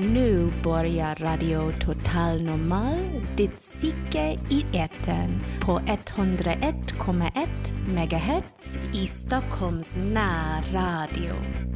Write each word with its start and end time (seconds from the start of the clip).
Nu 0.00 0.50
börjar 0.64 1.14
Radio 1.14 1.72
Total 1.80 2.42
Normal, 2.42 2.96
ditt 3.36 3.60
psyke 3.60 4.36
i 4.50 4.64
etern 4.72 5.40
på 5.60 5.78
101,1 5.78 7.46
MHz 7.88 8.78
i 8.94 9.06
Stockholms 9.06 9.96
närradio. 9.96 11.34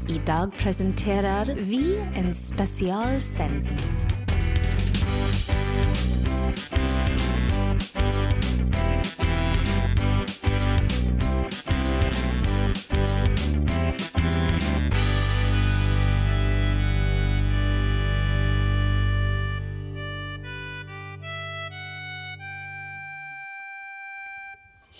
Idag 0.08 0.52
presenterar 0.58 1.46
vi 1.56 1.98
en 2.16 2.34
specialsändning. 2.34 4.21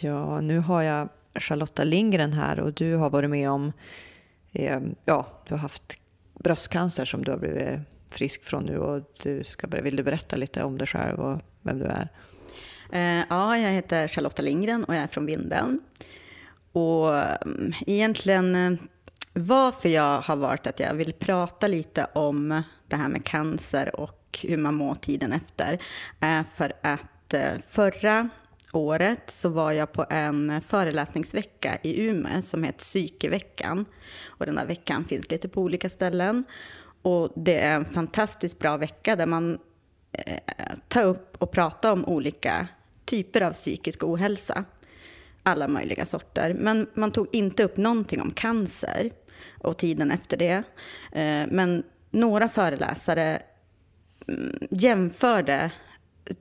Ja, 0.03 0.41
nu 0.41 0.59
har 0.59 0.83
jag 0.83 1.09
Charlotta 1.35 1.85
Lindgren 1.85 2.33
här 2.33 2.61
och 2.61 2.73
du 2.73 2.95
har 2.95 3.11
varit 3.11 3.31
med 3.31 3.51
om, 3.51 3.73
eh, 4.53 4.81
ja, 5.05 5.27
du 5.49 5.55
har 5.55 5.59
haft 5.59 5.83
bröstcancer 6.35 7.05
som 7.05 7.25
du 7.25 7.31
har 7.31 7.39
blivit 7.39 7.81
frisk 8.11 8.45
från 8.45 8.65
nu 8.65 8.79
och 8.79 9.03
du 9.23 9.45
ska, 9.45 9.67
vill 9.67 9.97
du 9.97 10.03
berätta 10.03 10.37
lite 10.37 10.63
om 10.63 10.79
dig 10.79 10.87
själv 10.87 11.21
och 11.21 11.41
vem 11.63 11.79
du 11.79 11.85
är? 11.85 12.09
Eh, 12.93 13.25
ja, 13.31 13.59
jag 13.59 13.71
heter 13.71 14.09
Charlotta 14.09 14.43
Lindgren 14.43 14.85
och 14.85 14.95
jag 14.95 15.03
är 15.03 15.07
från 15.07 15.27
Vindeln. 15.27 15.81
Och 16.73 17.15
mm, 17.17 17.73
egentligen 17.87 18.55
eh, 18.55 18.73
varför 19.33 19.89
jag 19.89 20.21
har 20.21 20.37
varit 20.37 20.67
att 20.67 20.81
jag 20.81 20.95
vill 20.95 21.13
prata 21.13 21.67
lite 21.67 22.07
om 22.13 22.63
det 22.89 22.97
här 22.97 23.09
med 23.09 23.25
cancer 23.25 24.01
och 24.01 24.39
hur 24.43 24.57
man 24.57 24.75
mår 24.75 24.95
tiden 24.95 25.33
efter 25.33 25.79
är 26.21 26.45
för 26.55 26.73
att 26.83 27.35
eh, 27.35 27.53
förra 27.71 28.29
året 28.73 29.31
så 29.31 29.49
var 29.49 29.73
jag 29.73 29.93
på 29.93 30.07
en 30.11 30.61
föreläsningsvecka 30.69 31.79
i 31.83 32.01
Umeå 32.01 32.43
som 32.43 32.63
heter 32.63 32.79
Psykeveckan. 32.79 33.85
Och 34.25 34.47
den 34.47 34.55
där 34.55 34.67
veckan 34.67 35.05
finns 35.05 35.31
lite 35.31 35.49
på 35.49 35.63
olika 35.63 35.89
ställen. 35.89 36.45
Och 37.03 37.33
det 37.37 37.59
är 37.59 37.75
en 37.75 37.85
fantastiskt 37.85 38.59
bra 38.59 38.77
vecka 38.77 39.17
där 39.17 39.27
man 39.27 39.59
eh, 40.13 40.39
tar 40.89 41.05
upp 41.05 41.37
och 41.43 41.51
pratar 41.51 41.93
om 41.93 42.05
olika 42.05 42.69
typer 43.05 43.41
av 43.41 43.53
psykisk 43.53 44.05
ohälsa. 44.05 44.65
Alla 45.43 45.69
möjliga 45.69 46.07
sorter. 46.07 46.55
Men 46.55 46.91
man 46.95 47.13
tog 47.13 47.29
inte 47.33 47.65
upp 47.65 47.77
någonting 47.77 48.21
om 48.21 48.31
cancer 48.31 49.11
och 49.59 49.79
tiden 49.79 50.11
efter 50.11 50.37
det. 50.37 50.63
Eh, 51.13 51.47
men 51.51 51.83
några 52.11 52.49
föreläsare 52.49 53.43
mm, 54.29 54.59
jämförde 54.71 55.71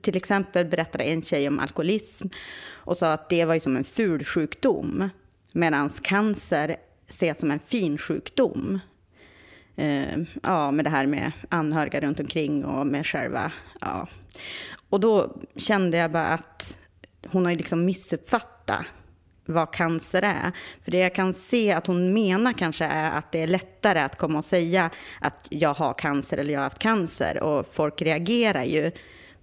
till 0.00 0.16
exempel 0.16 0.66
berättade 0.66 1.04
en 1.04 1.22
tjej 1.22 1.48
om 1.48 1.58
alkoholism 1.58 2.28
och 2.66 2.96
sa 2.96 3.12
att 3.12 3.28
det 3.28 3.44
var 3.44 3.54
ju 3.54 3.60
som 3.60 3.76
en 3.76 3.84
ful 3.84 4.24
sjukdom 4.24 5.10
medan 5.52 5.88
cancer 5.88 6.76
ses 7.08 7.38
som 7.38 7.50
en 7.50 7.60
fin 7.66 7.98
sjukdom. 7.98 8.80
Uh, 9.78 10.24
ja, 10.42 10.70
med 10.70 10.84
det 10.84 10.90
här 10.90 11.06
med 11.06 11.32
anhöriga 11.48 12.00
runt 12.00 12.20
omkring 12.20 12.64
och 12.64 12.86
med 12.86 13.06
själva. 13.06 13.52
Ja. 13.80 14.08
Och 14.88 15.00
då 15.00 15.36
kände 15.56 15.96
jag 15.96 16.10
bara 16.10 16.26
att 16.26 16.78
hon 17.26 17.44
har 17.44 17.52
ju 17.52 17.58
liksom 17.58 17.84
missuppfattat 17.84 18.86
vad 19.44 19.72
cancer 19.72 20.22
är. 20.22 20.52
För 20.84 20.90
det 20.90 20.98
jag 20.98 21.14
kan 21.14 21.34
se 21.34 21.72
att 21.72 21.86
hon 21.86 22.12
menar 22.12 22.52
kanske 22.52 22.84
är 22.84 23.10
att 23.10 23.32
det 23.32 23.42
är 23.42 23.46
lättare 23.46 23.98
att 23.98 24.18
komma 24.18 24.38
och 24.38 24.44
säga 24.44 24.90
att 25.20 25.46
jag 25.50 25.74
har 25.74 25.94
cancer 25.94 26.38
eller 26.38 26.52
jag 26.52 26.60
har 26.60 26.64
haft 26.64 26.78
cancer. 26.78 27.42
Och 27.42 27.66
folk 27.72 28.02
reagerar 28.02 28.64
ju 28.64 28.92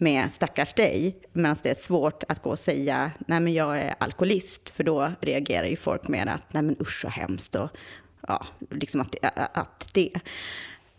med 0.01 0.31
stackars 0.31 0.73
dig, 0.73 1.15
medan 1.33 1.57
det 1.63 1.69
är 1.69 1.75
svårt 1.75 2.23
att 2.27 2.41
gå 2.41 2.49
och 2.49 2.59
säga 2.59 3.11
nej 3.27 3.39
men 3.39 3.53
jag 3.53 3.79
är 3.79 3.95
alkoholist, 3.97 4.69
för 4.69 4.83
då 4.83 5.11
reagerar 5.21 5.67
ju 5.67 5.75
folk 5.75 6.07
mer 6.07 6.27
att 6.27 6.53
nej 6.53 6.63
men 6.63 6.75
usch 6.81 7.01
så 7.01 7.07
hemskt 7.07 7.55
och 7.55 7.69
ja, 8.27 8.45
liksom 8.69 9.01
att, 9.01 9.15
att 9.53 9.93
det. 9.93 10.11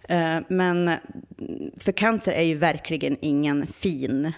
Eh, 0.02 0.38
men 0.48 0.88
mm, 0.88 1.70
för 1.76 1.92
cancer 1.92 2.32
är 2.32 2.42
ju 2.42 2.54
verkligen 2.54 3.16
ingen 3.20 3.66
fin 3.66 4.32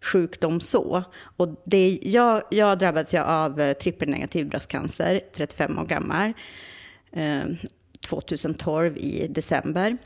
sjukdom 0.00 0.60
så. 0.60 1.04
Och 1.36 1.62
det, 1.64 1.98
jag, 2.02 2.42
jag 2.50 2.78
drabbades 2.78 3.14
ju 3.14 3.18
av 3.18 3.60
eh, 3.60 3.72
trippelnegativ 3.72 4.48
bröstcancer, 4.48 5.20
35 5.34 5.78
år 5.78 5.84
gammal, 5.84 6.32
eh, 7.12 7.42
2012 8.06 8.96
i 8.96 9.26
december. 9.28 9.96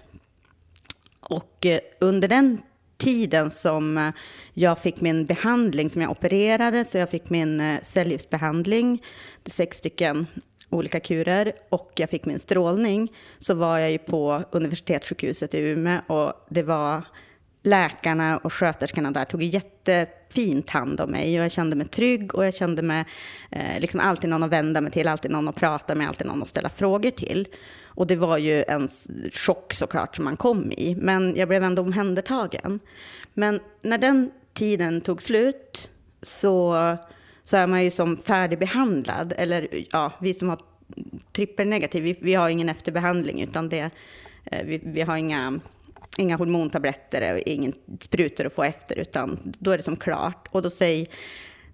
Och 1.20 1.66
under 1.98 2.28
den 2.28 2.58
tiden 2.98 3.50
som 3.50 3.98
eh, 3.98 4.10
jag 4.54 4.78
fick 4.78 5.00
min 5.00 5.26
behandling, 5.26 5.90
som 5.90 6.02
jag 6.02 6.10
opererade, 6.10 6.84
så 6.84 6.98
jag 6.98 7.10
fick 7.10 7.30
min 7.30 7.60
eh, 7.60 7.82
cellgiftsbehandling, 7.82 9.02
sex 9.46 9.78
stycken 9.78 10.26
olika 10.70 11.00
kurer, 11.00 11.52
och 11.68 11.92
jag 11.96 12.10
fick 12.10 12.24
min 12.24 12.38
strålning, 12.38 13.12
så 13.38 13.54
var 13.54 13.78
jag 13.78 13.90
ju 13.90 13.98
på 13.98 14.42
universitetssjukhuset 14.50 15.54
i 15.54 15.58
Umeå. 15.58 16.00
Och 16.06 16.46
det 16.48 16.62
var 16.62 17.04
läkarna 17.62 18.38
och 18.38 18.52
sköterskorna 18.52 19.10
där 19.10 19.24
tog 19.24 19.42
jättefint 19.42 20.70
hand 20.70 21.00
om 21.00 21.10
mig. 21.10 21.38
Och 21.38 21.44
jag 21.44 21.52
kände 21.52 21.76
mig 21.76 21.88
trygg. 21.88 22.34
Och 22.34 22.46
jag 22.46 22.54
kände 22.54 22.82
mig 22.82 23.04
eh, 23.50 23.80
liksom 23.80 24.00
alltid 24.00 24.30
någon 24.30 24.42
att 24.42 24.50
vända 24.50 24.80
mig 24.80 24.92
till, 24.92 25.08
alltid 25.08 25.30
någon 25.30 25.48
att 25.48 25.56
prata 25.56 25.94
med, 25.94 26.08
alltid 26.08 26.26
någon 26.26 26.42
att 26.42 26.48
ställa 26.48 26.70
frågor 26.70 27.10
till. 27.10 27.48
Och 27.98 28.06
det 28.06 28.16
var 28.16 28.38
ju 28.38 28.64
en 28.68 28.88
chock 29.32 29.72
såklart 29.72 30.16
som 30.16 30.24
man 30.24 30.36
kom 30.36 30.72
i, 30.72 30.96
men 30.98 31.36
jag 31.36 31.48
blev 31.48 31.64
ändå 31.64 31.82
omhändertagen. 31.82 32.80
Men 33.34 33.60
när 33.82 33.98
den 33.98 34.30
tiden 34.52 35.00
tog 35.00 35.22
slut 35.22 35.90
så, 36.22 36.96
så 37.42 37.56
är 37.56 37.66
man 37.66 37.84
ju 37.84 37.90
som 37.90 38.16
färdigbehandlad, 38.16 39.34
eller 39.36 39.68
ja, 39.90 40.12
vi 40.20 40.34
som 40.34 40.48
har 40.48 40.58
trippelnegativ, 41.32 42.02
vi, 42.02 42.16
vi 42.20 42.34
har 42.34 42.48
ingen 42.48 42.68
efterbehandling, 42.68 43.42
utan 43.42 43.68
det, 43.68 43.90
eh, 44.44 44.64
vi, 44.64 44.80
vi 44.84 45.02
har 45.02 45.16
inga 45.16 45.60
inga 46.18 46.36
hormontabletter 46.36 47.34
och 47.34 47.38
ingen 47.38 47.72
sprutor 48.00 48.46
att 48.46 48.54
få 48.54 48.62
efter, 48.62 48.98
utan 48.98 49.38
då 49.58 49.70
är 49.70 49.76
det 49.76 49.82
som 49.82 49.96
klart. 49.96 50.48
Och 50.50 50.62
då 50.62 50.70
säger, 50.70 51.06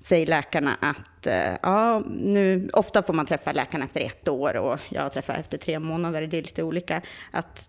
säger 0.05 0.27
läkarna 0.27 0.77
att 0.81 1.27
eh, 1.27 1.53
ja, 1.63 2.03
nu, 2.09 2.71
ofta 2.73 3.03
får 3.03 3.15
man 3.15 3.27
träffa 3.27 3.53
läkarna 3.53 3.85
efter 3.85 4.01
ett 4.01 4.29
år 4.29 4.57
och 4.57 4.79
jag 4.89 5.13
träffar 5.13 5.35
efter 5.35 5.59
tre 5.59 5.79
månader, 5.79 6.27
det 6.27 6.39
är 6.39 6.43
lite 6.43 6.63
olika, 6.63 7.03
att 7.31 7.69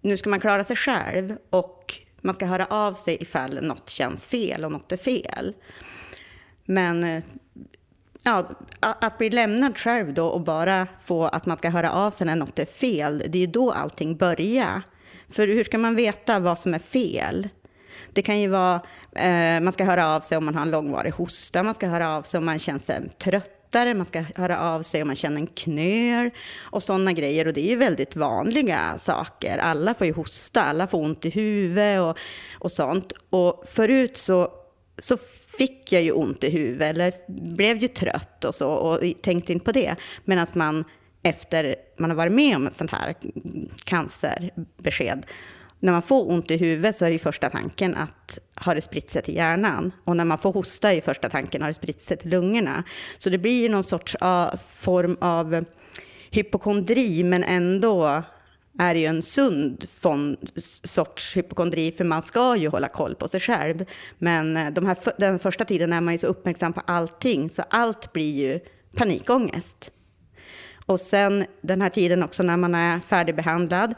nu 0.00 0.16
ska 0.16 0.30
man 0.30 0.40
klara 0.40 0.64
sig 0.64 0.76
själv 0.76 1.36
och 1.50 1.94
man 2.20 2.34
ska 2.34 2.46
höra 2.46 2.66
av 2.66 2.94
sig 2.94 3.16
ifall 3.20 3.62
något 3.62 3.90
känns 3.90 4.26
fel 4.26 4.64
och 4.64 4.72
något 4.72 4.92
är 4.92 4.96
fel. 4.96 5.54
Men 6.64 7.04
eh, 7.04 7.22
ja, 8.22 8.50
att 8.80 9.18
bli 9.18 9.30
lämnad 9.30 9.78
själv 9.78 10.14
då 10.14 10.26
och 10.26 10.40
bara 10.40 10.86
få 11.04 11.24
att 11.24 11.46
man 11.46 11.56
ska 11.56 11.70
höra 11.70 11.92
av 11.92 12.10
sig 12.10 12.26
när 12.26 12.36
något 12.36 12.58
är 12.58 12.66
fel, 12.66 13.18
det 13.28 13.38
är 13.38 13.40
ju 13.40 13.46
då 13.46 13.72
allting 13.72 14.16
börjar. 14.16 14.82
För 15.28 15.48
hur 15.48 15.64
ska 15.64 15.78
man 15.78 15.94
veta 15.94 16.38
vad 16.38 16.58
som 16.58 16.74
är 16.74 16.78
fel? 16.78 17.48
Det 18.12 18.22
kan 18.22 18.40
ju 18.40 18.48
vara, 18.48 18.80
eh, 19.12 19.60
man 19.60 19.72
ska 19.72 19.84
höra 19.84 20.08
av 20.08 20.20
sig 20.20 20.38
om 20.38 20.44
man 20.44 20.54
har 20.54 20.62
en 20.62 20.70
långvarig 20.70 21.12
hosta, 21.12 21.62
man 21.62 21.74
ska 21.74 21.86
höra 21.86 22.16
av 22.16 22.22
sig 22.22 22.38
om 22.38 22.44
man 22.44 22.58
känner 22.58 22.78
sig 22.78 23.08
tröttare, 23.18 23.94
man 23.94 24.06
ska 24.06 24.24
höra 24.36 24.60
av 24.60 24.82
sig 24.82 25.02
om 25.02 25.08
man 25.08 25.16
känner 25.16 25.40
en 25.40 25.46
knöl 25.46 26.30
och 26.60 26.82
sådana 26.82 27.12
grejer. 27.12 27.46
Och 27.46 27.52
det 27.52 27.60
är 27.60 27.70
ju 27.70 27.76
väldigt 27.76 28.16
vanliga 28.16 28.98
saker. 28.98 29.58
Alla 29.58 29.94
får 29.94 30.06
ju 30.06 30.12
hosta, 30.12 30.62
alla 30.62 30.86
får 30.86 30.98
ont 30.98 31.24
i 31.24 31.30
huvudet 31.30 32.00
och, 32.00 32.18
och 32.58 32.72
sånt. 32.72 33.12
Och 33.30 33.64
förut 33.72 34.16
så, 34.16 34.52
så 34.98 35.16
fick 35.58 35.92
jag 35.92 36.02
ju 36.02 36.12
ont 36.12 36.44
i 36.44 36.50
huvudet 36.50 36.90
eller 36.90 37.12
blev 37.54 37.76
ju 37.76 37.88
trött 37.88 38.44
och 38.44 38.54
så 38.54 38.70
och 38.70 39.00
tänkte 39.22 39.52
inte 39.52 39.64
på 39.64 39.72
det. 39.72 39.96
Medan 40.24 40.46
man 40.54 40.84
efter 41.24 41.76
man 41.96 42.10
har 42.10 42.16
varit 42.16 42.32
med 42.32 42.56
om 42.56 42.66
ett 42.66 42.76
sånt 42.76 42.90
här 42.90 43.14
cancerbesked. 43.84 45.26
När 45.84 45.92
man 45.92 46.02
får 46.02 46.30
ont 46.30 46.50
i 46.50 46.56
huvudet 46.56 46.96
så 46.96 47.04
är 47.04 47.10
det 47.10 47.18
första 47.18 47.50
tanken 47.50 47.94
att 47.96 48.38
har 48.54 48.74
det 48.74 48.80
spritt 48.80 49.10
sig 49.10 49.22
till 49.22 49.34
hjärnan? 49.34 49.92
Och 50.04 50.16
när 50.16 50.24
man 50.24 50.38
får 50.38 50.52
hosta 50.52 50.92
är 50.92 51.00
första 51.00 51.28
tanken 51.28 51.62
har 51.62 51.68
det 51.68 51.74
spritt 51.74 52.02
sig 52.02 52.16
till 52.16 52.30
lungorna? 52.30 52.84
Så 53.18 53.30
det 53.30 53.38
blir 53.38 53.62
ju 53.62 53.68
någon 53.68 53.84
sorts 53.84 54.16
uh, 54.22 54.54
form 54.78 55.16
av 55.20 55.64
hypokondri, 56.30 57.22
men 57.22 57.44
ändå 57.44 58.22
är 58.78 58.94
det 58.94 59.00
ju 59.00 59.06
en 59.06 59.22
sund 59.22 59.86
sorts 60.84 61.36
hypokondri, 61.36 61.92
för 61.92 62.04
man 62.04 62.22
ska 62.22 62.56
ju 62.56 62.68
hålla 62.68 62.88
koll 62.88 63.14
på 63.14 63.28
sig 63.28 63.40
själv. 63.40 63.84
Men 64.18 64.56
eh, 64.56 64.70
de 64.70 64.86
här, 64.86 64.96
den 65.18 65.38
första 65.38 65.64
tiden 65.64 65.92
är 65.92 66.00
man 66.00 66.14
ju 66.14 66.18
så 66.18 66.26
uppmärksam 66.26 66.72
på 66.72 66.80
allting, 66.86 67.50
så 67.50 67.62
allt 67.70 68.12
blir 68.12 68.34
ju 68.34 68.60
panikångest. 68.96 69.90
Och 70.86 71.00
sen 71.00 71.46
den 71.60 71.82
här 71.82 71.90
tiden 71.90 72.22
också 72.22 72.42
när 72.42 72.56
man 72.56 72.74
är 72.74 73.00
färdigbehandlad. 73.00 73.94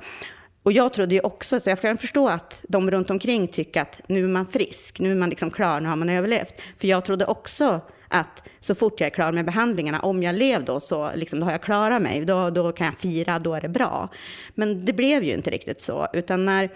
Och 0.66 0.72
jag 0.72 0.92
trodde 0.92 1.14
ju 1.14 1.20
också, 1.20 1.60
så 1.60 1.70
jag 1.70 1.80
kan 1.80 1.98
förstå 1.98 2.28
att 2.28 2.60
de 2.68 2.90
runt 2.90 3.10
omkring 3.10 3.48
tycker 3.48 3.82
att 3.82 4.00
nu 4.06 4.24
är 4.24 4.28
man 4.28 4.46
frisk, 4.46 5.00
nu 5.00 5.10
är 5.10 5.14
man 5.14 5.30
liksom 5.30 5.50
klar, 5.50 5.80
nu 5.80 5.88
har 5.88 5.96
man 5.96 6.08
överlevt. 6.08 6.54
För 6.78 6.88
jag 6.88 7.04
trodde 7.04 7.26
också 7.26 7.80
att 8.08 8.42
så 8.60 8.74
fort 8.74 9.00
jag 9.00 9.06
är 9.06 9.10
klar 9.10 9.32
med 9.32 9.44
behandlingarna, 9.44 10.00
om 10.00 10.22
jag 10.22 10.34
lev 10.34 10.64
då 10.64 10.80
så 10.80 11.10
liksom, 11.14 11.40
då 11.40 11.46
har 11.46 11.52
jag 11.52 11.62
klarat 11.62 12.02
mig, 12.02 12.24
då, 12.24 12.50
då 12.50 12.72
kan 12.72 12.86
jag 12.86 12.98
fira, 12.98 13.38
då 13.38 13.54
är 13.54 13.60
det 13.60 13.68
bra. 13.68 14.08
Men 14.54 14.84
det 14.84 14.92
blev 14.92 15.24
ju 15.24 15.34
inte 15.34 15.50
riktigt 15.50 15.82
så, 15.82 16.08
utan 16.12 16.44
när 16.44 16.70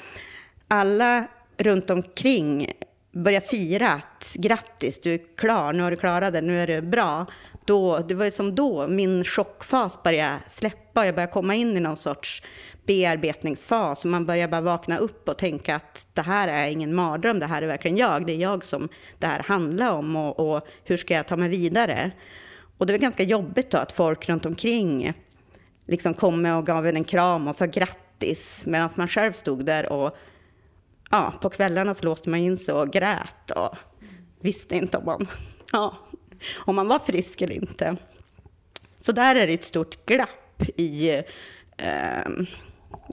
alla 0.68 1.24
runt 1.58 1.90
omkring 1.90 2.72
börjar 3.12 3.40
fira 3.40 3.90
att 3.90 4.34
grattis, 4.34 5.00
du 5.00 5.14
är 5.14 5.20
klar, 5.36 5.72
nu 5.72 5.82
har 5.82 5.90
du 5.90 5.96
klarat 5.96 6.32
det, 6.32 6.40
nu 6.40 6.62
är 6.62 6.66
det 6.66 6.82
bra. 6.82 7.26
Då, 7.64 7.98
det 7.98 8.14
var 8.14 8.24
ju 8.24 8.30
som 8.30 8.54
då 8.54 8.88
min 8.88 9.24
chockfas 9.24 10.02
började 10.02 10.38
släppa 10.48 10.79
och 10.98 11.06
jag 11.06 11.14
börjar 11.14 11.30
komma 11.30 11.54
in 11.54 11.76
i 11.76 11.80
någon 11.80 11.96
sorts 11.96 12.42
bearbetningsfas 12.86 14.04
och 14.04 14.10
man 14.10 14.26
börjar 14.26 14.48
bara 14.48 14.60
vakna 14.60 14.98
upp 14.98 15.28
och 15.28 15.38
tänka 15.38 15.76
att 15.76 16.06
det 16.12 16.22
här 16.22 16.48
är 16.48 16.70
ingen 16.70 16.94
mardröm, 16.94 17.38
det 17.38 17.46
här 17.46 17.62
är 17.62 17.66
verkligen 17.66 17.96
jag, 17.96 18.26
det 18.26 18.32
är 18.32 18.36
jag 18.36 18.64
som 18.64 18.88
det 19.18 19.26
här 19.26 19.42
handlar 19.42 19.92
om 19.92 20.16
och, 20.16 20.40
och 20.40 20.66
hur 20.84 20.96
ska 20.96 21.14
jag 21.14 21.26
ta 21.26 21.36
mig 21.36 21.48
vidare? 21.48 22.10
Och 22.78 22.86
det 22.86 22.92
var 22.92 22.98
ganska 22.98 23.22
jobbigt 23.22 23.70
då 23.70 23.78
att 23.78 23.92
folk 23.92 24.28
runt 24.28 24.46
omkring 24.46 25.12
liksom 25.86 26.14
kom 26.14 26.44
och 26.44 26.66
gav 26.66 26.86
en 26.86 26.96
en 26.96 27.04
kram 27.04 27.48
och 27.48 27.56
sa 27.56 27.66
grattis 27.66 28.62
medan 28.66 28.90
man 28.94 29.08
själv 29.08 29.32
stod 29.32 29.64
där 29.64 29.92
och 29.92 30.16
ja, 31.10 31.34
på 31.40 31.50
kvällarna 31.50 31.94
så 31.94 32.04
låste 32.04 32.30
man 32.30 32.40
in 32.40 32.56
sig 32.56 32.74
och 32.74 32.92
grät 32.92 33.50
och 33.50 33.76
visste 34.40 34.76
inte 34.76 34.98
om 34.98 35.04
man, 35.04 35.28
ja, 35.72 35.96
om 36.56 36.76
man 36.76 36.88
var 36.88 36.98
frisk 36.98 37.40
eller 37.40 37.54
inte. 37.54 37.96
Så 39.00 39.12
där 39.12 39.34
är 39.34 39.46
det 39.46 39.52
ett 39.52 39.64
stort 39.64 40.06
glapp 40.06 40.28
i, 40.76 41.22
eh, 41.76 42.30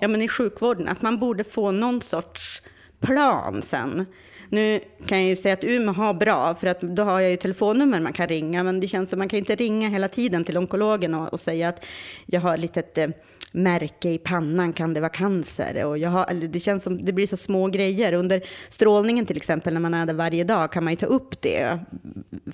ja, 0.01 0.07
men 0.07 0.21
i 0.21 0.27
sjukvården, 0.27 0.87
att 0.87 1.01
man 1.01 1.19
borde 1.19 1.43
få 1.43 1.71
någon 1.71 2.01
sorts 2.01 2.61
plan 2.99 3.61
sen. 3.61 4.05
Nu 4.49 4.79
kan 5.05 5.17
jag 5.17 5.29
ju 5.29 5.35
säga 5.35 5.53
att 5.53 5.63
Umeå 5.63 5.93
har 5.93 6.13
bra, 6.13 6.55
för 6.55 6.67
att 6.67 6.81
då 6.81 7.03
har 7.03 7.19
jag 7.19 7.31
ju 7.31 7.37
telefonnummer 7.37 7.99
man 7.99 8.13
kan 8.13 8.27
ringa, 8.27 8.63
men 8.63 8.79
det 8.79 8.87
känns 8.87 9.09
som 9.09 9.19
man 9.19 9.29
kan 9.29 9.39
inte 9.39 9.55
ringa 9.55 9.89
hela 9.89 10.07
tiden 10.07 10.43
till 10.43 10.57
onkologen 10.57 11.13
och, 11.13 11.33
och 11.33 11.39
säga 11.39 11.69
att 11.69 11.85
jag 12.25 12.41
har 12.41 12.53
ett 12.53 12.59
litet 12.59 12.97
eh, 12.97 13.07
märke 13.51 14.09
i 14.09 14.17
pannan, 14.17 14.73
kan 14.73 14.93
det 14.93 14.99
vara 14.99 15.09
cancer? 15.09 15.85
Och 15.85 15.97
jag 15.97 16.09
har, 16.09 16.33
det 16.47 16.59
känns 16.59 16.83
som 16.83 17.05
det 17.05 17.13
blir 17.13 17.27
så 17.27 17.37
små 17.37 17.67
grejer. 17.67 18.13
Under 18.13 18.41
strålningen 18.69 19.25
till 19.25 19.37
exempel, 19.37 19.73
när 19.73 19.81
man 19.81 19.93
är 19.93 20.05
där 20.05 20.13
varje 20.13 20.43
dag, 20.43 20.71
kan 20.71 20.83
man 20.83 20.93
ju 20.93 20.97
ta 20.97 21.05
upp 21.05 21.41
det 21.41 21.79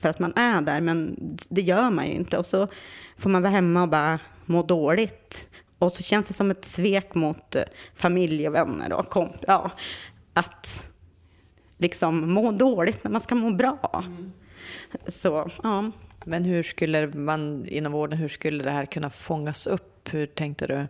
för 0.02 0.10
att 0.10 0.20
man 0.20 0.34
är 0.36 0.62
där, 0.62 0.82
men 0.82 1.16
det 1.50 1.62
gör 1.62 1.90
man 1.90 2.08
ju 2.08 2.14
inte. 2.14 2.38
Och 2.38 2.46
så 2.46 2.68
får 3.18 3.30
man 3.30 3.42
vara 3.42 3.52
hemma 3.52 3.82
och 3.82 3.90
bara 3.90 4.20
må 4.46 4.64
dåligt. 4.64 5.48
Och 5.80 5.92
så 5.92 6.04
känns 6.04 6.28
det 6.28 6.34
som 6.34 6.52
ett 6.52 6.66
svek 6.66 7.16
mot 7.16 7.56
eh, 7.56 7.64
familj 7.96 8.48
och 8.48 8.56
vänner 8.56 8.94
och 8.94 9.10
komp 9.10 9.36
ja, 9.48 9.72
att 10.34 10.86
liksom 11.78 12.34
må 12.34 12.52
dåligt 12.52 13.04
när 13.04 13.12
man 13.12 13.22
ska 13.22 13.36
må 13.36 13.52
bra. 13.52 14.04
Mm. 14.06 14.32
Så, 15.08 15.52
ja. 15.64 15.92
Men 16.26 16.46
hur 16.46 16.64
skulle 16.64 17.08
man 17.08 17.66
inom 17.66 17.92
vården, 17.92 18.20
hur 18.20 18.28
skulle 18.28 18.64
det 18.64 18.72
här 18.72 18.86
kunna 18.86 19.10
fångas 19.10 19.68
upp? 19.68 20.10
Hur 20.12 20.26
tänkte 20.26 20.68
du? 20.68 20.88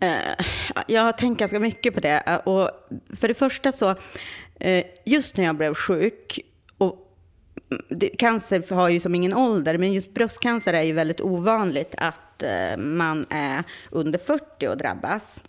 Eh, 0.00 0.46
jag 0.86 1.02
har 1.02 1.12
tänkt 1.12 1.38
ganska 1.38 1.60
mycket 1.60 1.94
på 1.94 2.00
det. 2.00 2.40
Och 2.44 2.70
för 3.16 3.28
det 3.28 3.34
första 3.34 3.72
så, 3.72 3.94
eh, 4.60 4.84
just 5.04 5.36
när 5.36 5.44
jag 5.44 5.56
blev 5.56 5.74
sjuk, 5.74 6.40
cancer 8.18 8.74
har 8.74 8.88
ju 8.88 9.00
som 9.00 9.14
ingen 9.14 9.34
ålder, 9.34 9.78
men 9.78 9.92
just 9.92 10.14
bröstcancer 10.14 10.72
är 10.72 10.82
ju 10.82 10.92
väldigt 10.92 11.20
ovanligt 11.20 11.94
att 11.98 12.42
eh, 12.42 12.76
man 12.76 13.26
är 13.30 13.64
under 13.90 14.18
40 14.18 14.68
och 14.68 14.76
drabbas. 14.76 15.42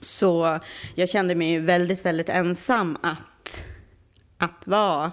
Så 0.00 0.60
jag 0.94 1.08
kände 1.08 1.34
mig 1.34 1.50
ju 1.50 1.60
väldigt, 1.60 2.04
väldigt 2.04 2.28
ensam 2.28 2.98
att, 3.02 3.64
att 4.38 4.66
vara 4.66 5.12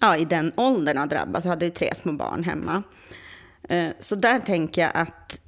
ja, 0.00 0.16
i 0.16 0.24
den 0.24 0.52
åldern 0.56 0.98
att 0.98 1.10
drabbas. 1.10 1.44
Jag 1.44 1.50
hade 1.50 1.64
ju 1.64 1.70
tre 1.70 1.94
små 1.94 2.12
barn 2.12 2.44
hemma. 2.44 2.82
Eh, 3.68 3.90
så 4.00 4.14
där 4.14 4.38
tänker 4.38 4.82
jag 4.82 4.90
att 4.94 5.40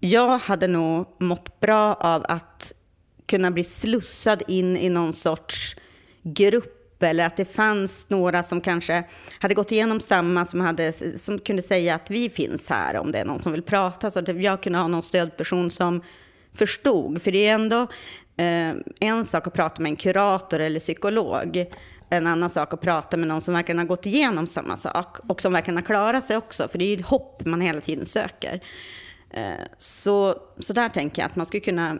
jag 0.00 0.38
hade 0.38 0.68
nog 0.68 1.16
mått 1.18 1.60
bra 1.60 1.94
av 1.94 2.24
att 2.28 2.72
kunna 3.26 3.50
bli 3.50 3.64
slussad 3.64 4.42
in 4.48 4.76
i 4.76 4.88
någon 4.88 5.12
sorts 5.12 5.76
grupp 6.22 6.83
eller 7.04 7.26
att 7.26 7.36
det 7.36 7.44
fanns 7.44 8.04
några 8.08 8.42
som 8.42 8.60
kanske 8.60 9.04
hade 9.38 9.54
gått 9.54 9.72
igenom 9.72 10.00
samma 10.00 10.44
som, 10.46 10.60
hade, 10.60 10.92
som 11.18 11.38
kunde 11.38 11.62
säga 11.62 11.94
att 11.94 12.10
vi 12.10 12.30
finns 12.30 12.68
här 12.68 12.96
om 12.96 13.12
det 13.12 13.18
är 13.18 13.24
någon 13.24 13.42
som 13.42 13.52
vill 13.52 13.62
prata. 13.62 14.10
Så 14.10 14.18
att 14.18 14.42
jag 14.42 14.62
kunde 14.62 14.78
ha 14.78 14.88
någon 14.88 15.02
stödperson 15.02 15.70
som 15.70 16.02
förstod. 16.52 17.22
För 17.22 17.32
det 17.32 17.46
är 17.46 17.54
ändå 17.54 17.82
eh, 18.36 18.74
en 19.00 19.24
sak 19.24 19.46
att 19.46 19.54
prata 19.54 19.82
med 19.82 19.90
en 19.90 19.96
kurator 19.96 20.60
eller 20.60 20.80
psykolog 20.80 21.66
en 22.08 22.26
annan 22.26 22.50
sak 22.50 22.74
att 22.74 22.80
prata 22.80 23.16
med 23.16 23.28
någon 23.28 23.40
som 23.40 23.54
verkligen 23.54 23.78
har 23.78 23.86
gått 23.86 24.06
igenom 24.06 24.46
samma 24.46 24.76
sak 24.76 25.16
och 25.28 25.40
som 25.40 25.52
verkligen 25.52 25.76
har 25.76 25.82
klarat 25.82 26.24
sig 26.24 26.36
också, 26.36 26.68
för 26.68 26.78
det 26.78 26.84
är 26.84 26.96
ju 26.96 27.02
hopp 27.02 27.44
man 27.44 27.60
hela 27.60 27.80
tiden 27.80 28.06
söker. 28.06 28.60
Eh, 29.30 29.64
så, 29.78 30.36
så 30.58 30.72
där 30.72 30.88
tänker 30.88 31.22
jag 31.22 31.26
att 31.26 31.36
man 31.36 31.46
skulle 31.46 31.60
kunna 31.60 31.98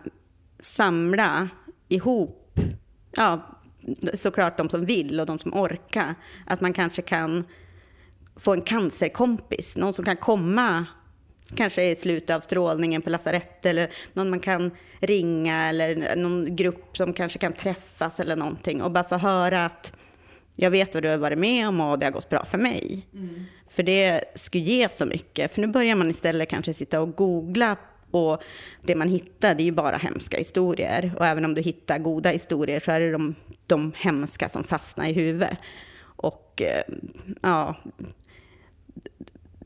samla 0.59 1.49
ihop, 1.89 2.59
ja, 3.11 3.41
såklart 4.15 4.57
de 4.59 4.69
som 4.69 4.85
vill 4.85 5.21
och 5.21 5.27
de 5.27 5.39
som 5.39 5.55
orkar, 5.55 6.15
att 6.47 6.61
man 6.61 6.73
kanske 6.73 7.03
kan 7.03 7.45
få 8.37 8.53
en 8.53 8.63
cancerkompis, 8.63 9.77
någon 9.77 9.93
som 9.93 10.05
kan 10.05 10.17
komma 10.17 10.87
kanske 11.55 11.85
i 11.85 11.97
slutet 11.97 12.37
av 12.37 12.41
strålningen 12.41 13.03
på 13.03 13.11
lasarett 13.11 13.67
eller 13.67 13.91
någon 14.13 14.31
man 14.31 14.41
kan 14.41 14.71
ringa 15.01 15.69
eller 15.69 16.17
någon 16.17 16.57
grupp 16.57 16.97
som 16.97 17.13
kanske 17.13 17.39
kan 17.39 17.53
träffas 17.53 18.21
eller 18.21 18.37
någonting 18.37 18.83
och 18.83 18.91
bara 18.91 19.05
få 19.05 19.17
höra 19.17 19.65
att 19.65 19.93
jag 20.57 20.71
vet 20.71 20.95
vad 20.95 21.03
du 21.03 21.09
har 21.09 21.17
varit 21.17 21.39
med 21.39 21.69
om 21.69 21.81
och 21.81 21.99
det 21.99 22.07
har 22.07 22.13
gått 22.13 22.29
bra 22.29 22.45
för 22.45 22.59
mig. 22.59 23.07
Mm. 23.15 23.45
För 23.69 23.83
det 23.83 24.25
skulle 24.35 24.65
ge 24.65 24.89
så 24.89 25.07
mycket. 25.07 25.55
För 25.55 25.61
nu 25.61 25.67
börjar 25.67 25.97
man 25.97 26.11
istället 26.11 26.49
kanske 26.49 26.75
sitta 26.75 27.01
och 27.01 27.17
googla 27.17 27.77
och 28.15 28.43
det 28.83 28.95
man 28.95 29.09
hittar 29.09 29.55
det 29.55 29.63
är 29.63 29.65
ju 29.65 29.73
bara 29.73 29.97
hemska 29.97 30.37
historier. 30.37 31.13
Och 31.19 31.27
även 31.27 31.45
om 31.45 31.55
du 31.55 31.63
hittar 31.63 31.99
goda 31.99 32.31
historier 32.31 32.81
så 32.81 32.91
är 32.91 33.01
det 33.01 33.13
de, 33.13 33.35
de 33.67 33.93
hemska 33.97 34.49
som 34.49 34.65
fastnar 34.65 35.07
i 35.07 35.13
huvudet. 35.13 35.59
Och 36.17 36.63
eh, 36.63 36.83
ja, 37.43 37.77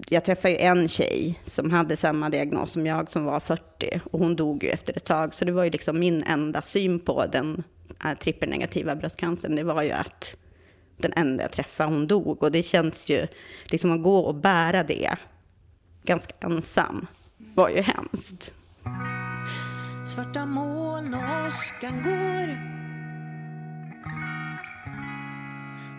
jag 0.09 0.25
träffade 0.25 0.55
ju 0.55 0.61
en 0.61 0.89
tjej 0.89 1.41
som 1.45 1.71
hade 1.71 1.97
samma 1.97 2.31
diagnos 2.31 2.73
som 2.73 2.87
jag 2.87 3.11
som 3.11 3.25
var 3.25 3.41
40 3.41 4.01
och 4.05 4.19
hon 4.19 4.37
dog 4.37 4.65
ju 4.65 4.71
efter 4.71 4.97
ett 4.97 5.05
tag. 5.05 5.35
Så 5.35 5.45
det 5.45 5.53
var 5.53 5.65
ju 5.65 5.71
liksom 5.71 5.99
min 5.99 6.23
enda 6.23 6.63
syn 6.63 7.01
på 7.01 7.27
den 7.27 7.63
eh, 8.05 8.19
trippelnegativa 8.19 8.95
bröstcancern. 8.95 9.57
Det 9.57 9.63
var 9.63 9.83
ju 9.83 9.91
att 9.91 10.37
den 10.97 11.13
enda 11.17 11.43
jag 11.43 11.53
träffade, 11.53 11.91
hon 11.91 12.07
dog. 12.07 12.43
Och 12.43 12.53
det 12.53 12.63
känns 12.63 13.09
ju, 13.09 13.27
liksom 13.65 13.93
att 13.93 14.03
gå 14.03 14.19
och 14.19 14.35
bära 14.35 14.83
det 14.83 15.17
ganska 16.03 16.35
ensam 16.41 17.07
var 17.59 17.69
ju 17.69 17.81
hemskt. 17.81 18.55
Svarta 20.15 20.47
moln 20.47 21.15
och 21.15 21.47
åskan 21.47 22.03
går. 22.03 22.47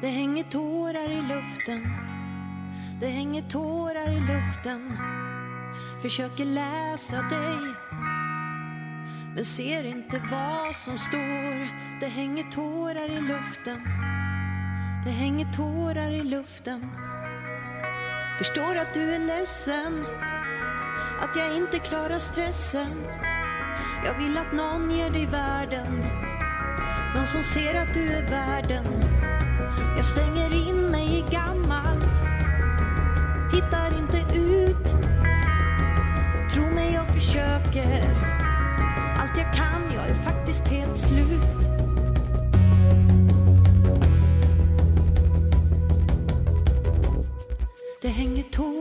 Det 0.01 0.07
hänger 0.07 0.43
tårar 0.43 1.11
i 1.11 1.21
luften. 1.21 1.83
Det 2.99 3.07
hänger 3.07 3.41
tårar 3.41 4.11
i 4.11 4.19
luften. 4.19 4.97
Försöker 6.01 6.45
läsa 6.45 7.15
dig 7.15 7.73
men 9.35 9.45
ser 9.45 9.83
inte 9.83 10.21
vad 10.31 10.75
som 10.75 10.97
står. 10.97 11.69
Det 11.99 12.07
hänger 12.07 12.43
tårar 12.43 13.17
i 13.17 13.21
luften. 13.21 13.83
Det 15.05 15.11
hänger 15.11 15.53
tårar 15.53 16.11
i 16.11 16.23
luften. 16.23 16.91
Förstår 18.37 18.75
att 18.75 18.93
du 18.93 19.13
är 19.13 19.19
ledsen. 19.19 20.05
Att 21.19 21.35
jag 21.35 21.55
inte 21.55 21.79
klarar 21.79 22.19
stressen. 22.19 23.07
Jag 24.05 24.13
vill 24.13 24.37
att 24.37 24.53
någon 24.53 24.91
ger 24.91 25.09
dig 25.09 25.25
världen. 25.25 26.05
Någon 27.15 27.27
som 27.27 27.43
ser 27.43 27.81
att 27.81 27.93
du 27.93 28.11
är 28.11 28.29
värden 28.29 28.85
Jag 29.97 30.05
stänger 30.05 30.69
in 30.69 30.91
mig 30.91 31.17
i 31.17 31.31
gammalt. 31.31 32.21
Hittar 33.53 33.97
inte 33.99 34.39
ut. 34.39 34.87
Tro 36.51 36.63
mig, 36.63 36.93
jag 36.93 37.07
försöker. 37.07 38.03
Allt 39.17 39.37
jag 39.37 39.53
kan, 39.53 39.93
jag 39.95 40.09
är 40.09 40.13
faktiskt 40.13 40.67
helt 40.67 40.99
slut. 40.99 41.69
Det 48.01 48.07
hänger 48.07 48.43
tårar 48.43 48.78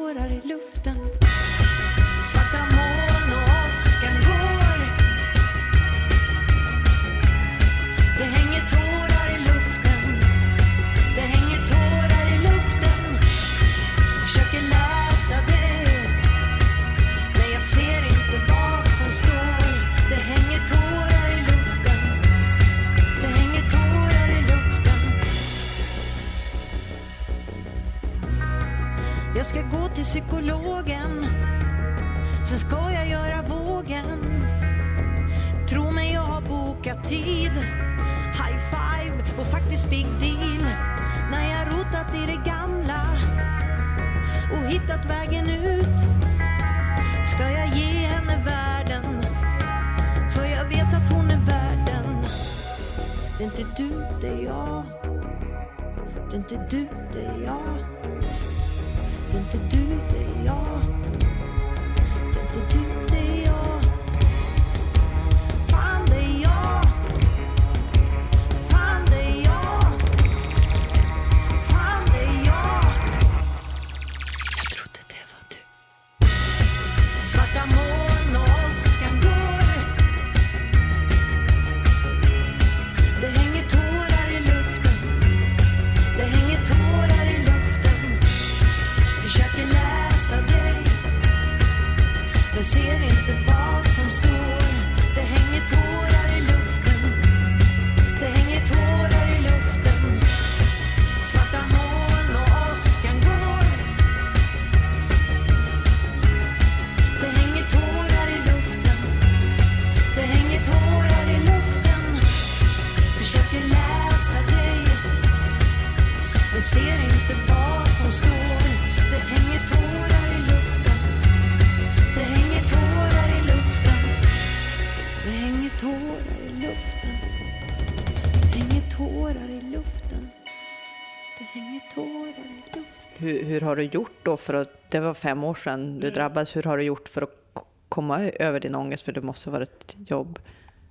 har 133.68 133.76
du 133.76 133.82
gjort 133.82 134.16
då 134.22 134.36
för 134.36 134.54
att, 134.54 134.90
det 134.90 135.00
var 135.00 135.14
fem 135.14 135.44
år 135.44 135.54
sedan 135.54 136.00
du 136.00 136.10
drabbades, 136.10 136.56
hur 136.56 136.62
har 136.62 136.78
du 136.78 136.84
gjort 136.84 137.08
för 137.08 137.22
att 137.22 137.64
komma 137.88 138.20
över 138.20 138.60
din 138.60 138.74
ångest? 138.74 139.04
För 139.04 139.12
det 139.12 139.20
måste 139.20 139.50
vara 139.50 139.62
ett 139.62 139.96
jobb. 140.06 140.38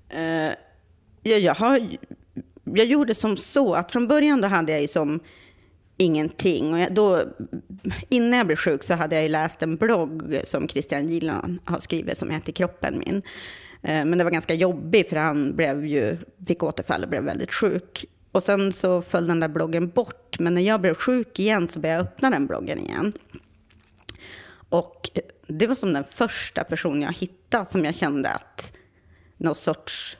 Eh, 0.10 0.52
ja, 1.24 1.38
jag, 1.38 1.56
har, 1.56 1.98
jag 2.64 2.86
gjorde 2.86 3.16
som 3.16 3.38
så 3.38 3.74
att 3.74 3.92
från 3.92 4.08
början 4.08 4.42
då 4.42 4.48
hade 4.48 4.72
jag 4.72 4.82
ju 4.82 4.88
som 4.88 5.20
ingenting. 5.98 6.74
Och 6.74 6.80
jag, 6.80 6.94
då, 6.94 7.24
innan 8.10 8.38
jag 8.38 8.48
blev 8.48 8.56
sjuk 8.56 8.84
så 8.84 8.94
hade 8.94 9.16
jag 9.16 9.24
ju 9.24 9.30
läst 9.30 9.64
en 9.64 9.76
blogg 9.76 10.42
som 10.44 10.68
Christian 10.68 11.10
Gillan 11.10 11.60
har 11.66 11.80
skrivit 11.80 12.18
som 12.18 12.30
heter 12.30 12.52
Kroppen 12.52 13.00
min. 13.06 13.22
Eh, 13.82 14.06
men 14.06 14.18
det 14.18 14.24
var 14.24 14.32
ganska 14.32 14.54
jobbig 14.54 15.10
för 15.10 15.16
han 15.16 15.56
blev 15.56 15.86
ju, 15.86 16.18
fick 16.48 16.64
återfall 16.64 17.04
och 17.04 17.10
blev 17.10 17.24
väldigt 17.24 17.54
sjuk. 17.54 18.06
Och 18.32 18.44
sen 18.44 18.74
så 18.74 19.02
föll 19.02 19.28
den 19.28 19.40
där 19.40 19.48
bloggen 19.48 19.90
bort. 19.90 20.40
Men 20.40 20.54
när 20.54 20.62
jag 20.62 20.82
blev 20.82 20.94
sjuk 20.94 21.40
igen 21.40 21.70
så 21.70 21.80
började 21.80 22.00
jag 22.00 22.08
öppna 22.08 22.30
den 22.30 22.48
bloggen 22.48 22.80
igen. 22.80 23.14
Och 24.70 25.10
det 25.48 25.68
var 25.68 25.76
som 25.76 25.94
den 25.94 26.04
första 26.04 26.64
person 26.64 27.02
jag 27.02 27.14
hittade 27.14 27.66
som 27.66 27.86
jag 27.86 27.96
kände 27.96 28.30
att 28.30 28.72
någon 29.38 29.56
sorts 29.56 30.18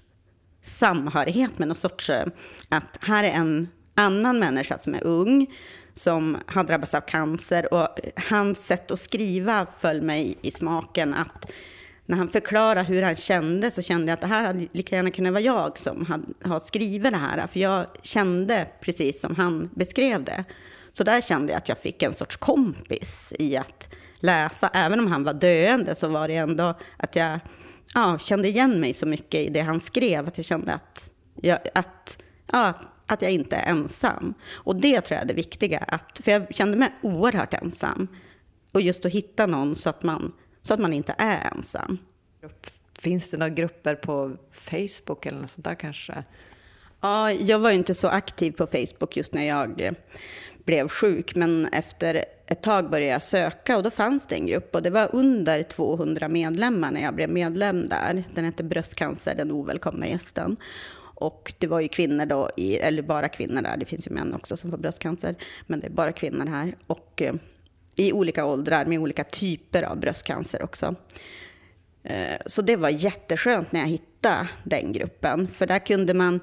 samhörighet 0.62 1.60
med 1.60 1.68
någon 1.68 1.78
sorts, 1.78 2.10
eh, 2.10 2.28
att 2.70 2.98
här 3.02 3.24
är 3.24 3.32
en 3.32 3.68
annan 3.96 4.40
människa 4.40 4.78
som 4.78 4.96
är 4.96 5.04
ung, 5.04 5.54
som 5.94 6.38
har 6.46 6.64
drabbats 6.64 6.96
av 6.96 7.02
cancer 7.02 7.74
och 7.74 7.88
hans 8.30 8.66
sätt 8.66 8.92
att 8.92 9.00
skriva 9.00 9.68
föll 9.80 10.02
mig 10.02 10.38
i 10.42 10.52
smaken 10.52 11.14
att 11.14 11.52
när 12.08 12.18
han 12.18 12.28
förklarade 12.28 12.84
hur 12.84 13.02
han 13.02 13.16
kände 13.16 13.72
så 13.72 13.82
kände 13.82 14.08
jag 14.08 14.14
att 14.14 14.22
det 14.22 14.28
här 14.28 14.46
hade 14.46 14.68
lika 14.72 14.96
gärna 14.96 15.12
kunnat 15.12 15.34
vara 15.34 15.42
jag 15.42 15.80
som 15.80 16.06
hade, 16.06 16.34
har 16.44 16.60
skrivit 16.60 17.12
det 17.12 17.18
här, 17.18 17.48
för 17.48 17.60
jag 17.60 17.86
kände 18.02 18.68
precis 18.82 19.22
som 19.22 19.36
han 19.36 19.70
beskrev 19.74 20.24
det. 20.24 20.44
Så 20.94 21.04
där 21.04 21.22
kände 21.22 21.52
jag 21.52 21.58
att 21.58 21.70
jag 21.70 21.78
fick 21.78 22.04
en 22.04 22.14
sorts 22.14 22.38
kompis 22.38 23.34
i 23.40 23.58
att 23.58 23.94
läsa, 24.20 24.70
även 24.74 25.00
om 25.00 25.08
han 25.08 25.24
var 25.24 25.34
döende 25.34 25.96
så 25.96 26.08
var 26.08 26.28
det 26.28 26.36
ändå 26.36 26.74
att 26.98 27.16
jag 27.16 27.40
ja, 27.94 28.18
kände 28.20 28.48
igen 28.48 28.80
mig 28.80 28.94
så 28.94 29.06
mycket 29.06 29.40
i 29.40 29.50
det 29.50 29.62
han 29.62 29.80
skrev, 29.80 30.28
att 30.28 30.38
jag 30.38 30.46
kände 30.46 30.74
att 30.74 31.12
jag, 31.42 31.60
att, 31.74 32.24
ja, 32.52 32.74
att 33.06 33.22
jag 33.22 33.32
inte 33.32 33.56
är 33.56 33.72
ensam. 33.72 34.34
Och 34.54 34.76
det 34.76 35.02
tror 35.02 35.16
jag 35.16 35.22
är 35.22 35.28
det 35.28 35.34
viktiga, 35.34 35.80
att, 35.80 36.20
för 36.24 36.32
jag 36.32 36.56
kände 36.56 36.78
mig 36.78 36.90
oerhört 37.02 37.54
ensam. 37.54 38.08
Och 38.72 38.82
just 38.82 39.06
att 39.06 39.12
hitta 39.12 39.46
någon 39.46 39.76
så 39.76 39.90
att 39.90 40.04
man, 40.04 40.34
så 40.68 40.74
att 40.74 40.80
man 40.80 40.94
inte 40.94 41.16
är 41.18 41.52
ensam. 41.56 41.98
Finns 43.00 43.30
det 43.30 43.38
några 43.38 43.50
grupper 43.50 43.96
på 43.96 44.38
Facebook 44.52 45.26
eller 45.26 45.40
något 45.40 45.50
sånt 45.50 45.66
där 45.66 45.76
kanske? 45.76 46.24
Ja, 47.02 47.32
jag 47.32 47.60
var 47.60 47.70
ju 47.70 47.76
inte 47.76 47.94
så 47.94 48.08
aktiv 48.08 48.52
på 48.52 48.68
Facebook 48.68 49.18
just 49.18 49.34
när 49.34 49.44
jag 49.48 49.82
eh, 49.82 49.94
blev 50.66 50.88
sjuk, 50.88 51.36
men 51.36 51.66
efter 51.66 52.26
ett 52.48 52.64
tag 52.64 52.90
började 52.90 53.12
jag 53.12 53.24
söka 53.24 53.78
och 53.78 53.84
då 53.84 53.92
fanns 53.92 54.28
det 54.28 54.36
en 54.36 54.46
grupp 54.46 54.76
och 54.76 54.82
det 54.82 54.90
var 54.90 55.10
under 55.14 55.64
200 55.64 56.28
medlemmar 56.28 56.92
när 56.92 57.02
jag 57.02 57.16
blev 57.16 57.30
medlem 57.30 57.88
där. 57.88 58.24
Den 58.34 58.46
hette 58.46 58.64
Bröstcancer, 58.64 59.36
den 59.36 59.52
ovälkomna 59.52 60.08
gästen. 60.08 60.58
Och 61.20 61.54
det 61.58 61.68
var 61.68 61.80
ju 61.80 61.88
kvinnor 61.88 62.26
då, 62.26 62.50
eller 62.58 63.02
bara 63.02 63.30
kvinnor 63.30 63.62
där, 63.62 63.78
det 63.78 63.86
finns 63.86 64.08
ju 64.08 64.12
män 64.12 64.34
också 64.34 64.58
som 64.58 64.72
får 64.72 64.78
bröstcancer, 64.78 65.36
men 65.68 65.80
det 65.80 65.88
är 65.88 65.92
bara 65.92 66.12
kvinnor 66.12 66.46
här. 66.46 66.76
Och 66.88 67.22
eh, 67.22 67.34
i 67.98 68.14
olika 68.14 68.46
åldrar 68.46 68.86
med 68.86 69.00
olika 69.00 69.24
typer 69.24 69.84
av 69.84 70.00
bröstcancer 70.00 70.64
också. 70.64 70.96
Eh, 72.04 72.38
så 72.46 72.62
det 72.62 72.76
var 72.76 72.90
jätteskönt 72.90 73.72
när 73.72 73.80
jag 73.80 73.88
hittade 73.88 74.48
den 74.64 74.92
gruppen, 74.94 75.48
för 75.48 75.68
där 75.68 75.80
kunde 75.80 76.14
man 76.14 76.40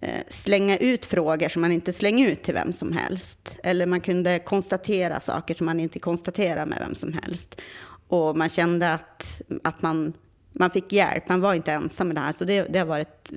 eh, 0.00 0.22
slänga 0.28 0.78
ut 0.78 1.06
frågor 1.06 1.48
som 1.48 1.62
man 1.62 1.72
inte 1.72 1.92
slänger 1.92 2.28
ut 2.28 2.42
till 2.42 2.54
vem 2.54 2.72
som 2.72 2.92
helst. 2.92 3.58
Eller 3.62 3.86
man 3.86 4.00
kunde 4.00 4.38
konstatera 4.38 5.20
saker 5.20 5.54
som 5.54 5.66
man 5.66 5.80
inte 5.80 5.98
konstaterar 5.98 6.66
med 6.66 6.78
vem 6.78 6.94
som 6.94 7.12
helst. 7.12 7.60
Och 8.08 8.36
man 8.36 8.48
kände 8.48 8.92
att, 8.92 9.42
att 9.64 9.82
man, 9.82 10.12
man 10.52 10.70
fick 10.70 10.92
hjälp, 10.92 11.28
man 11.28 11.40
var 11.40 11.54
inte 11.54 11.72
ensam 11.72 12.08
med 12.08 12.16
det 12.16 12.20
här. 12.20 12.32
Så 12.32 12.44
det, 12.44 12.62
det 12.62 12.78
har 12.78 12.86
varit, 12.86 13.32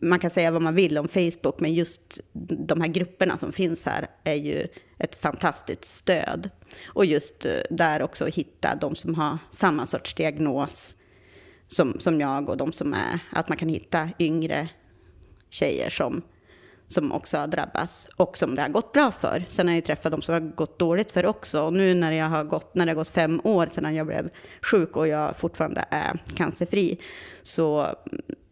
man 0.00 0.18
kan 0.18 0.30
säga 0.30 0.50
vad 0.50 0.62
man 0.62 0.74
vill 0.74 0.98
om 0.98 1.08
Facebook, 1.08 1.60
men 1.60 1.74
just 1.74 2.20
de 2.32 2.80
här 2.80 2.88
grupperna 2.88 3.36
som 3.36 3.52
finns 3.52 3.86
här 3.86 4.06
är 4.24 4.34
ju 4.34 4.66
ett 4.98 5.20
fantastiskt 5.20 5.84
stöd. 5.84 6.50
Och 6.84 7.04
just 7.04 7.44
eh, 7.44 7.60
där 7.70 8.02
också 8.02 8.26
hitta 8.26 8.74
de 8.74 8.96
som 8.96 9.14
har 9.14 9.38
samma 9.50 9.86
sorts 9.86 10.14
diagnos 10.14 10.96
som, 11.68 12.00
som 12.00 12.20
jag 12.20 12.48
och 12.48 12.56
de 12.56 12.72
som 12.72 12.94
är, 12.94 13.18
att 13.30 13.48
man 13.48 13.58
kan 13.58 13.68
hitta 13.68 14.08
yngre 14.18 14.68
tjejer 15.50 15.90
som, 15.90 16.22
som 16.88 17.12
också 17.12 17.38
har 17.38 17.46
drabbats 17.46 18.08
och 18.16 18.38
som 18.38 18.54
det 18.54 18.62
har 18.62 18.68
gått 18.68 18.92
bra 18.92 19.12
för. 19.20 19.44
Sen 19.48 19.66
har 19.66 19.72
jag 19.72 19.76
ju 19.76 19.86
träffat 19.86 20.12
de 20.12 20.22
som 20.22 20.32
har 20.32 20.40
gått 20.40 20.78
dåligt 20.78 21.12
för 21.12 21.26
också. 21.26 21.62
Och 21.62 21.72
nu 21.72 21.94
när, 21.94 22.12
jag 22.12 22.26
har 22.26 22.44
gått, 22.44 22.74
när 22.74 22.86
det 22.86 22.90
har 22.90 22.96
gått 22.96 23.08
fem 23.08 23.40
år 23.44 23.66
sedan 23.66 23.94
jag 23.94 24.06
blev 24.06 24.30
sjuk 24.62 24.96
och 24.96 25.08
jag 25.08 25.36
fortfarande 25.36 25.84
är 25.90 26.22
cancerfri, 26.36 26.98
så 27.42 27.96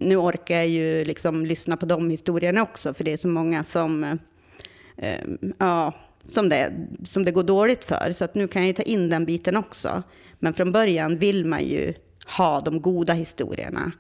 nu 0.01 0.17
orkar 0.17 0.57
jag 0.57 0.69
ju 0.69 1.05
liksom 1.05 1.47
lyssna 1.47 1.77
på 1.77 1.87
de 1.87 2.11
historierna 2.11 2.63
också, 2.63 2.95
för 2.95 3.05
det 3.05 3.13
är 3.13 3.17
så 3.17 3.29
många 3.29 3.65
som, 3.65 4.19
eh, 4.97 5.21
ja, 5.59 5.95
som, 6.25 6.49
det, 6.49 6.73
som 7.05 7.25
det 7.25 7.31
går 7.31 7.43
dåligt 7.43 7.85
för. 7.85 8.13
Så 8.13 8.25
att 8.25 8.35
nu 8.35 8.49
kan 8.49 8.63
jag 8.63 8.67
ju 8.67 8.73
ta 8.73 8.83
in 8.83 9.09
den 9.09 9.25
biten 9.25 9.57
också. 9.57 10.03
Men 10.39 10.55
från 10.55 10.73
början 10.73 11.17
vill 11.17 11.45
man 11.45 11.65
ju 11.65 11.95
ha 12.37 12.61
de 12.61 12.81
goda 12.81 13.13
historierna 13.13 13.93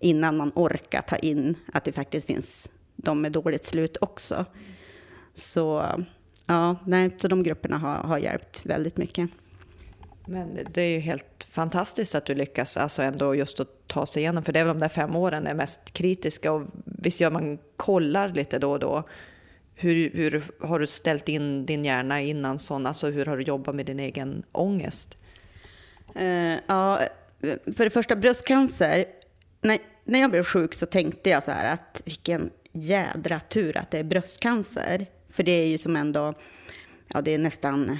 innan 0.00 0.36
man 0.36 0.52
orkar 0.54 1.02
ta 1.02 1.16
in 1.16 1.54
att 1.72 1.84
det 1.84 1.92
faktiskt 1.92 2.26
finns 2.26 2.70
de 2.96 3.20
med 3.20 3.32
dåligt 3.32 3.66
slut 3.66 3.96
också. 4.00 4.44
Så, 5.34 5.86
ja, 6.46 6.76
nej, 6.86 7.10
så 7.18 7.28
de 7.28 7.42
grupperna 7.42 7.78
har, 7.78 7.94
har 7.94 8.18
hjälpt 8.18 8.66
väldigt 8.66 8.96
mycket. 8.96 9.30
Men 10.26 10.58
det 10.72 10.82
är 10.82 10.90
ju 10.90 10.98
helt 10.98 11.35
fantastiskt 11.56 12.14
att 12.14 12.26
du 12.26 12.34
lyckas 12.34 12.76
alltså 12.76 13.02
ändå 13.02 13.34
just 13.34 13.60
att 13.60 13.68
ta 13.86 14.06
sig 14.06 14.22
igenom, 14.22 14.44
för 14.44 14.52
det 14.52 14.60
är 14.60 14.64
väl 14.64 14.74
de 14.74 14.80
där 14.80 14.88
fem 14.88 15.16
åren 15.16 15.46
är 15.46 15.54
mest 15.54 15.92
kritiska 15.92 16.52
och 16.52 16.62
visst 16.84 17.20
gör 17.20 17.30
man 17.30 17.58
kollar 17.76 18.28
lite 18.28 18.58
då 18.58 18.72
och 18.72 18.78
då. 18.78 19.02
Hur, 19.74 20.10
hur 20.10 20.44
har 20.60 20.78
du 20.78 20.86
ställt 20.86 21.28
in 21.28 21.66
din 21.66 21.84
hjärna 21.84 22.20
innan 22.20 22.58
sådana, 22.58 22.88
alltså 22.88 23.06
hur 23.10 23.26
har 23.26 23.36
du 23.36 23.42
jobbat 23.42 23.74
med 23.74 23.86
din 23.86 24.00
egen 24.00 24.42
ångest? 24.52 25.16
Uh, 26.20 26.56
ja, 26.66 27.00
för 27.76 27.84
det 27.84 27.90
första 27.90 28.16
bröstcancer. 28.16 29.04
När, 29.60 29.78
när 30.04 30.20
jag 30.20 30.30
blev 30.30 30.44
sjuk 30.44 30.74
så 30.74 30.86
tänkte 30.86 31.30
jag 31.30 31.44
så 31.44 31.50
här 31.50 31.74
att 31.74 32.02
vilken 32.04 32.50
jädra 32.72 33.40
tur 33.40 33.76
att 33.76 33.90
det 33.90 33.98
är 33.98 34.04
bröstcancer. 34.04 35.06
För 35.30 35.42
det 35.42 35.52
är 35.52 35.66
ju 35.66 35.78
som 35.78 35.96
ändå, 35.96 36.34
ja 37.08 37.22
det 37.22 37.34
är 37.34 37.38
nästan 37.38 37.98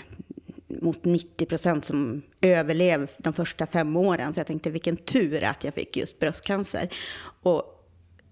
mot 0.82 1.04
90 1.04 1.46
procent 1.46 1.84
som 1.84 2.22
överlev 2.40 3.10
de 3.18 3.32
första 3.32 3.66
fem 3.66 3.96
åren. 3.96 4.34
Så 4.34 4.40
jag 4.40 4.46
tänkte 4.46 4.70
vilken 4.70 4.96
tur 4.96 5.44
att 5.44 5.64
jag 5.64 5.74
fick 5.74 5.96
just 5.96 6.18
bröstcancer. 6.18 6.88
Och 7.42 7.72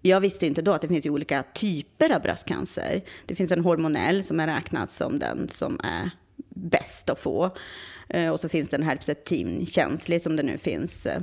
jag 0.02 0.20
visste 0.20 0.46
inte 0.46 0.62
då 0.62 0.72
att 0.72 0.82
det 0.82 0.88
finns 0.88 1.06
ju 1.06 1.10
olika 1.10 1.42
typer 1.54 2.14
av 2.14 2.22
bröstcancer. 2.22 3.02
Det 3.26 3.34
finns 3.34 3.52
en 3.52 3.64
hormonell 3.64 4.24
som 4.24 4.40
är 4.40 4.46
räknad 4.46 4.90
som 4.90 5.18
den 5.18 5.48
som 5.48 5.80
är 5.82 6.10
bäst 6.54 7.10
att 7.10 7.20
få. 7.20 7.50
Eh, 8.08 8.28
och 8.28 8.40
så 8.40 8.48
finns 8.48 8.68
det 8.68 8.76
en 8.76 8.82
herpcetin-känslig 8.82 10.22
som 10.22 10.36
det 10.36 10.42
nu 10.42 10.58
finns 10.58 11.06
eh, 11.06 11.22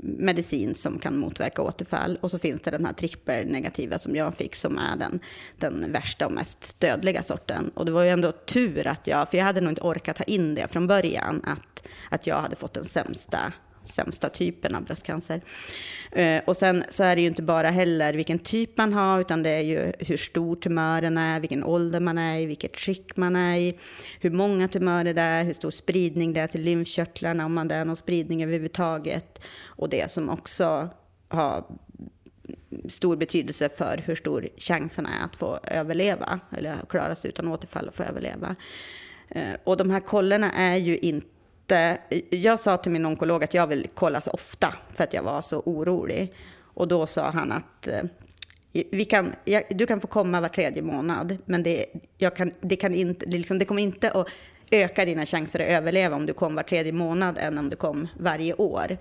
medicin 0.00 0.74
som 0.74 0.98
kan 0.98 1.18
motverka 1.18 1.62
återfall. 1.62 2.18
Och 2.20 2.30
så 2.30 2.38
finns 2.38 2.60
det 2.60 2.70
den 2.70 2.84
här 2.84 2.92
trippelnegativa 2.92 3.98
som 3.98 4.16
jag 4.16 4.34
fick 4.34 4.54
som 4.54 4.78
är 4.78 4.96
den, 4.96 5.20
den 5.58 5.92
värsta 5.92 6.26
och 6.26 6.32
mest 6.32 6.80
dödliga 6.80 7.22
sorten. 7.22 7.70
Och 7.74 7.86
det 7.86 7.92
var 7.92 8.02
ju 8.02 8.10
ändå 8.10 8.32
tur 8.32 8.86
att 8.86 9.06
jag, 9.06 9.30
för 9.30 9.38
jag 9.38 9.44
hade 9.44 9.60
nog 9.60 9.72
inte 9.72 9.82
orkat 9.82 10.16
ta 10.16 10.24
in 10.24 10.54
det 10.54 10.68
från 10.68 10.86
början, 10.86 11.42
att, 11.44 11.86
att 12.08 12.26
jag 12.26 12.36
hade 12.36 12.56
fått 12.56 12.74
den 12.74 12.84
sämsta 12.84 13.52
sämsta 13.90 14.28
typen 14.28 14.74
av 14.74 14.84
bröstcancer. 14.84 15.40
Eh, 16.12 16.42
och 16.46 16.56
sen 16.56 16.84
så 16.90 17.04
är 17.04 17.16
det 17.16 17.22
ju 17.22 17.28
inte 17.28 17.42
bara 17.42 17.70
heller 17.70 18.14
vilken 18.14 18.38
typ 18.38 18.78
man 18.78 18.92
har, 18.92 19.20
utan 19.20 19.42
det 19.42 19.50
är 19.50 19.60
ju 19.60 19.92
hur 19.98 20.16
stor 20.16 20.56
tumören 20.56 21.18
är, 21.18 21.40
vilken 21.40 21.64
ålder 21.64 22.00
man 22.00 22.18
är 22.18 22.38
i, 22.38 22.46
vilket 22.46 22.76
skick 22.76 23.16
man 23.16 23.36
är 23.36 23.58
i, 23.58 23.78
hur 24.20 24.30
många 24.30 24.68
tumörer 24.68 25.14
det 25.14 25.22
är, 25.22 25.44
hur 25.44 25.52
stor 25.52 25.70
spridning 25.70 26.32
det 26.32 26.40
är 26.40 26.46
till 26.46 26.62
lymfkörtlarna, 26.62 27.46
om 27.46 27.54
man 27.54 27.68
det 27.68 27.74
är 27.74 27.84
någon 27.84 27.96
spridning 27.96 28.42
överhuvudtaget. 28.42 29.40
Och 29.64 29.88
det 29.88 30.12
som 30.12 30.30
också 30.30 30.88
har 31.28 31.64
stor 32.88 33.16
betydelse 33.16 33.68
för 33.68 34.02
hur 34.06 34.14
stor 34.14 34.48
chansen 34.56 35.06
är 35.06 35.24
att 35.24 35.36
få 35.36 35.58
överleva, 35.62 36.40
eller 36.56 36.76
klara 36.88 37.14
sig 37.14 37.28
utan 37.28 37.48
återfall 37.48 37.88
och 37.88 37.94
få 37.94 38.02
överleva. 38.02 38.56
Eh, 39.28 39.52
och 39.64 39.76
de 39.76 39.90
här 39.90 40.00
kollerna 40.00 40.52
är 40.52 40.76
ju 40.76 40.98
inte... 40.98 41.26
Jag 42.30 42.60
sa 42.60 42.76
till 42.76 42.92
min 42.92 43.06
onkolog 43.06 43.44
att 43.44 43.54
jag 43.54 43.66
vill 43.66 43.88
kollas 43.94 44.26
ofta 44.26 44.74
för 44.94 45.04
att 45.04 45.14
jag 45.14 45.22
var 45.22 45.42
så 45.42 45.60
orolig. 45.60 46.34
Och 46.62 46.88
då 46.88 47.06
sa 47.06 47.30
han 47.30 47.52
att 47.52 47.86
eh, 47.86 48.02
vi 48.72 49.04
kan, 49.04 49.32
jag, 49.44 49.62
du 49.70 49.86
kan 49.86 50.00
få 50.00 50.06
komma 50.06 50.40
var 50.40 50.48
tredje 50.48 50.82
månad, 50.82 51.36
men 51.44 51.62
det, 51.62 51.86
jag 52.18 52.36
kan, 52.36 52.52
det, 52.60 52.76
kan 52.76 52.94
inte, 52.94 53.26
det, 53.26 53.38
liksom, 53.38 53.58
det 53.58 53.64
kommer 53.64 53.82
inte 53.82 54.10
att 54.10 54.28
öka 54.70 55.04
dina 55.04 55.26
chanser 55.26 55.60
att 55.60 55.68
överleva 55.68 56.16
om 56.16 56.26
du 56.26 56.32
kom 56.32 56.54
var 56.54 56.62
tredje 56.62 56.92
månad 56.92 57.38
än 57.38 57.58
om 57.58 57.70
du 57.70 57.76
kom 57.76 58.08
varje 58.18 58.54
år. 58.54 58.98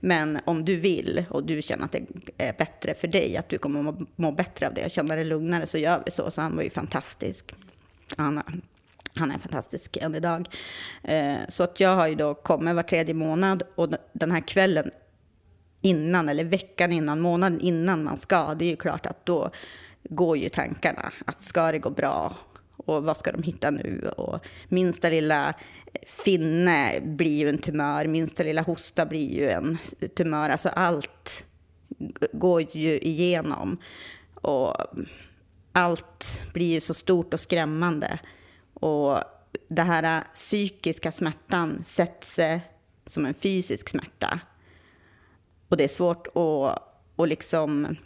Men 0.00 0.38
om 0.44 0.64
du 0.64 0.76
vill 0.76 1.24
och 1.30 1.44
du 1.44 1.62
känner 1.62 1.84
att 1.84 1.92
det 1.92 2.06
är 2.38 2.52
bättre 2.52 2.94
för 2.94 3.08
dig, 3.08 3.36
att 3.36 3.48
du 3.48 3.58
kommer 3.58 3.82
må, 3.82 4.06
må 4.16 4.32
bättre 4.32 4.66
av 4.66 4.74
det 4.74 4.84
och 4.84 4.90
känna 4.90 5.14
dig 5.14 5.24
lugnare, 5.24 5.66
så 5.66 5.78
gör 5.78 6.02
vi 6.04 6.10
så. 6.10 6.30
Så 6.30 6.40
han 6.40 6.56
var 6.56 6.62
ju 6.62 6.70
fantastisk. 6.70 7.54
Han, 8.16 8.62
han 9.18 9.30
är 9.30 9.38
fantastisk 9.38 9.96
än 9.96 10.14
idag. 10.14 10.48
Eh, 11.02 11.36
så 11.48 11.64
att 11.64 11.80
jag 11.80 11.96
har 11.96 12.06
ju 12.06 12.14
då 12.14 12.34
kommit 12.34 12.74
var 12.74 12.82
tredje 12.82 13.14
månad 13.14 13.62
och 13.74 13.88
den 14.12 14.30
här 14.30 14.48
kvällen 14.48 14.90
innan, 15.80 16.28
eller 16.28 16.44
veckan 16.44 16.92
innan, 16.92 17.20
månaden 17.20 17.60
innan 17.60 18.04
man 18.04 18.18
ska, 18.18 18.54
det 18.54 18.64
är 18.64 18.70
ju 18.70 18.76
klart 18.76 19.06
att 19.06 19.26
då 19.26 19.50
går 20.02 20.36
ju 20.36 20.48
tankarna 20.48 21.12
att 21.24 21.42
ska 21.42 21.72
det 21.72 21.78
gå 21.78 21.90
bra 21.90 22.36
och 22.76 23.02
vad 23.02 23.16
ska 23.16 23.32
de 23.32 23.42
hitta 23.42 23.70
nu? 23.70 24.10
Och 24.16 24.46
minsta 24.68 25.08
lilla 25.08 25.54
finne 26.06 27.00
blir 27.00 27.38
ju 27.38 27.48
en 27.48 27.58
tumör, 27.58 28.06
minsta 28.06 28.42
lilla 28.42 28.62
hosta 28.62 29.06
blir 29.06 29.32
ju 29.32 29.50
en 29.50 29.78
tumör. 30.16 30.50
Alltså 30.50 30.68
allt 30.68 31.44
går 32.32 32.76
ju 32.76 32.98
igenom. 32.98 33.78
Och 34.34 34.76
allt 35.72 36.40
blir 36.52 36.74
ju 36.74 36.80
så 36.80 36.94
stort 36.94 37.34
och 37.34 37.40
skrämmande. 37.40 38.18
Och 38.80 39.22
det 39.68 39.82
här 39.82 40.24
psykiska 40.34 41.12
smärtan 41.12 41.82
sätts 41.86 42.34
sig 42.34 42.60
som 43.06 43.26
en 43.26 43.34
fysisk 43.34 43.88
smärta. 43.88 44.40
Och 45.68 45.76
det 45.76 45.84
är 45.84 45.88
svårt 45.88 46.26
att, 46.26 46.82
att 47.16 47.28
liksom 47.28 47.96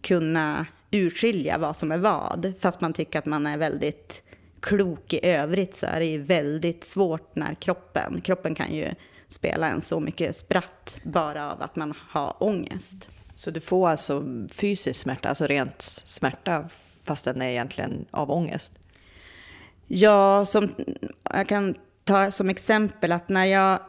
kunna 0.00 0.66
urskilja 0.90 1.58
vad 1.58 1.76
som 1.76 1.92
är 1.92 1.98
vad. 1.98 2.52
Fast 2.60 2.80
man 2.80 2.92
tycker 2.92 3.18
att 3.18 3.26
man 3.26 3.46
är 3.46 3.58
väldigt 3.58 4.22
klok 4.60 5.12
i 5.12 5.26
övrigt 5.26 5.76
så 5.76 5.86
är 5.86 6.00
det 6.00 6.06
ju 6.06 6.18
väldigt 6.18 6.84
svårt 6.84 7.36
när 7.36 7.54
kroppen, 7.54 8.20
kroppen 8.20 8.54
kan 8.54 8.74
ju 8.74 8.94
spela 9.28 9.68
en 9.68 9.80
så 9.80 10.00
mycket 10.00 10.36
spratt 10.36 10.98
bara 11.02 11.52
av 11.52 11.62
att 11.62 11.76
man 11.76 11.94
har 12.08 12.42
ångest. 12.42 12.96
Så 13.34 13.50
du 13.50 13.60
får 13.60 13.88
alltså 13.88 14.24
fysisk 14.52 15.00
smärta, 15.00 15.28
alltså 15.28 15.46
rent 15.46 15.82
smärta, 15.82 16.68
fast 17.04 17.24
den 17.24 17.42
är 17.42 17.50
egentligen 17.50 18.06
av 18.10 18.30
ångest? 18.30 18.72
Ja, 19.86 20.44
som, 20.44 20.74
jag 21.32 21.48
kan 21.48 21.74
ta 22.04 22.30
som 22.30 22.48
exempel 22.48 23.12
att 23.12 23.28
när 23.28 23.44
jag, 23.44 23.80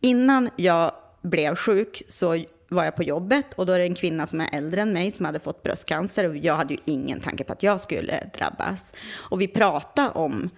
innan 0.00 0.50
jag 0.56 0.92
blev 1.22 1.54
sjuk 1.54 2.02
så 2.08 2.44
var 2.68 2.84
jag 2.84 2.96
på 2.96 3.02
jobbet 3.02 3.46
och 3.54 3.66
då 3.66 3.72
är 3.72 3.78
det 3.78 3.84
en 3.84 3.94
kvinna 3.94 4.26
som 4.26 4.40
är 4.40 4.48
äldre 4.52 4.80
än 4.80 4.92
mig 4.92 5.12
som 5.12 5.24
hade 5.24 5.40
fått 5.40 5.62
bröstcancer 5.62 6.28
och 6.28 6.36
jag 6.36 6.54
hade 6.54 6.74
ju 6.74 6.80
ingen 6.84 7.20
tanke 7.20 7.44
på 7.44 7.52
att 7.52 7.62
jag 7.62 7.80
skulle 7.80 8.30
drabbas. 8.38 8.94
Och 9.14 9.40
vi 9.40 9.48
pratade 9.48 10.10
om, 10.10 10.50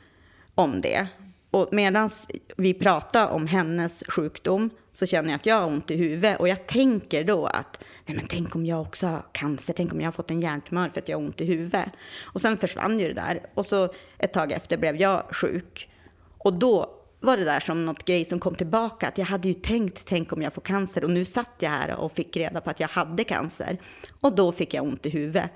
om 0.54 0.80
det. 0.80 1.06
Och 1.54 1.68
medan 1.72 2.10
vi 2.56 2.74
pratar 2.74 3.28
om 3.28 3.46
hennes 3.46 4.04
sjukdom 4.08 4.70
så 4.92 5.06
känner 5.06 5.28
jag 5.28 5.36
att 5.36 5.46
jag 5.46 5.56
har 5.56 5.66
ont 5.66 5.90
i 5.90 5.96
huvudet 5.96 6.40
och 6.40 6.48
jag 6.48 6.66
tänker 6.66 7.24
då 7.24 7.46
att 7.46 7.84
nej 8.06 8.16
men 8.16 8.26
tänk 8.28 8.56
om 8.56 8.66
jag 8.66 8.80
också 8.80 9.06
har 9.06 9.24
cancer, 9.32 9.74
tänk 9.76 9.92
om 9.92 10.00
jag 10.00 10.06
har 10.06 10.12
fått 10.12 10.30
en 10.30 10.40
hjärntumör 10.40 10.88
för 10.88 11.00
att 11.00 11.08
jag 11.08 11.18
har 11.18 11.24
ont 11.24 11.40
i 11.40 11.44
huvudet. 11.44 11.88
Och 12.22 12.40
sen 12.40 12.56
försvann 12.56 12.98
ju 12.98 13.08
det 13.08 13.14
där 13.14 13.40
och 13.54 13.66
så 13.66 13.94
ett 14.18 14.32
tag 14.32 14.52
efter 14.52 14.76
blev 14.76 14.96
jag 14.96 15.22
sjuk. 15.30 15.90
Och 16.38 16.52
då 16.52 16.90
var 17.20 17.36
det 17.36 17.44
där 17.44 17.60
som 17.60 17.86
något 17.86 18.04
grej 18.04 18.24
som 18.24 18.38
kom 18.38 18.54
tillbaka, 18.54 19.08
att 19.08 19.18
jag 19.18 19.26
hade 19.26 19.48
ju 19.48 19.54
tänkt, 19.54 20.04
tänk 20.06 20.32
om 20.32 20.42
jag 20.42 20.52
får 20.52 20.62
cancer 20.62 21.04
och 21.04 21.10
nu 21.10 21.24
satt 21.24 21.54
jag 21.58 21.70
här 21.70 21.96
och 21.96 22.12
fick 22.12 22.36
reda 22.36 22.60
på 22.60 22.70
att 22.70 22.80
jag 22.80 22.88
hade 22.88 23.24
cancer. 23.24 23.78
Och 24.20 24.34
då 24.34 24.52
fick 24.52 24.74
jag 24.74 24.84
ont 24.84 25.06
i 25.06 25.10
huvudet. 25.10 25.50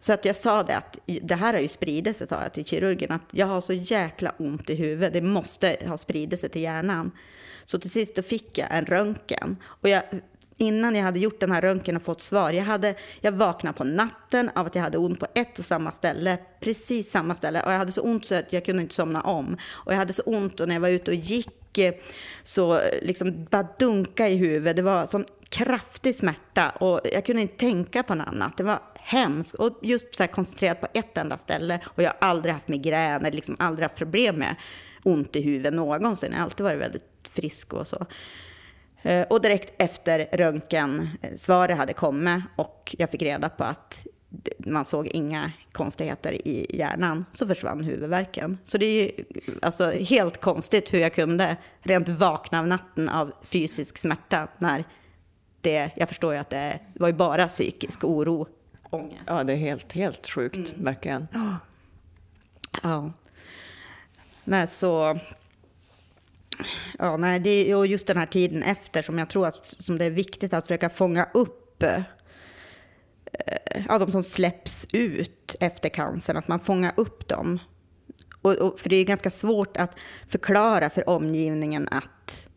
Så 0.00 0.12
att 0.12 0.24
jag 0.24 0.36
sa 0.36 0.62
det 0.62 0.76
att 0.76 0.98
det 1.22 1.34
här 1.34 1.52
har 1.52 1.60
ju 1.60 1.68
spridit 1.68 2.16
sig, 2.16 2.28
sa 2.28 2.42
jag 2.42 2.52
till 2.52 2.64
kirurgen, 2.64 3.12
att 3.12 3.24
jag 3.30 3.46
har 3.46 3.60
så 3.60 3.72
jäkla 3.72 4.32
ont 4.38 4.70
i 4.70 4.74
huvudet, 4.74 5.12
det 5.12 5.20
måste 5.20 5.76
ha 5.86 5.96
spridit 5.96 6.40
sig 6.40 6.48
till 6.48 6.62
hjärnan. 6.62 7.10
Så 7.64 7.78
till 7.78 7.90
sist 7.90 8.14
då 8.14 8.22
fick 8.22 8.58
jag 8.58 8.68
en 8.70 8.86
röntgen. 8.86 9.56
Och 9.64 9.88
jag, 9.88 10.02
innan 10.56 10.94
jag 10.94 11.02
hade 11.02 11.18
gjort 11.18 11.40
den 11.40 11.52
här 11.52 11.62
röntgen 11.62 11.96
och 11.96 12.02
fått 12.02 12.20
svar, 12.20 12.50
jag, 12.50 12.64
hade, 12.64 12.94
jag 13.20 13.32
vaknade 13.32 13.78
på 13.78 13.84
natten 13.84 14.50
av 14.54 14.66
att 14.66 14.74
jag 14.74 14.82
hade 14.82 14.98
ont 14.98 15.20
på 15.20 15.26
ett 15.34 15.58
och 15.58 15.64
samma 15.64 15.92
ställe, 15.92 16.38
precis 16.60 17.10
samma 17.10 17.34
ställe. 17.34 17.62
Och 17.62 17.72
jag 17.72 17.78
hade 17.78 17.92
så 17.92 18.02
ont 18.02 18.26
så 18.26 18.34
att 18.34 18.52
jag 18.52 18.64
kunde 18.64 18.82
inte 18.82 18.94
somna 18.94 19.22
om. 19.22 19.56
Och 19.68 19.92
jag 19.92 19.96
hade 19.96 20.12
så 20.12 20.22
ont 20.22 20.60
och 20.60 20.68
när 20.68 20.74
jag 20.74 20.80
var 20.80 20.88
ute 20.88 21.10
och 21.10 21.16
gick 21.16 21.78
eh, 21.78 21.94
så 22.42 22.78
eh, 22.78 23.02
liksom 23.02 23.44
bara 23.50 23.68
dunka 23.78 24.28
i 24.28 24.36
huvudet. 24.36 24.76
Det 24.76 24.82
var 24.82 25.06
sån 25.06 25.24
kraftig 25.48 26.16
smärta 26.16 26.70
och 26.70 27.00
jag 27.12 27.24
kunde 27.24 27.42
inte 27.42 27.56
tänka 27.56 28.02
på 28.02 28.14
något 28.14 28.28
annat. 28.28 28.56
Det 28.56 28.64
var 28.64 28.80
hemskt 29.08 29.54
och 29.54 29.78
just 29.82 30.14
så 30.14 30.22
här 30.22 30.28
koncentrerat 30.28 30.80
på 30.80 30.86
ett 30.94 31.18
enda 31.18 31.38
ställe. 31.38 31.80
Och 31.84 32.02
jag 32.02 32.12
har 32.20 32.28
aldrig 32.28 32.54
haft 32.54 32.68
migrän 32.68 33.20
eller 33.20 33.36
liksom 33.36 33.56
aldrig 33.58 33.82
haft 33.82 33.96
problem 33.96 34.36
med 34.36 34.56
ont 35.02 35.36
i 35.36 35.40
huvudet 35.40 35.74
någonsin. 35.74 36.32
Jag 36.32 36.38
har 36.38 36.44
alltid 36.44 36.64
varit 36.64 36.80
väldigt 36.80 37.28
frisk 37.30 37.72
och 37.72 37.88
så. 37.88 38.06
Eh, 39.02 39.22
och 39.22 39.40
direkt 39.40 39.82
efter 39.82 40.28
röntgen, 40.32 41.08
eh, 41.22 41.34
svaret 41.36 41.76
hade 41.76 41.92
kommit 41.92 42.42
och 42.56 42.94
jag 42.98 43.10
fick 43.10 43.22
reda 43.22 43.48
på 43.48 43.64
att 43.64 44.06
man 44.58 44.84
såg 44.84 45.06
inga 45.06 45.52
konstigheter 45.72 46.48
i 46.48 46.76
hjärnan, 46.78 47.24
så 47.32 47.46
försvann 47.46 47.84
huvudvärken. 47.84 48.58
Så 48.64 48.78
det 48.78 48.86
är 48.86 49.02
ju 49.02 49.24
alltså 49.62 49.90
helt 49.90 50.40
konstigt 50.40 50.94
hur 50.94 50.98
jag 50.98 51.14
kunde 51.14 51.56
rent 51.80 52.08
vakna 52.08 52.58
av 52.58 52.66
natten 52.66 53.08
av 53.08 53.32
fysisk 53.42 53.98
smärta 53.98 54.48
när 54.58 54.84
det, 55.60 55.90
jag 55.96 56.08
förstår 56.08 56.32
ju 56.34 56.40
att 56.40 56.50
det 56.50 56.78
var 56.94 57.08
ju 57.08 57.14
bara 57.14 57.48
psykisk 57.48 58.04
oro, 58.04 58.46
ångest. 58.90 59.22
Ja, 59.26 59.44
det 59.44 59.52
är 59.52 59.56
helt, 59.56 59.92
helt 59.92 60.26
sjukt, 60.26 60.72
verkligen. 60.76 61.28
Ja. 62.82 63.12
Nej, 64.44 64.68
så... 64.68 65.18
Ja, 66.98 67.16
nej, 67.16 67.40
det 67.40 67.50
är 67.50 67.66
ju 67.66 67.84
just 67.84 68.06
den 68.06 68.16
här 68.16 68.26
tiden 68.26 68.62
efter 68.62 69.02
som 69.02 69.18
jag 69.18 69.30
tror 69.30 69.46
att 69.46 69.74
som 69.78 69.98
det 69.98 70.04
är 70.04 70.10
viktigt 70.10 70.52
att 70.52 70.66
försöka 70.66 70.90
fånga 70.90 71.28
upp 71.34 71.82
eh, 71.82 72.02
ja, 73.88 73.98
de 73.98 74.12
som 74.12 74.22
släpps 74.22 74.86
ut 74.92 75.56
efter 75.60 75.88
cancern, 75.88 76.36
att 76.36 76.48
man 76.48 76.60
fångar 76.60 76.92
upp 76.96 77.28
dem. 77.28 77.58
Och, 78.42 78.52
och, 78.52 78.80
för 78.80 78.88
det 78.88 78.96
är 78.96 79.04
ganska 79.04 79.30
svårt 79.30 79.76
att 79.76 79.96
förklara 80.28 80.90
för 80.90 81.08
omgivningen 81.08 81.88
att 81.90 82.47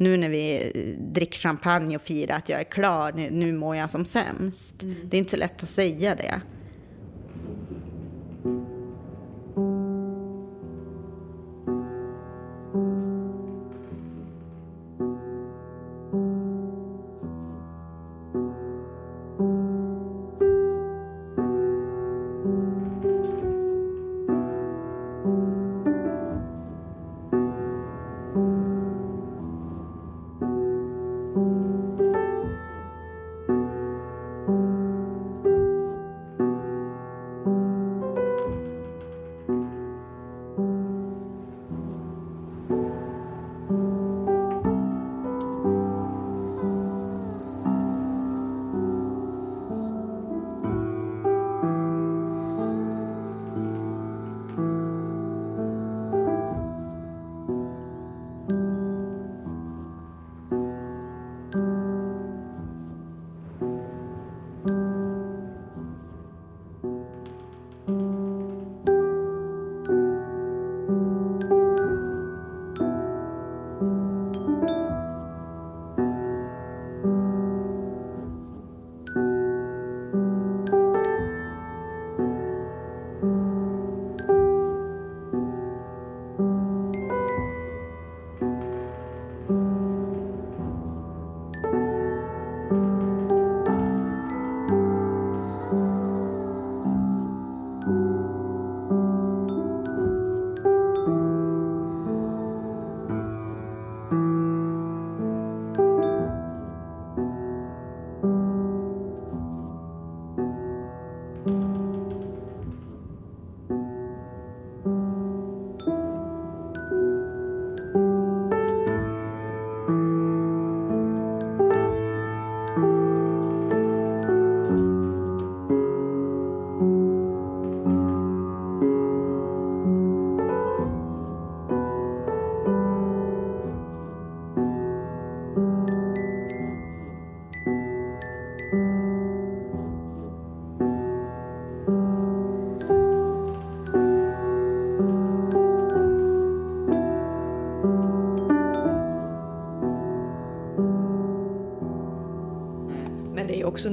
nu 0.00 0.16
när 0.16 0.28
vi 0.28 0.72
dricker 0.98 1.38
champagne 1.38 1.96
och 1.96 2.02
firar 2.02 2.36
att 2.36 2.48
jag 2.48 2.60
är 2.60 2.64
klar, 2.64 3.12
nu, 3.12 3.30
nu 3.30 3.52
mår 3.52 3.76
jag 3.76 3.90
som 3.90 4.04
sämst. 4.04 4.74
Det 5.04 5.16
är 5.16 5.18
inte 5.18 5.30
så 5.30 5.36
lätt 5.36 5.62
att 5.62 5.68
säga 5.68 6.14
det. 6.14 6.40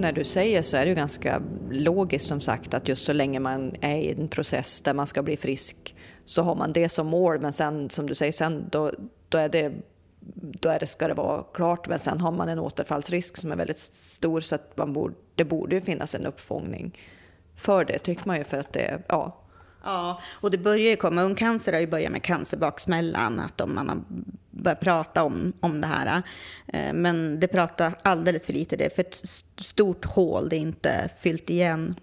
När 0.08 0.14
du 0.14 0.24
säger 0.24 0.62
så 0.62 0.78
är 0.78 0.82
det 0.82 0.90
ju 0.90 0.96
ganska 0.96 1.42
logiskt 1.70 2.28
som 2.28 2.42
sagt 2.42 2.74
att 2.74 2.88
just 2.88 3.06
så 3.06 3.14
länge 3.14 3.40
man 3.40 3.76
är 3.82 3.98
i 3.98 4.12
en 4.12 4.28
process 4.28 4.82
där 4.82 4.94
man 4.94 5.08
ska 5.08 5.24
bli 5.24 5.38
frisk 5.38 5.96
så 6.26 6.42
har 6.42 6.56
man 6.56 6.74
det 6.74 6.90
som 6.90 7.08
mål 7.08 7.40
men 7.40 7.54
sen 7.54 7.90
som 7.90 8.08
du 8.08 8.16
säger 8.16 8.32
sen 8.32 8.66
då, 8.72 8.92
då 9.30 9.38
är 9.38 9.50
det 9.50 9.72
då 10.34 10.70
är 10.70 10.80
det, 10.80 10.88
ska 10.88 11.08
det 11.08 11.14
vara 11.14 11.44
klart 11.54 11.88
men 11.88 12.00
sen 12.00 12.22
har 12.22 12.32
man 12.32 12.50
en 12.50 12.60
återfallsrisk 12.60 13.38
som 13.38 13.52
är 13.52 13.56
väldigt 13.56 13.80
stor 13.80 14.42
så 14.42 14.56
att 14.56 14.78
man 14.78 14.94
borde, 14.94 15.16
det 15.36 15.44
borde 15.44 15.76
ju 15.76 15.82
finnas 15.82 16.16
en 16.16 16.26
uppfångning 16.26 16.98
för 17.56 17.86
det 17.86 18.00
tycker 18.00 18.28
man 18.28 18.38
ju 18.38 18.44
för 18.44 18.60
att 18.60 18.74
det, 18.74 19.02
ja. 19.08 19.38
Ja, 19.88 20.22
och 20.26 20.52
det 20.52 20.58
börjar 20.58 20.90
ju 20.90 20.96
komma, 20.96 21.22
ungcancer 21.22 21.74
har 21.74 21.80
ju 21.80 21.88
börjat 21.88 22.12
med 22.12 22.24
cancerbaksmällan, 22.24 23.40
att 23.40 23.62
om 23.62 23.76
man 23.76 23.90
har 23.90 23.98
börjat 24.52 24.80
prata 24.80 25.24
om, 25.24 25.54
om 25.60 25.82
det 25.82 25.88
här. 25.88 26.22
Eh, 26.68 26.94
men 26.94 27.40
det 27.40 27.48
pratar 27.48 27.94
alldeles 28.02 28.46
för 28.46 28.54
lite, 28.54 28.76
det 28.76 28.86
är 28.86 28.90
för 28.90 29.02
ett 29.02 29.22
stort 29.58 30.06
hål, 30.06 30.50
det 30.50 30.56
är 30.56 30.60
inte 30.60 31.10
fyllt 31.20 31.50
igen. 31.50 31.96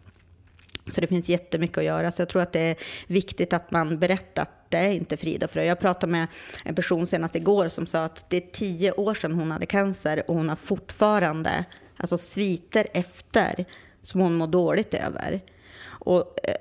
Så 0.91 1.01
det 1.01 1.07
finns 1.07 1.29
jättemycket 1.29 1.79
att 1.79 1.85
göra. 1.85 2.13
Så 2.13 2.23
jag 2.23 2.29
tror 2.29 2.43
att 2.43 2.53
det 2.53 2.61
är 2.61 2.77
viktigt 3.07 3.53
att 3.53 3.71
man 3.71 3.99
berättar 3.99 4.43
att 4.43 4.71
det 4.71 4.79
är 4.79 4.93
inte 4.93 5.17
frid 5.17 5.45
och 5.45 5.51
fröjd. 5.51 5.71
Jag 5.71 5.81
pratade 5.81 6.13
med 6.13 6.27
en 6.65 6.75
person 6.75 7.07
senast 7.07 7.37
igår 7.37 7.69
som 7.69 7.87
sa 7.87 8.05
att 8.05 8.31
det 8.31 8.37
är 8.37 8.53
tio 8.53 8.93
år 8.93 9.15
sedan 9.15 9.33
hon 9.33 9.51
hade 9.51 9.67
cancer 9.67 10.23
och 10.31 10.37
hon 10.37 10.49
har 10.49 10.57
fortfarande 10.57 11.65
alltså 11.97 12.19
sviter 12.19 12.87
efter 12.93 13.65
som 14.03 14.21
hon 14.21 14.35
mår 14.35 14.47
dåligt 14.47 14.95
över. 14.95 15.41
Och 15.87 16.39
eh, 16.49 16.57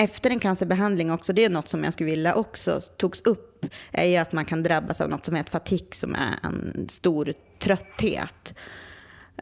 efter 0.00 0.30
en 0.30 0.40
cancerbehandling 0.40 1.12
också, 1.12 1.32
det 1.32 1.44
är 1.44 1.50
något 1.50 1.68
som 1.68 1.84
jag 1.84 1.92
skulle 1.92 2.10
vilja 2.10 2.34
också 2.34 2.80
togs 2.96 3.20
upp, 3.20 3.66
är 3.92 4.04
ju 4.04 4.16
att 4.16 4.32
man 4.32 4.44
kan 4.44 4.62
drabbas 4.62 5.00
av 5.00 5.10
något 5.10 5.24
som 5.24 5.34
heter 5.34 5.50
fatik, 5.50 5.94
som 5.94 6.14
är 6.14 6.38
en 6.42 6.86
stor 6.88 7.32
trötthet. 7.58 8.54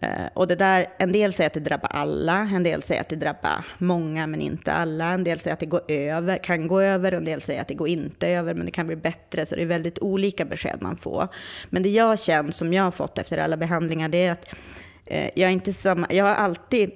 Eh, 0.00 0.26
och 0.34 0.48
det 0.48 0.54
där, 0.54 0.86
en 0.98 1.12
del 1.12 1.32
säger 1.32 1.46
att 1.46 1.54
det 1.54 1.60
drabbar 1.60 1.88
alla, 1.88 2.38
en 2.38 2.62
del 2.62 2.82
säger 2.82 3.00
att 3.00 3.08
det 3.08 3.16
drabbar 3.16 3.64
många 3.78 4.26
men 4.26 4.40
inte 4.40 4.72
alla. 4.72 5.04
En 5.04 5.24
del 5.24 5.40
säger 5.40 5.54
att 5.54 5.60
det 5.60 5.66
går 5.66 5.82
över, 5.88 6.38
kan 6.38 6.68
gå 6.68 6.80
över 6.80 7.12
en 7.12 7.24
del 7.24 7.42
säger 7.42 7.60
att 7.60 7.68
det 7.68 7.74
går 7.74 7.88
inte 7.88 8.28
över 8.28 8.54
men 8.54 8.66
det 8.66 8.72
kan 8.72 8.86
bli 8.86 8.96
bättre. 8.96 9.46
Så 9.46 9.54
det 9.54 9.62
är 9.62 9.66
väldigt 9.66 9.98
olika 9.98 10.44
besked 10.44 10.78
man 10.80 10.96
får. 10.96 11.28
Men 11.70 11.82
det 11.82 11.88
jag 11.88 12.18
känner 12.18 12.50
som 12.50 12.72
jag 12.72 12.82
har 12.82 12.90
fått 12.90 13.18
efter 13.18 13.38
alla 13.38 13.56
behandlingar 13.56 14.08
det 14.08 14.26
är 14.26 14.32
att 14.32 14.46
eh, 15.04 15.30
jag, 15.34 15.48
är 15.48 15.52
inte 15.52 15.72
samma, 15.72 16.06
jag 16.10 16.24
har 16.24 16.34
alltid 16.34 16.90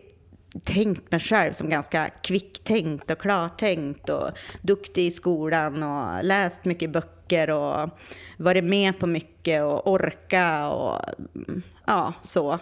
tänkt 0.64 1.10
mig 1.10 1.20
själv 1.20 1.52
som 1.52 1.70
ganska 1.70 2.08
kvicktänkt 2.08 3.10
och 3.10 3.18
klartänkt 3.18 4.08
och 4.08 4.30
duktig 4.60 5.06
i 5.06 5.10
skolan 5.10 5.82
och 5.82 6.24
läst 6.24 6.64
mycket 6.64 6.90
böcker 6.90 7.50
och 7.50 7.90
varit 8.36 8.64
med 8.64 8.98
på 8.98 9.06
mycket 9.06 9.62
och 9.62 9.92
orka 9.92 10.68
och 10.68 11.00
ja, 11.86 12.14
så. 12.22 12.58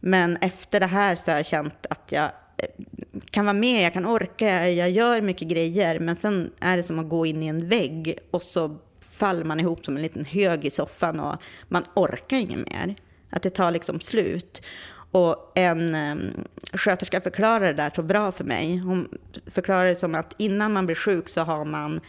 Men 0.00 0.36
efter 0.36 0.80
det 0.80 0.86
här 0.86 1.16
så 1.16 1.30
har 1.30 1.36
jag 1.36 1.46
känt 1.46 1.86
att 1.90 2.12
jag 2.12 2.24
eh, 2.56 3.20
kan 3.30 3.44
vara 3.44 3.54
med, 3.54 3.84
jag 3.84 3.92
kan 3.92 4.06
orka, 4.06 4.68
jag 4.68 4.90
gör 4.90 5.20
mycket 5.20 5.48
grejer, 5.48 5.98
men 5.98 6.16
sen 6.16 6.52
är 6.60 6.76
det 6.76 6.82
som 6.82 6.98
att 6.98 7.08
gå 7.08 7.26
in 7.26 7.42
i 7.42 7.46
en 7.46 7.68
vägg 7.68 8.18
och 8.30 8.42
så 8.42 8.78
faller 8.98 9.44
man 9.44 9.60
ihop 9.60 9.84
som 9.84 9.96
en 9.96 10.02
liten 10.02 10.24
hög 10.24 10.64
i 10.64 10.70
soffan 10.70 11.20
och 11.20 11.42
man 11.68 11.84
orkar 11.94 12.36
inget 12.36 12.72
mer. 12.72 12.94
Att 13.30 13.42
det 13.42 13.50
tar 13.50 13.70
liksom 13.70 14.00
slut. 14.00 14.62
Och 15.10 15.52
en 15.54 15.94
eh, 15.94 16.16
sköterska 16.72 17.20
förklarade 17.20 17.66
det 17.66 17.72
där 17.72 17.92
så 17.94 18.02
bra 18.02 18.32
för 18.32 18.44
mig. 18.44 18.76
Hon 18.76 19.08
förklarade 19.46 19.88
det 19.88 19.96
som 19.96 20.14
att 20.14 20.34
innan 20.36 20.72
man 20.72 20.86
blir 20.86 20.96
sjuk 20.96 21.28
så 21.28 21.40
har 21.40 21.64
man 21.64 22.00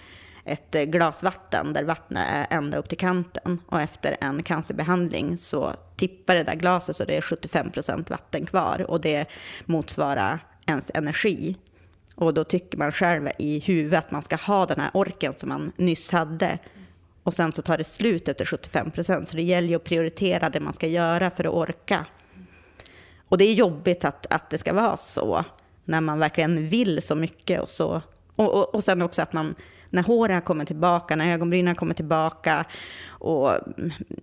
ett 0.46 0.76
eh, 0.76 0.84
glas 0.84 1.24
vatten 1.24 1.74
där 1.74 1.84
vattnet 1.84 2.28
är 2.32 2.58
ända 2.58 2.78
upp 2.78 2.90
till 2.90 2.98
kanten. 2.98 3.60
Och 3.66 3.82
efter 3.82 4.18
en 4.22 4.44
cancerbehandling 4.44 5.38
så 5.38 5.74
tippar 5.96 6.36
det 6.36 6.44
där 6.44 6.56
glaset 6.56 6.96
så 6.96 7.06
det 7.06 7.18
är 7.18 7.22
75 7.22 7.72
procent 7.72 8.10
vatten 8.10 8.46
kvar. 8.46 8.86
Och 8.92 9.02
det 9.02 9.26
motsvarar 9.66 10.40
ens 10.66 10.92
energi. 10.94 11.58
Och 12.16 12.34
då 12.34 12.44
tycker 12.44 12.78
man 12.78 12.92
själv 12.92 13.30
i 13.40 13.60
huvudet 13.60 14.06
att 14.06 14.12
man 14.12 14.22
ska 14.22 14.36
ha 14.36 14.66
den 14.66 14.80
här 14.80 14.92
orken 14.94 15.34
som 15.38 15.50
man 15.50 15.72
nyss 15.76 16.12
hade. 16.12 16.58
Och 17.24 17.34
sen 17.34 17.54
så 17.54 17.62
tar 17.62 17.78
det 17.78 17.84
slut 17.84 18.28
efter 18.28 18.46
75 18.46 18.92
procent. 18.92 19.30
Så 19.30 19.36
det 19.36 19.44
gäller 19.44 19.68
ju 19.68 19.76
att 19.76 19.84
prioritera 19.84 20.50
det 20.50 20.60
man 20.60 20.74
ska 20.74 20.88
göra 20.88 21.30
för 21.30 21.44
att 21.44 21.54
orka. 21.54 22.06
Och 23.30 23.38
det 23.38 23.46
är 23.46 23.54
jobbigt 23.54 24.06
att, 24.06 24.26
att 24.30 24.50
det 24.50 24.58
ska 24.58 24.74
vara 24.74 24.98
så. 24.98 25.46
När 25.86 26.02
man 26.02 26.20
verkligen 26.20 26.70
vill 26.70 27.02
så 27.02 27.16
mycket 27.16 27.62
och 27.62 27.70
så. 27.70 28.02
Och, 28.36 28.54
och, 28.54 28.76
och 28.76 28.84
sen 28.84 29.02
också 29.02 29.22
att 29.22 29.34
man, 29.34 29.56
när 29.90 30.04
håren 30.04 30.42
kommer 30.42 30.66
tillbaka, 30.66 31.16
när 31.16 31.34
ögonbrynen 31.34 31.76
kommer 31.76 31.94
tillbaka 31.94 32.66
och 33.08 33.52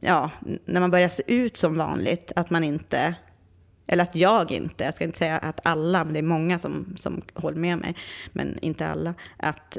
ja, 0.01 0.31
när 0.65 0.81
man 0.81 0.91
börjar 0.91 1.09
se 1.09 1.23
ut 1.27 1.57
som 1.57 1.77
vanligt, 1.77 2.33
att 2.37 2.51
man 2.51 2.65
inte, 2.65 3.15
eller 3.87 4.05
att 4.05 4.17
jag 4.17 4.51
inte, 4.51 4.85
jag 4.85 4.95
ska 4.95 5.05
inte 5.05 5.19
säga 5.19 5.39
att 5.39 5.61
alla, 5.63 6.05
men 6.05 6.13
det 6.13 6.21
är 6.21 6.23
många 6.23 6.59
som, 6.59 6.95
som 6.97 7.23
håller 7.35 7.59
med 7.59 7.79
mig, 7.79 7.97
men 8.33 8.59
inte 8.59 8.87
alla, 8.87 9.15
att, 9.37 9.79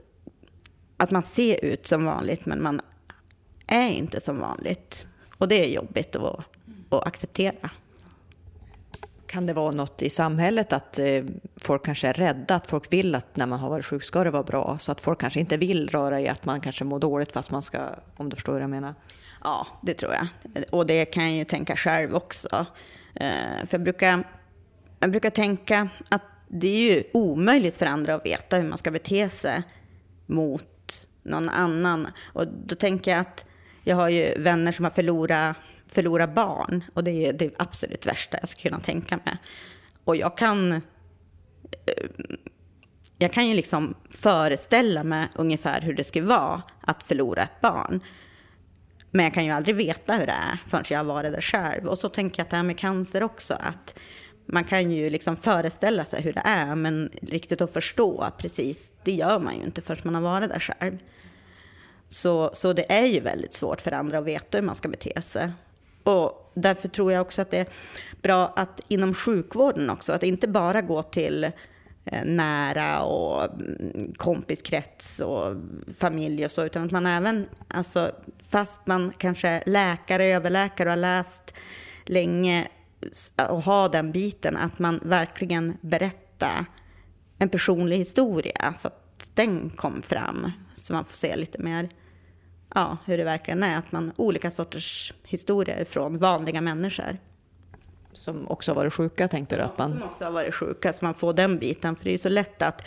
att 0.97 1.11
man 1.11 1.23
ser 1.23 1.65
ut 1.65 1.87
som 1.87 2.05
vanligt, 2.05 2.45
men 2.45 2.63
man 2.63 2.81
är 3.67 3.89
inte 3.89 4.21
som 4.21 4.39
vanligt. 4.39 5.07
Och 5.37 5.47
det 5.47 5.65
är 5.65 5.69
jobbigt 5.69 6.15
att, 6.15 6.39
att 6.89 7.07
acceptera. 7.07 7.69
Kan 9.35 9.45
det 9.45 9.53
vara 9.53 9.71
något 9.71 10.01
i 10.01 10.09
samhället 10.09 10.73
att 10.73 10.99
eh, 10.99 11.23
folk 11.61 11.85
kanske 11.85 12.07
är 12.07 12.13
rädda, 12.13 12.55
att 12.55 12.67
folk 12.67 12.93
vill 12.93 13.15
att 13.15 13.35
när 13.35 13.45
man 13.45 13.59
har 13.59 13.69
varit 13.69 13.85
sjuk 13.85 14.03
ska 14.03 14.23
det 14.23 14.31
vara 14.31 14.43
bra, 14.43 14.77
så 14.79 14.91
att 14.91 15.01
folk 15.01 15.19
kanske 15.19 15.39
inte 15.39 15.57
vill 15.57 15.89
röra 15.89 16.21
i 16.21 16.27
att 16.27 16.45
man 16.45 16.61
kanske 16.61 16.83
mår 16.83 16.99
dåligt 16.99 17.31
fast 17.31 17.51
man 17.51 17.61
ska, 17.61 17.89
om 18.17 18.29
du 18.29 18.35
förstår 18.35 18.53
vad 18.53 18.61
jag 18.61 18.69
menar? 18.69 18.95
Ja, 19.43 19.67
det 19.81 19.93
tror 19.93 20.13
jag. 20.13 20.27
Och 20.69 20.85
det 20.85 21.05
kan 21.05 21.23
jag 21.23 21.33
ju 21.33 21.45
tänka 21.45 21.75
själv 21.75 22.15
också. 22.15 22.65
Eh, 23.15 23.65
för 23.67 23.69
jag 23.71 23.81
brukar, 23.81 24.23
jag 24.99 25.11
brukar 25.11 25.29
tänka 25.29 25.89
att 26.09 26.23
det 26.47 26.67
är 26.67 26.93
ju 26.93 27.03
omöjligt 27.13 27.77
för 27.77 27.85
andra 27.85 28.15
att 28.15 28.25
veta 28.25 28.57
hur 28.57 28.69
man 28.69 28.77
ska 28.77 28.91
bete 28.91 29.29
sig 29.29 29.63
mot 30.25 31.07
någon 31.23 31.49
annan. 31.49 32.07
Och 32.33 32.47
då 32.47 32.75
tänker 32.75 33.11
jag 33.11 33.19
att 33.19 33.45
jag 33.83 33.95
har 33.95 34.09
ju 34.09 34.33
vänner 34.37 34.71
som 34.71 34.85
har 34.85 34.91
förlorat, 34.91 35.57
förlora 35.95 36.27
barn. 36.27 36.83
Och 36.93 37.03
det 37.03 37.11
är 37.11 37.33
det 37.33 37.53
absolut 37.57 38.05
värsta 38.05 38.37
jag 38.41 38.49
skulle 38.49 38.69
kunna 38.69 38.81
tänka 38.81 39.19
mig. 39.25 39.37
Och 40.03 40.15
jag 40.15 40.37
kan 40.37 40.71
eh, 40.71 40.79
jag 43.17 43.33
kan 43.33 43.47
ju 43.47 43.53
liksom 43.53 43.95
föreställa 44.09 45.03
mig 45.03 45.27
ungefär 45.35 45.81
hur 45.81 45.93
det 45.93 46.03
skulle 46.03 46.25
vara 46.25 46.61
att 46.81 47.03
förlora 47.03 47.43
ett 47.43 47.61
barn. 47.61 47.99
Men 49.11 49.23
jag 49.23 49.33
kan 49.33 49.45
ju 49.45 49.51
aldrig 49.51 49.75
veta 49.75 50.13
hur 50.13 50.25
det 50.25 50.31
är 50.31 50.57
förrän 50.67 50.83
jag 50.89 50.99
har 50.99 51.03
varit 51.03 51.31
där 51.31 51.41
själv. 51.41 51.87
Och 51.87 51.99
så 51.99 52.09
tänker 52.09 52.39
jag 52.39 52.45
att 52.45 52.49
det 52.49 52.55
här 52.55 52.63
med 52.63 52.77
cancer 52.77 53.23
också, 53.23 53.53
att 53.53 53.95
man 54.45 54.63
kan 54.63 54.91
ju 54.91 55.09
liksom 55.09 55.37
föreställa 55.37 56.05
sig 56.05 56.21
hur 56.21 56.33
det 56.33 56.41
är, 56.45 56.75
men 56.75 57.11
riktigt 57.21 57.61
att 57.61 57.73
förstå 57.73 58.31
precis, 58.37 58.91
det 59.03 59.11
gör 59.11 59.39
man 59.39 59.57
ju 59.57 59.63
inte 59.63 59.81
förrän 59.81 60.01
man 60.03 60.15
har 60.15 60.21
varit 60.21 60.49
där 60.49 60.59
själv. 60.59 60.97
Så, 62.09 62.51
så 62.53 62.73
det 62.73 62.91
är 62.93 63.05
ju 63.05 63.19
väldigt 63.19 63.53
svårt 63.53 63.81
för 63.81 63.91
andra 63.91 64.17
att 64.17 64.25
veta 64.25 64.57
hur 64.57 64.65
man 64.65 64.75
ska 64.75 64.89
bete 64.89 65.21
sig. 65.21 65.51
Och 66.05 66.51
därför 66.53 66.87
tror 66.87 67.11
jag 67.11 67.21
också 67.21 67.41
att 67.41 67.51
det 67.51 67.57
är 67.57 67.67
bra 68.21 68.53
att 68.55 68.81
inom 68.87 69.13
sjukvården 69.13 69.89
också, 69.89 70.13
att 70.13 70.23
inte 70.23 70.47
bara 70.47 70.81
gå 70.81 71.03
till 71.03 71.43
eh, 72.05 72.25
nära 72.25 73.03
och 73.03 73.43
mm, 73.43 74.13
kompiskrets 74.17 75.19
och 75.19 75.55
familj 75.99 76.45
och 76.45 76.51
så, 76.51 76.65
utan 76.65 76.85
att 76.85 76.91
man 76.91 77.05
även, 77.05 77.47
alltså, 77.67 78.11
fast 78.49 78.87
man 78.87 79.13
kanske 79.17 79.47
är 79.47 79.63
läkare, 79.65 80.25
överläkare 80.25 80.89
och 80.89 80.91
har 80.91 80.97
läst 80.97 81.53
länge 82.05 82.67
och 83.49 83.63
har 83.63 83.89
den 83.89 84.11
biten, 84.11 84.57
att 84.57 84.79
man 84.79 84.99
verkligen 85.03 85.77
berättar 85.81 86.65
en 87.37 87.49
personlig 87.49 87.97
historia 87.97 88.73
så 88.77 88.87
att 88.87 89.29
den 89.33 89.69
kom 89.69 90.01
fram, 90.01 90.51
så 90.75 90.93
man 90.93 91.05
får 91.05 91.15
se 91.15 91.35
lite 91.35 91.61
mer 91.61 91.89
ja, 92.75 92.97
hur 93.05 93.17
det 93.17 93.23
verkligen 93.23 93.63
är, 93.63 93.77
att 93.77 93.91
man 93.91 94.11
olika 94.15 94.51
sorters 94.51 95.13
historier 95.23 95.85
från 95.85 96.17
vanliga 96.17 96.61
människor. 96.61 97.17
Som 98.13 98.47
också 98.47 98.71
har 98.71 98.75
varit 98.75 98.93
sjuka 98.93 99.27
tänkte 99.27 99.55
du? 99.55 99.61
Att 99.61 99.77
man, 99.77 99.91
Som 99.91 100.03
också 100.03 100.25
har 100.25 100.31
varit 100.31 100.55
sjuka, 100.55 100.93
så 100.93 101.05
man 101.05 101.13
får 101.13 101.33
den 101.33 101.59
biten. 101.59 101.95
För 101.95 102.03
det 102.03 102.13
är 102.13 102.17
så 102.17 102.29
lätt 102.29 102.61
att 102.61 102.85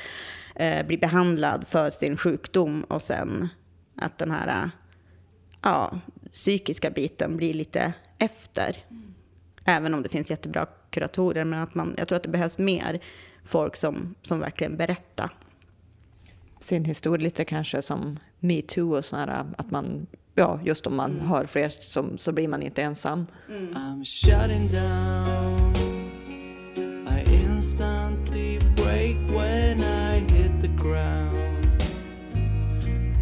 eh, 0.55 0.87
bli 0.87 0.99
behandlad 0.99 1.67
för 1.69 1.91
sin 1.91 2.17
sjukdom 2.17 2.83
och 2.83 3.03
sen 3.03 3.49
att 3.97 4.19
den 4.19 4.31
här 4.31 4.71
ja, 5.63 6.01
psykiska 6.33 6.91
biten 6.91 7.37
blir 7.37 7.55
lite 7.55 7.93
efter. 8.19 8.77
Även 9.65 9.95
om 9.95 10.03
det 10.03 10.09
finns 10.09 10.31
jättebra 10.31 10.67
kuratorer, 10.91 11.45
men 11.45 11.63
att 11.63 11.75
man, 11.75 11.95
jag 11.99 12.09
tror 12.09 12.17
att 12.17 12.23
det 12.23 12.29
behövs 12.29 12.59
mer 12.59 13.01
folk 13.45 13.77
som, 13.77 14.15
som 14.23 14.41
verkligen 14.41 14.77
berättar. 14.77 15.31
sin 16.61 16.85
historia 16.85 17.25
lite 17.25 17.45
kanske 17.45 17.83
som 17.83 18.19
metoo 18.41 18.97
och 18.97 19.05
sådär, 19.05 19.45
att 19.59 19.71
man, 19.71 20.07
ja 20.35 20.61
just 20.65 20.87
om 20.87 20.97
man 20.97 21.21
hör 21.21 21.47
fler 21.47 21.69
som, 21.69 22.19
så 22.19 22.33
blir 22.33 22.49
man 22.49 22.63
inte 22.63 22.83
ensam. 22.83 23.27
I'm 23.49 24.05
shutting 24.05 24.69
down. 24.73 25.75
I 27.07 27.25
instantly 27.35 28.59
break 28.77 29.17
when 29.29 29.81
I 29.81 30.19
hit 30.33 30.61
the 30.61 30.69
ground. 30.69 31.35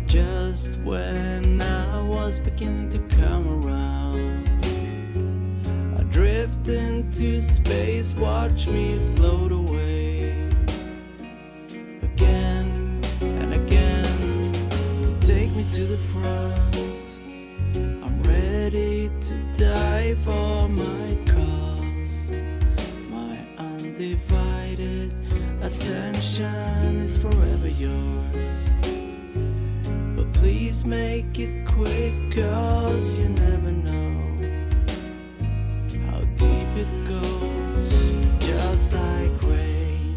Just 0.06 0.76
when 0.84 1.60
I 1.62 2.00
was 2.08 2.40
beginning 2.40 2.90
to 2.90 2.98
come 3.16 3.48
around, 3.48 4.48
I 5.98 6.02
drift 6.12 6.68
into 6.68 7.40
space, 7.40 8.14
watch 8.14 8.68
me 8.68 8.98
float 9.16 9.52
away. 9.52 10.05
To 15.72 15.84
the 15.84 15.98
front. 16.12 16.76
I'm 18.04 18.22
ready 18.22 19.10
to 19.22 19.34
die 19.58 20.14
for 20.24 20.68
my 20.68 21.16
cause. 21.26 22.34
My 23.10 23.38
undivided 23.58 25.14
attention 25.62 27.00
is 27.00 27.16
forever 27.16 27.68
yours. 27.68 28.54
But 30.16 30.32
please 30.34 30.84
make 30.84 31.38
it 31.38 31.66
quick, 31.66 32.14
cause 32.30 33.18
you 33.18 33.28
never 33.28 33.72
know 33.72 34.36
how 36.06 36.20
deep 36.36 36.70
it 36.76 37.08
goes. 37.08 38.38
Just 38.38 38.92
like 38.92 39.42
rain 39.42 40.14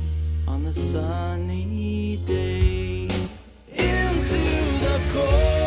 on 0.48 0.66
a 0.66 0.74
sunny 0.74 2.20
day. 2.28 2.79
Into 4.90 5.06
the 5.06 5.14
core, 5.14 5.59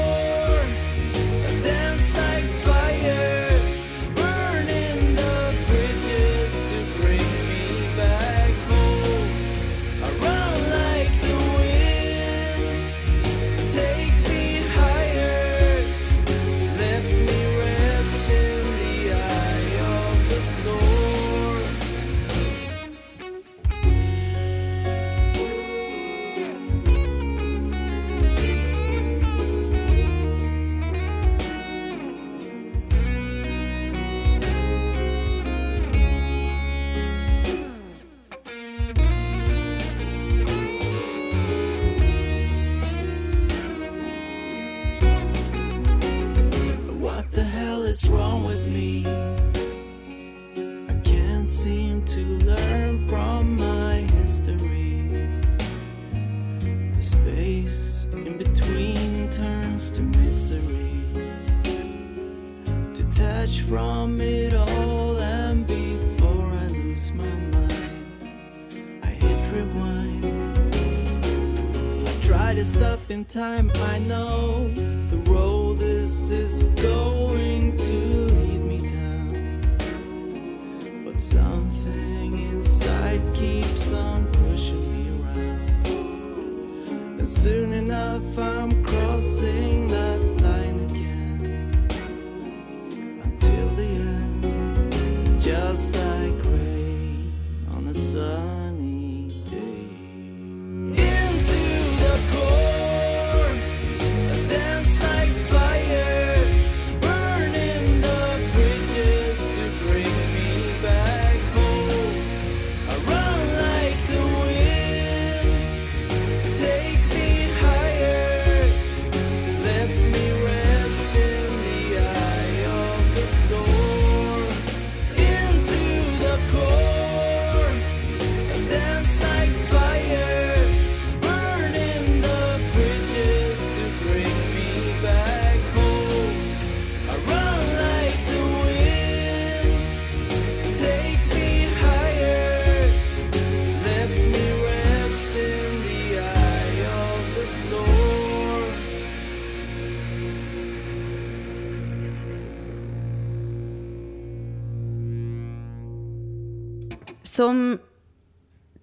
time, 73.57 73.71
I 73.85 73.99
know 73.99 74.12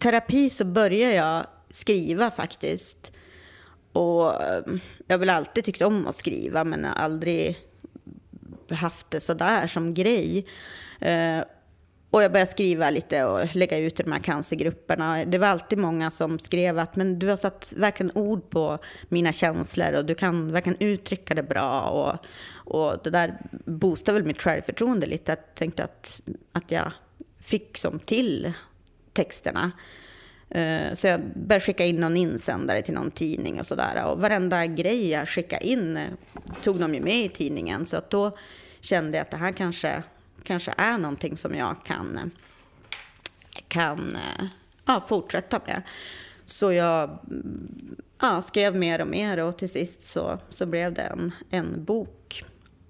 terapi 0.10 0.50
så 0.50 0.66
började 0.66 1.14
jag 1.14 1.46
skriva 1.70 2.32
faktiskt. 2.32 3.12
Och 3.94 4.44
ehm, 4.44 4.80
jag 5.08 5.14
har 5.14 5.20
väl 5.20 5.30
alltid 5.30 5.64
tyckt 5.64 5.82
om 5.82 6.08
att 6.08 6.16
skriva 6.16 6.64
men 6.64 6.86
har 6.86 6.94
aldrig 6.94 7.58
haft 8.70 9.12
det 9.12 9.20
sådär 9.20 9.68
som 9.68 9.94
grej. 9.94 10.46
Eh, 11.02 11.40
och 12.12 12.24
jag 12.24 12.32
började 12.32 12.52
skriva 12.52 12.90
lite 12.90 13.24
och 13.26 13.56
lägga 13.56 13.78
ut 13.78 14.00
i 14.00 14.04
de 14.04 14.12
här 14.12 14.20
cancergrupperna. 14.20 15.26
Det 15.26 15.38
var 15.38 15.48
alltid 15.48 15.80
många 15.80 16.12
som 16.12 16.40
skrev 16.40 16.80
att 16.80 16.96
men 16.96 17.20
du 17.20 17.28
har 17.28 17.36
satt 17.36 17.74
verkligen 17.78 18.12
ord 18.16 18.50
på 18.50 18.78
mina 19.10 19.34
känslor 19.34 19.94
och 19.94 20.06
du 20.06 20.16
kan 20.16 20.52
verkligen 20.52 20.78
uttrycka 20.80 21.34
det 21.34 21.44
bra. 21.44 21.82
Och, 21.82 22.26
och 22.74 23.04
det 23.04 23.10
där 23.10 23.38
boostade 23.66 24.18
väl 24.18 24.28
mitt 24.28 24.42
självförtroende 24.42 25.08
lite. 25.08 25.32
Jag 25.32 25.56
tänkte 25.56 25.84
att, 25.84 26.22
att 26.52 26.72
jag 26.72 26.92
fick 27.40 27.78
som 27.78 28.00
till 28.00 28.54
texterna. 29.14 29.72
Eh, 30.50 30.94
så 30.94 31.08
jag 31.08 31.22
började 31.36 31.66
skicka 31.66 31.86
in 31.86 31.96
någon 31.96 32.18
insändare 32.18 32.82
till 32.82 32.94
någon 32.94 33.12
tidning 33.12 33.60
och 33.60 33.66
sådär. 33.66 34.06
Och 34.06 34.20
varenda 34.22 34.66
grej 34.66 35.10
jag 35.10 35.30
skickade 35.30 35.66
in 35.66 35.98
eh, 35.98 36.10
tog 36.62 36.80
de 36.80 36.96
ju 36.96 37.02
med 37.02 37.26
i 37.26 37.30
tidningen. 37.30 37.86
Så 37.86 37.98
att 37.98 38.10
då 38.10 38.38
kände 38.80 39.18
jag 39.18 39.22
att 39.22 39.32
det 39.32 39.38
här 39.38 39.52
kanske, 39.52 40.04
kanske 40.44 40.74
är 40.78 40.98
någonting 40.98 41.38
som 41.38 41.56
jag 41.56 41.84
kan, 41.86 42.32
kan 43.68 44.16
eh, 44.16 44.46
ja, 44.86 45.06
fortsätta 45.08 45.62
med. 45.66 45.82
Så 46.46 46.72
jag 46.72 47.20
ja, 48.22 48.42
skrev 48.42 48.76
mer 48.76 49.02
och 49.02 49.08
mer 49.08 49.38
och 49.38 49.58
till 49.58 49.70
sist 49.70 50.06
så, 50.06 50.40
så 50.50 50.66
blev 50.66 50.94
det 50.94 51.02
en, 51.02 51.32
en 51.50 51.84
bok. 51.84 52.44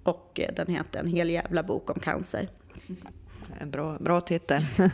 Och 0.04 0.39
den 0.56 0.67
heter 0.67 1.00
En 1.00 1.08
hel 1.08 1.30
jävla 1.30 1.63
bok 1.63 1.89
om 1.89 2.00
cancer. 2.00 2.50
En 3.60 3.72
bra, 3.72 3.98
bra 4.00 4.22
titel. 4.22 4.65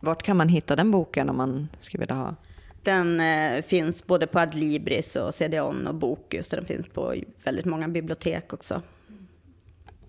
Vart 0.00 0.22
kan 0.22 0.36
man 0.36 0.48
hitta 0.48 0.76
den 0.76 0.90
boken 0.90 1.30
om 1.30 1.36
man 1.36 1.68
skulle 1.80 2.00
vilja 2.00 2.14
ha? 2.14 2.34
Den 2.82 3.20
eh, 3.20 3.62
finns 3.62 4.06
både 4.06 4.26
på 4.26 4.38
Adlibris 4.38 5.16
och 5.16 5.34
CDON 5.34 5.86
och 5.86 5.94
Bokus. 5.94 6.48
Den 6.48 6.64
finns 6.64 6.86
på 6.86 7.14
väldigt 7.44 7.64
många 7.64 7.88
bibliotek 7.88 8.52
också. 8.52 8.82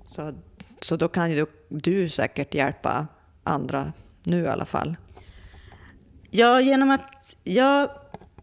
Så, 0.07 0.33
så 0.81 0.95
då 0.95 1.07
kan 1.07 1.31
ju 1.31 1.35
du, 1.35 1.45
du 1.69 2.09
säkert 2.09 2.53
hjälpa 2.53 3.07
andra 3.43 3.93
nu 4.23 4.43
i 4.43 4.47
alla 4.47 4.65
fall. 4.65 4.95
Ja, 6.29 6.61
genom 6.61 6.91
att 6.91 7.37
jag 7.43 7.89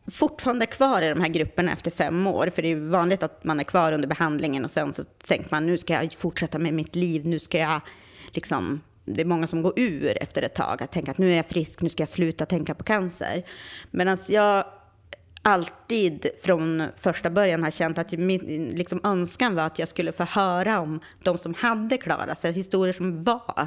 fortfarande 0.07 0.65
är 0.65 0.67
kvar 0.67 1.03
i 1.03 1.09
de 1.09 1.21
här 1.21 1.29
grupperna 1.29 1.73
efter 1.73 1.91
fem 1.91 2.27
år. 2.27 2.51
För 2.55 2.63
det 2.63 2.69
är 2.69 2.77
vanligt 2.77 3.23
att 3.23 3.45
man 3.45 3.61
är 3.61 3.65
kvar 3.65 3.93
under 3.93 4.09
behandlingen 4.09 4.65
och 4.65 4.71
sen 4.71 4.95
så 4.95 5.05
tänker 5.05 5.49
man 5.51 5.67
nu 5.67 5.79
ska 5.79 5.93
jag 5.93 6.13
fortsätta 6.13 6.59
med 6.59 6.75
mitt 6.75 6.97
liv. 6.97 7.27
Nu 7.27 7.39
ska 7.39 7.59
jag 7.59 7.81
liksom... 8.33 8.81
Det 9.15 9.21
är 9.21 9.25
många 9.25 9.47
som 9.47 9.63
går 9.63 9.73
ur 9.77 10.23
efter 10.23 10.43
ett 10.43 10.55
tag. 10.55 10.83
Att 10.83 10.93
tänka 10.93 11.11
att 11.11 11.19
nu 11.19 11.33
är 11.33 11.37
jag 11.37 11.47
frisk, 11.47 11.83
nu 11.83 11.89
ska 11.89 12.03
jag 12.03 12.09
sluta 12.09 12.47
tänka 12.47 12.75
på 12.75 12.85
cancer. 12.85 13.43
Medan 13.91 14.19
jag 14.29 14.65
alltid 15.43 16.27
från 16.43 16.83
första 16.97 17.31
början 17.31 17.63
har 17.63 17.71
känt 17.71 17.99
att 17.99 18.13
min 18.13 18.73
liksom, 18.75 19.01
önskan 19.05 19.55
var 19.55 19.63
att 19.63 19.79
jag 19.79 19.89
skulle 19.89 20.13
få 20.13 20.25
höra 20.25 20.81
om 20.81 21.01
de 21.23 21.39
som 21.39 21.55
hade 21.55 21.99
klarat 21.99 22.39
sig, 22.39 22.53
historier 22.53 22.93
som 22.93 23.25
var 23.25 23.67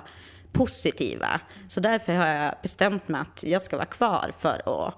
positiva. 0.51 1.41
Så 1.67 1.79
därför 1.79 2.13
har 2.13 2.27
jag 2.27 2.55
bestämt 2.61 3.07
mig 3.07 3.21
att 3.21 3.43
jag 3.43 3.61
ska 3.61 3.77
vara 3.77 3.85
kvar 3.85 4.31
för 4.39 4.55
att 4.55 4.95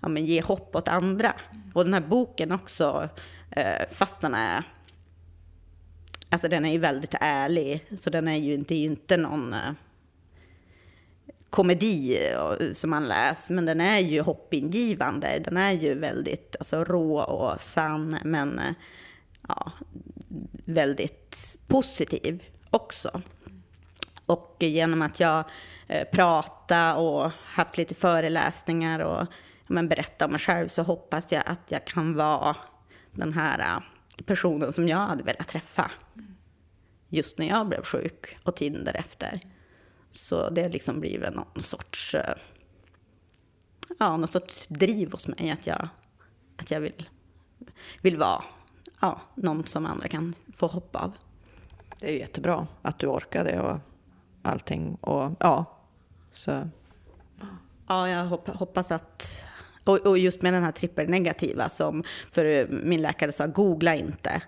ja, 0.00 0.08
men 0.08 0.24
ge 0.24 0.42
hopp 0.42 0.76
åt 0.76 0.88
andra. 0.88 1.32
Och 1.74 1.84
den 1.84 1.94
här 1.94 2.00
boken 2.00 2.52
också, 2.52 3.08
eh, 3.50 3.82
fast 3.92 4.20
den 4.20 4.34
är 4.34 4.62
Alltså 6.32 6.48
den 6.48 6.64
är 6.64 6.72
ju 6.72 6.78
väldigt 6.78 7.14
ärlig, 7.20 7.86
så 7.98 8.10
den 8.10 8.28
är 8.28 8.36
ju, 8.36 8.54
inte, 8.54 8.74
är 8.74 8.78
ju 8.78 8.84
inte 8.84 9.16
någon 9.16 9.52
eh, 9.52 9.72
komedi 11.50 12.28
eh, 12.28 12.72
som 12.72 12.90
man 12.90 13.08
läser, 13.08 13.54
men 13.54 13.64
den 13.64 13.80
är 13.80 13.98
ju 13.98 14.20
hoppingivande. 14.20 15.38
Den 15.44 15.56
är 15.56 15.72
ju 15.72 15.94
väldigt 15.94 16.56
alltså, 16.58 16.84
rå 16.84 17.20
och 17.20 17.60
sann, 17.60 18.18
men 18.24 18.58
eh, 18.58 18.74
ja, 19.48 19.72
väldigt 20.64 21.56
positiv 21.66 22.42
också. 22.70 23.22
Och 24.26 24.56
genom 24.58 25.02
att 25.02 25.20
jag 25.20 25.44
eh, 25.88 26.08
pratar 26.12 26.96
och 26.96 27.30
haft 27.44 27.76
lite 27.76 27.94
föreläsningar 27.94 29.00
och 29.00 29.26
men, 29.66 29.88
berätta 29.88 30.24
om 30.24 30.30
mig 30.30 30.40
själv 30.40 30.68
så 30.68 30.82
hoppas 30.82 31.32
jag 31.32 31.42
att 31.46 31.62
jag 31.68 31.84
kan 31.84 32.14
vara 32.14 32.56
den 33.10 33.32
här 33.32 33.82
personen 34.26 34.72
som 34.72 34.88
jag 34.88 34.98
hade 34.98 35.22
velat 35.22 35.48
träffa. 35.48 35.90
Just 37.12 37.38
när 37.38 37.46
jag 37.46 37.68
blev 37.68 37.82
sjuk 37.82 38.38
och 38.42 38.56
tiden 38.56 38.84
därefter. 38.84 39.40
Så 40.12 40.50
det 40.50 40.62
har 40.62 40.68
liksom 40.68 41.00
blivit 41.00 41.34
någon 41.34 41.62
sorts, 41.62 42.14
eh, 42.14 42.34
ja, 43.98 44.16
någon 44.16 44.28
sorts 44.28 44.66
driv 44.66 45.12
hos 45.12 45.28
mig 45.28 45.50
att 45.50 45.66
jag, 45.66 45.88
att 46.56 46.70
jag 46.70 46.80
vill, 46.80 47.08
vill 48.00 48.16
vara 48.16 48.44
ja, 49.00 49.20
någon 49.34 49.66
som 49.66 49.86
andra 49.86 50.08
kan 50.08 50.34
få 50.54 50.66
hopp 50.66 50.96
av. 50.96 51.12
Det 51.98 52.10
är 52.10 52.18
jättebra 52.18 52.66
att 52.82 52.98
du 52.98 53.06
orkade 53.06 53.60
och 53.60 53.78
allting. 54.42 54.94
Och 54.94 55.36
ja, 55.40 55.78
så 56.30 56.68
Ja, 57.88 58.08
jag 58.08 58.24
hopp, 58.24 58.48
hoppas 58.48 58.90
att... 58.90 59.44
Och, 59.84 60.06
och 60.06 60.18
just 60.18 60.42
med 60.42 60.52
den 60.52 60.62
här 60.62 60.72
trippelnegativa 60.72 61.68
som, 61.68 62.04
för 62.30 62.66
min 62.68 63.02
läkare 63.02 63.32
sa, 63.32 63.46
googla 63.46 63.94
inte. 63.94 64.42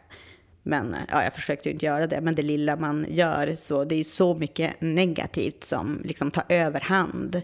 Men 0.66 0.94
eh, 0.94 1.00
ja, 1.09 1.24
jag 1.24 1.33
försökte 1.33 1.68
ju 1.68 1.72
inte 1.72 1.87
göra 1.87 2.07
det, 2.07 2.20
men 2.20 2.35
det 2.35 2.42
lilla 2.42 2.77
man 2.77 3.07
gör, 3.09 3.55
så 3.55 3.85
det 3.85 3.94
är 3.94 3.98
ju 3.98 4.05
så 4.05 4.35
mycket 4.35 4.81
negativt 4.81 5.64
som 5.64 6.00
liksom 6.05 6.31
tar 6.31 6.44
överhand. 6.48 7.42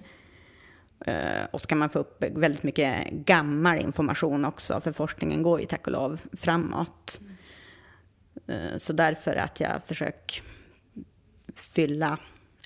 Uh, 1.09 1.45
och 1.51 1.61
så 1.61 1.67
kan 1.67 1.79
man 1.79 1.91
få 1.91 1.99
upp 1.99 2.25
väldigt 2.37 2.63
mycket 2.63 3.11
gammal 3.11 3.79
information 3.79 4.45
också, 4.45 4.81
för 4.81 4.93
forskningen 4.93 5.43
går 5.43 5.61
ju 5.61 5.67
tack 5.67 5.87
och 5.87 5.93
lov 5.93 6.21
framåt. 6.33 7.21
Uh, 8.51 8.77
så 8.77 8.93
därför 8.93 9.37
att 9.37 9.61
jag 9.61 9.83
försöker 9.87 10.43
fylla 11.55 12.19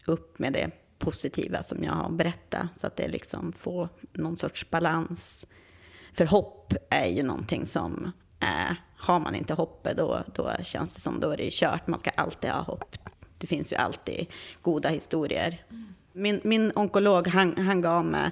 upp 0.06 0.38
med 0.38 0.52
det 0.52 0.70
positiva 0.98 1.62
som 1.62 1.84
jag 1.84 1.92
har 1.92 2.10
berättat, 2.10 2.66
så 2.76 2.86
att 2.86 2.96
det 2.96 3.08
liksom 3.08 3.52
får 3.52 3.88
någon 4.12 4.36
sorts 4.36 4.70
balans. 4.70 5.46
För 6.12 6.24
hopp 6.24 6.74
är 6.90 7.06
ju 7.06 7.22
någonting 7.22 7.66
som 7.66 8.12
är, 8.40 8.76
har 9.04 9.20
man 9.20 9.34
inte 9.34 9.54
hoppet 9.54 9.96
då, 9.96 10.24
då 10.34 10.52
känns 10.62 10.92
det 10.92 11.00
som 11.00 11.20
då 11.20 11.30
är 11.30 11.36
det 11.36 11.50
kört. 11.52 11.86
Man 11.86 11.98
ska 11.98 12.10
alltid 12.10 12.50
ha 12.50 12.60
hopp. 12.60 12.96
Det 13.38 13.46
finns 13.46 13.72
ju 13.72 13.76
alltid 13.76 14.26
goda 14.62 14.88
historier. 14.88 15.64
Min, 16.12 16.40
min 16.44 16.72
onkolog, 16.74 17.28
han, 17.28 17.58
han 17.58 17.80
gav 17.80 18.04
mig 18.04 18.30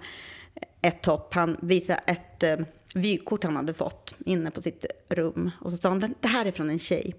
ett 0.82 1.06
hopp. 1.06 1.34
Han 1.34 1.56
visade 1.60 2.00
ett 2.06 2.42
eh, 2.42 2.56
vykort 2.94 3.44
han 3.44 3.56
hade 3.56 3.74
fått 3.74 4.14
inne 4.26 4.50
på 4.50 4.62
sitt 4.62 4.86
rum. 5.08 5.50
Och 5.60 5.70
så 5.70 5.76
sa 5.76 5.88
han, 5.88 6.14
det 6.20 6.28
här 6.28 6.46
är 6.46 6.52
från 6.52 6.70
en 6.70 6.78
tjej. 6.78 7.14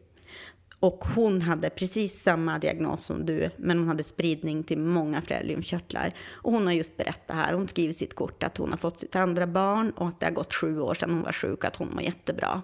Och 0.80 1.06
hon 1.16 1.42
hade 1.42 1.70
precis 1.70 2.22
samma 2.22 2.60
diagnos 2.60 3.06
som 3.06 3.26
du, 3.26 3.50
men 3.58 3.78
hon 3.78 3.88
hade 3.88 4.04
spridning 4.04 4.64
till 4.64 4.80
många 4.80 5.22
fler 5.22 5.44
lymfkörtlar. 5.44 6.14
Och 6.30 6.52
hon 6.52 6.66
har 6.66 6.74
just 6.74 6.98
berättat 6.98 7.36
här, 7.36 7.54
hon 7.54 7.68
skriver 7.68 7.90
i 7.90 7.94
sitt 7.94 8.16
kort 8.16 8.44
att 8.44 8.58
hon 8.58 8.70
har 8.70 8.78
fått 8.78 9.00
sitt 9.00 9.16
andra 9.16 9.48
barn 9.48 9.92
och 9.92 10.08
att 10.08 10.20
det 10.20 10.26
har 10.26 10.34
gått 10.34 10.54
sju 10.54 10.80
år 10.80 10.94
sedan 10.94 11.12
hon 11.12 11.22
var 11.22 11.32
sjuk 11.32 11.60
och 11.60 11.66
att 11.66 11.76
hon 11.76 11.90
mår 11.94 12.02
jättebra. 12.02 12.62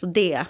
Så 0.00 0.06
det, 0.06 0.46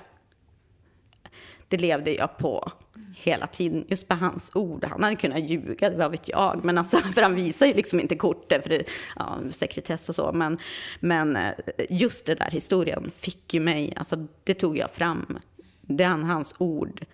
det 1.68 1.76
levde 1.76 2.14
jag 2.14 2.38
på 2.38 2.72
hela 3.16 3.46
tiden, 3.46 3.84
just 3.88 4.08
på 4.08 4.14
hans 4.14 4.50
ord. 4.54 4.84
Han 4.84 5.02
hade 5.02 5.16
kunnat 5.16 5.40
ljuga, 5.40 5.96
vad 5.96 6.10
vet 6.10 6.28
jag, 6.28 6.64
men 6.64 6.78
alltså, 6.78 6.96
för 7.14 7.22
han 7.22 7.34
visar 7.34 7.66
ju 7.66 7.74
liksom 7.74 8.00
inte 8.00 8.16
kortet 8.16 8.62
för 8.62 8.70
det, 8.70 8.84
ja, 9.16 9.38
sekretess 9.50 10.08
och 10.08 10.14
så. 10.14 10.32
Men, 10.32 10.58
men 11.00 11.36
eh, 11.36 11.54
just 11.88 12.26
det 12.26 12.34
där 12.34 12.50
historien 12.50 13.10
fick 13.16 13.54
ju 13.54 13.60
mig, 13.60 13.94
alltså 13.96 14.26
det 14.44 14.54
tog 14.54 14.78
jag 14.78 14.90
fram. 14.90 15.38
Den 15.80 16.24
hans 16.24 16.54
ord 16.58 17.04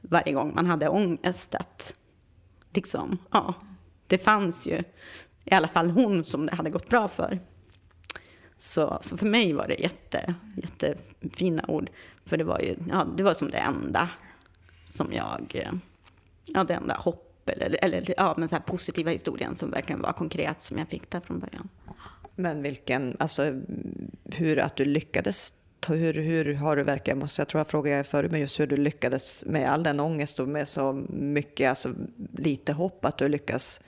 varje 0.00 0.32
gång 0.32 0.54
man 0.54 0.66
hade 0.66 0.88
ångest. 0.88 1.54
Att 1.54 1.94
liksom, 2.74 3.18
ja, 3.30 3.54
det 4.06 4.18
fanns 4.18 4.66
ju 4.66 4.82
i 5.44 5.54
alla 5.54 5.68
fall 5.68 5.90
hon 5.90 6.24
som 6.24 6.46
det 6.46 6.54
hade 6.54 6.70
gått 6.70 6.88
bra 6.88 7.08
för. 7.08 7.38
Så, 8.58 8.98
så 9.02 9.16
för 9.16 9.26
mig 9.26 9.52
var 9.52 9.68
det 9.68 9.74
jätte, 9.74 10.34
jättefina 10.56 11.64
ord. 11.68 11.90
För 12.24 12.36
det 12.36 12.44
var 12.44 12.60
ju 12.60 12.76
ja, 12.90 13.06
det 13.16 13.22
var 13.22 13.34
som 13.34 13.50
det 13.50 13.58
enda 13.58 14.10
som 14.84 15.12
jag, 15.12 15.70
ja 16.44 16.64
det 16.64 16.74
enda 16.74 16.94
hopp 16.94 17.50
eller, 17.50 17.84
eller 17.84 18.14
ja, 18.16 18.34
men 18.36 18.48
så 18.48 18.54
här 18.54 18.62
positiva 18.62 19.10
historien 19.10 19.54
som 19.54 19.70
verkligen 19.70 20.02
var 20.02 20.12
konkret 20.12 20.62
som 20.62 20.78
jag 20.78 20.88
fick 20.88 21.10
där 21.10 21.20
från 21.20 21.38
början. 21.38 21.68
Men 22.34 22.62
vilken, 22.62 23.16
alltså 23.18 23.60
hur 24.24 24.58
att 24.58 24.76
du 24.76 24.84
lyckades, 24.84 25.52
hur, 25.88 26.14
hur 26.14 26.54
har 26.54 26.76
du 26.76 26.82
verkligen, 26.82 27.18
måste 27.18 27.40
jag 27.40 27.48
tror 27.48 27.60
jag 27.60 27.68
frågade 27.68 27.96
dig 27.96 28.04
förut, 28.04 28.30
men 28.30 28.40
just 28.40 28.60
hur 28.60 28.66
du 28.66 28.76
lyckades 28.76 29.44
med 29.46 29.72
all 29.72 29.82
den 29.82 30.00
ångest 30.00 30.38
och 30.38 30.48
med 30.48 30.68
så 30.68 30.92
mycket, 31.08 31.68
alltså 31.68 31.94
lite 32.32 32.72
hopp 32.72 33.04
att 33.04 33.18
du 33.18 33.28
lyckas 33.28 33.80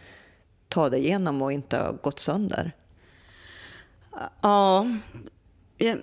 ta 0.69 0.89
dig 0.89 1.01
igenom 1.01 1.43
och 1.43 1.53
inte 1.53 1.95
gått 2.03 2.19
sönder. 2.19 2.73
Ja, 4.41 4.87
jag, 5.77 5.99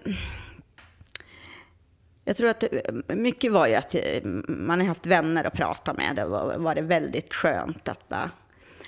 jag 2.26 2.38
tror 2.38 2.50
att 2.50 2.60
det, 2.60 3.16
mycket 3.16 3.52
var 3.52 3.68
ju 3.68 3.76
att 3.76 3.96
man 4.48 4.80
har 4.80 4.88
haft 4.88 5.06
vänner 5.06 5.44
att 5.44 5.54
prata 5.54 5.94
med. 5.94 6.16
Det 6.16 6.26
var, 6.26 6.58
var 6.58 6.76
det 6.76 6.82
väldigt 6.82 7.34
skönt 7.34 7.88
att 7.88 8.10
bara, 8.10 8.32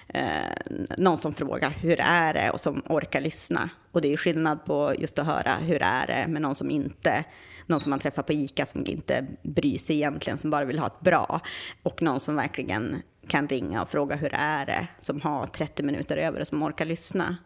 eh, 0.08 0.76
någon 0.98 1.18
som 1.18 1.34
frågar 1.34 1.70
hur 1.70 2.00
är 2.02 2.34
det 2.34 2.52
och 2.52 2.60
som 2.60 2.84
orkar 2.86 3.22
lyssna. 3.22 3.70
Och 3.92 4.02
det 4.02 4.08
är 4.08 4.12
ju 4.12 4.18
skillnad 4.18 4.66
på 4.66 4.94
just 4.98 5.20
att 5.20 5.26
höra 5.26 5.56
hur 5.56 5.82
är 5.82 6.08
det 6.08 6.28
med 6.28 6.42
någon 6.42 6.56
som 6.56 6.72
inte, 6.72 7.24
någon 7.66 7.80
som 7.80 7.90
man 7.90 8.00
träffar 8.00 8.24
på 8.24 8.34
ICA 8.34 8.66
som 8.66 8.86
inte 8.86 9.28
bryr 9.42 9.78
sig 9.78 9.96
egentligen, 9.96 10.38
som 10.38 10.50
bara 10.50 10.66
vill 10.66 10.80
ha 10.80 10.88
ett 10.88 11.00
bra. 11.00 11.40
Och 11.84 12.02
någon 12.02 12.20
som 12.20 12.36
verkligen 12.36 13.02
kan 13.28 13.48
ringa 13.48 13.82
och 13.82 13.90
fråga 13.90 14.16
hur 14.16 14.34
är 14.34 14.66
det, 14.66 14.88
som 15.00 15.22
har 15.22 15.46
30 15.46 15.84
minuter 15.84 16.18
över 16.18 16.40
och 16.40 16.48
som 16.48 16.64
orkar 16.64 16.86
lyssna. 16.86 17.38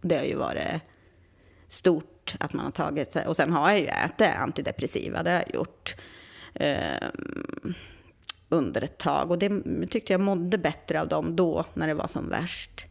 Det 0.00 0.16
har 0.16 0.24
ju 0.24 0.36
varit 0.36 0.82
stort 1.72 2.34
att 2.40 2.52
man 2.52 2.64
har 2.64 2.72
tagit 2.72 3.12
sig. 3.12 3.26
Och 3.26 3.36
sen 3.36 3.52
har 3.52 3.70
jag 3.70 3.80
ju 3.80 3.86
ätit 3.86 4.36
antidepressiva, 4.36 5.22
det 5.22 5.30
har 5.30 5.38
jag 5.46 5.54
gjort 5.54 5.94
eh, 6.54 7.08
under 8.48 8.84
ett 8.84 8.98
tag. 8.98 9.30
Och 9.30 9.38
det 9.38 9.62
tyckte 9.90 10.12
jag 10.12 10.20
mådde 10.20 10.58
bättre 10.58 11.00
av 11.00 11.08
dem 11.08 11.36
då, 11.36 11.64
när 11.74 11.86
det 11.86 11.94
var 11.94 12.06
som 12.06 12.28
värst. 12.28 12.86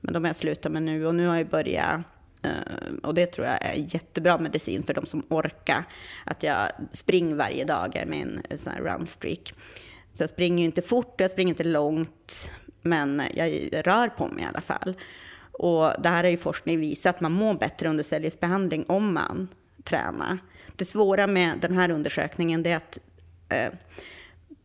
Men 0.00 0.14
de 0.14 0.24
har 0.24 0.28
jag 0.28 0.36
slutat 0.36 0.72
med 0.72 0.82
nu 0.82 1.06
och 1.06 1.14
nu 1.14 1.26
har 1.26 1.36
jag 1.36 1.48
börjat 1.48 2.00
eh, 2.42 2.94
och 3.02 3.14
det 3.14 3.26
tror 3.26 3.46
jag 3.46 3.64
är 3.64 3.94
jättebra 3.94 4.38
medicin 4.38 4.82
för 4.82 4.94
de 4.94 5.06
som 5.06 5.22
orkar. 5.28 5.84
Att 6.24 6.42
jag 6.42 6.68
springer 6.92 7.34
varje 7.34 7.64
dag 7.64 8.04
med 8.06 8.22
en 8.22 8.42
eh, 8.50 8.56
sån 8.56 8.72
här 8.72 8.80
runstreak. 8.80 9.54
Så 10.14 10.22
jag 10.22 10.30
springer 10.30 10.58
ju 10.58 10.64
inte 10.64 10.82
fort, 10.82 11.20
jag 11.20 11.30
springer 11.30 11.52
inte 11.52 11.64
långt, 11.64 12.50
men 12.82 13.22
jag 13.34 13.68
rör 13.72 14.08
på 14.08 14.28
mig 14.28 14.44
i 14.44 14.46
alla 14.46 14.60
fall. 14.60 14.94
Och 15.62 15.92
det 16.02 16.08
här 16.08 16.24
har 16.24 16.30
ju 16.30 16.36
forskning 16.36 16.80
visat 16.80 17.14
att 17.14 17.20
man 17.20 17.32
mår 17.32 17.54
bättre 17.54 17.88
under 17.88 18.04
cellgiftsbehandling 18.04 18.84
om 18.88 19.14
man 19.14 19.48
tränar. 19.84 20.38
Det 20.76 20.84
svåra 20.84 21.26
med 21.26 21.58
den 21.60 21.76
här 21.76 21.90
undersökningen 21.90 22.66
är 22.66 22.76
att, 22.76 22.98
eh, 23.48 23.72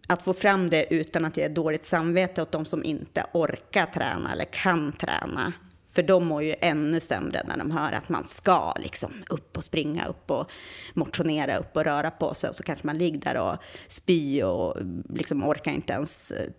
att 0.07 0.21
få 0.21 0.33
fram 0.33 0.69
det 0.69 0.93
utan 0.93 1.25
att 1.25 1.37
ge 1.37 1.47
dåligt 1.47 1.85
samvete 1.85 2.41
åt 2.41 2.51
de 2.51 2.65
som 2.65 2.83
inte 2.83 3.25
orkar 3.33 3.85
träna 3.85 4.31
eller 4.31 4.45
kan 4.45 4.91
träna. 4.91 5.53
För 5.89 6.03
de 6.03 6.27
mår 6.27 6.43
ju 6.43 6.55
ännu 6.61 6.99
sämre 6.99 7.43
när 7.47 7.57
de 7.57 7.71
hör 7.71 7.91
att 7.91 8.09
man 8.09 8.27
ska 8.27 8.73
liksom 8.73 9.23
upp 9.29 9.57
och 9.57 9.63
springa 9.63 10.05
upp 10.05 10.31
och 10.31 10.51
motionera 10.93 11.57
upp 11.57 11.75
och 11.75 11.83
röra 11.83 12.11
på 12.11 12.33
sig. 12.33 12.49
Och 12.49 12.55
så 12.55 12.63
kanske 12.63 12.87
man 12.87 12.97
ligger 12.97 13.19
där 13.19 13.37
och 13.37 13.57
spyr 13.87 14.43
och 14.43 14.77
liksom 15.09 15.43
orkar 15.43 15.71
inte 15.71 15.93
ens 15.93 16.31
eh, 16.31 16.49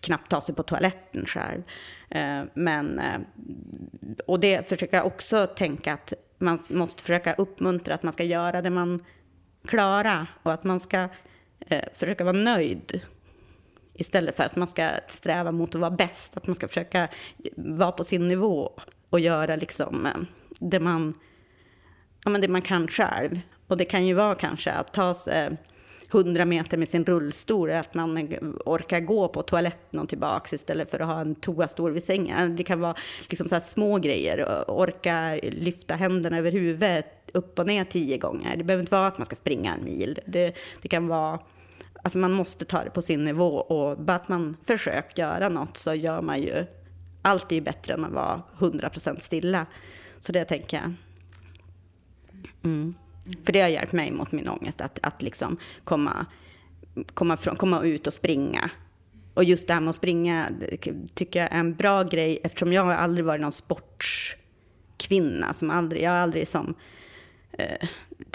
knappt 0.00 0.30
ta 0.30 0.40
sig 0.40 0.54
på 0.54 0.62
toaletten 0.62 1.26
själv. 1.26 1.62
Eh, 2.10 2.42
men, 2.54 2.98
eh, 2.98 3.20
och 4.26 4.40
det 4.40 4.68
försöker 4.68 4.96
jag 4.96 5.06
också 5.06 5.46
tänka 5.46 5.92
att 5.94 6.12
man 6.38 6.58
måste 6.68 7.02
försöka 7.02 7.34
uppmuntra 7.34 7.94
att 7.94 8.02
man 8.02 8.12
ska 8.12 8.24
göra 8.24 8.62
det 8.62 8.70
man 8.70 9.04
klarar 9.66 10.26
och 10.42 10.52
att 10.52 10.64
man 10.64 10.80
ska 10.80 11.08
eh, 11.60 11.84
försöka 11.94 12.24
vara 12.24 12.36
nöjd 12.36 13.00
istället 13.94 14.36
för 14.36 14.44
att 14.44 14.56
man 14.56 14.68
ska 14.68 14.90
sträva 15.08 15.52
mot 15.52 15.74
att 15.74 15.80
vara 15.80 15.90
bäst. 15.90 16.36
Att 16.36 16.46
man 16.46 16.56
ska 16.56 16.68
försöka 16.68 17.08
vara 17.56 17.92
på 17.92 18.04
sin 18.04 18.28
nivå 18.28 18.72
och 19.10 19.20
göra 19.20 19.56
liksom 19.56 20.08
det 20.60 20.80
man 20.80 21.14
ja, 22.24 22.30
men 22.30 22.40
det 22.40 22.48
man 22.48 22.62
kan 22.62 22.88
själv. 22.88 23.40
Och 23.66 23.76
det 23.76 23.84
kan 23.84 24.06
ju 24.06 24.14
vara 24.14 24.34
kanske 24.34 24.72
att 24.72 24.92
ta 24.92 25.14
sig 25.14 25.56
100 26.12 26.44
meter 26.44 26.76
med 26.76 26.88
sin 26.88 27.04
rullstol, 27.04 27.70
att 27.70 27.94
man 27.94 28.18
orkar 28.64 29.00
gå 29.00 29.28
på 29.28 29.42
toaletten 29.42 30.00
och 30.00 30.08
tillbaks 30.08 30.52
istället 30.52 30.90
för 30.90 31.00
att 31.00 31.06
ha 31.06 31.20
en 31.20 31.34
toastol 31.34 31.92
vid 31.92 32.04
sängen. 32.04 32.56
Det 32.56 32.64
kan 32.64 32.80
vara 32.80 32.94
liksom 33.28 33.48
så 33.48 33.54
här 33.54 33.62
små 33.62 33.98
grejer, 33.98 34.64
orka 34.70 35.40
lyfta 35.42 35.94
händerna 35.94 36.38
över 36.38 36.52
huvudet 36.52 37.06
upp 37.34 37.58
och 37.58 37.66
ner 37.66 37.84
tio 37.84 38.18
gånger. 38.18 38.56
Det 38.56 38.64
behöver 38.64 38.82
inte 38.82 38.94
vara 38.94 39.06
att 39.06 39.18
man 39.18 39.26
ska 39.26 39.36
springa 39.36 39.74
en 39.74 39.84
mil. 39.84 40.20
Det, 40.26 40.54
det 40.82 40.88
kan 40.88 41.08
vara, 41.08 41.38
alltså 42.02 42.18
man 42.18 42.32
måste 42.32 42.64
ta 42.64 42.84
det 42.84 42.90
på 42.90 43.02
sin 43.02 43.24
nivå 43.24 43.56
och 43.56 43.98
bara 43.98 44.16
att 44.16 44.28
man 44.28 44.56
försöker 44.64 45.22
göra 45.22 45.48
något 45.48 45.76
så 45.76 45.94
gör 45.94 46.22
man 46.22 46.40
ju, 46.40 46.66
allt 47.22 47.52
är 47.52 47.56
ju 47.56 47.62
bättre 47.62 47.94
än 47.94 48.04
att 48.04 48.12
vara 48.12 48.42
100% 48.58 49.20
stilla. 49.20 49.66
Så 50.20 50.32
det 50.32 50.44
tänker 50.44 50.76
jag. 50.76 50.92
Mm. 52.62 52.94
För 53.44 53.52
det 53.52 53.60
har 53.60 53.68
hjälpt 53.68 53.92
mig 53.92 54.10
mot 54.10 54.32
min 54.32 54.48
ångest, 54.48 54.80
att, 54.80 54.98
att 55.02 55.22
liksom 55.22 55.56
komma, 55.84 56.26
komma, 57.14 57.36
från, 57.36 57.56
komma 57.56 57.82
ut 57.82 58.06
och 58.06 58.14
springa. 58.14 58.70
Och 59.34 59.44
just 59.44 59.66
det 59.66 59.74
här 59.74 59.80
med 59.80 59.90
att 59.90 59.96
springa 59.96 60.48
tycker 61.14 61.40
jag 61.40 61.52
är 61.52 61.58
en 61.58 61.74
bra 61.74 62.02
grej, 62.02 62.40
eftersom 62.44 62.72
jag 62.72 62.84
har 62.84 62.92
aldrig 62.92 63.24
varit 63.24 63.40
någon 63.40 63.52
sportkvinna. 63.52 65.52
Som 65.52 65.70
aldrig, 65.70 66.02
jag 66.02 66.10
har 66.10 66.18
aldrig 66.18 66.48
som, 66.48 66.74
eh, 67.52 67.88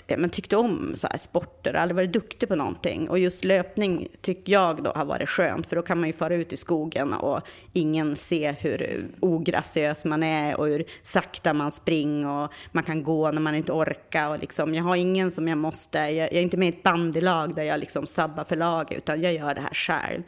men 0.07 0.29
tyckte 0.29 0.57
om 0.57 0.91
så 0.95 1.07
här 1.11 1.17
sporter, 1.17 1.73
aldrig 1.73 1.95
varit 1.95 2.13
duktig 2.13 2.49
på 2.49 2.55
någonting. 2.55 3.09
Och 3.09 3.19
just 3.19 3.43
löpning 3.43 4.07
tycker 4.21 4.53
jag 4.53 4.83
då 4.83 4.91
har 4.91 5.05
varit 5.05 5.29
skönt, 5.29 5.67
för 5.67 5.75
då 5.75 5.81
kan 5.81 5.99
man 5.99 6.07
ju 6.07 6.13
fara 6.13 6.35
ut 6.35 6.53
i 6.53 6.57
skogen 6.57 7.13
och 7.13 7.41
ingen 7.73 8.15
ser 8.15 8.53
hur 8.53 9.07
ograciös 9.19 10.05
man 10.05 10.23
är 10.23 10.59
och 10.59 10.67
hur 10.67 10.83
sakta 11.03 11.53
man 11.53 11.71
springer 11.71 12.43
och 12.43 12.51
man 12.71 12.83
kan 12.83 13.03
gå 13.03 13.31
när 13.31 13.41
man 13.41 13.55
inte 13.55 13.71
orkar. 13.71 14.29
Och 14.29 14.39
liksom, 14.39 14.75
jag 14.75 14.83
har 14.83 14.95
ingen 14.95 15.31
som 15.31 15.47
jag 15.47 15.57
måste, 15.57 15.97
jag, 15.97 16.15
jag 16.15 16.33
är 16.33 16.41
inte 16.41 16.57
med 16.57 16.65
i 16.65 16.77
ett 16.77 16.83
bandylag 16.83 17.55
där 17.55 17.63
jag 17.63 17.79
liksom 17.79 18.07
sabbar 18.07 18.43
för 18.43 18.55
laget, 18.55 18.97
utan 18.97 19.21
jag 19.21 19.33
gör 19.33 19.55
det 19.55 19.61
här 19.61 19.73
själv. 19.73 20.23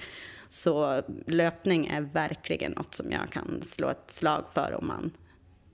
Så 0.50 1.02
löpning 1.28 1.88
är 1.88 2.02
verkligen 2.02 2.72
något 2.72 2.96
som 2.96 3.12
jag 3.12 3.30
kan 3.30 3.62
slå 3.66 3.90
ett 3.90 4.12
slag 4.12 4.44
för 4.54 4.76
om 4.80 4.88
man, 4.88 5.12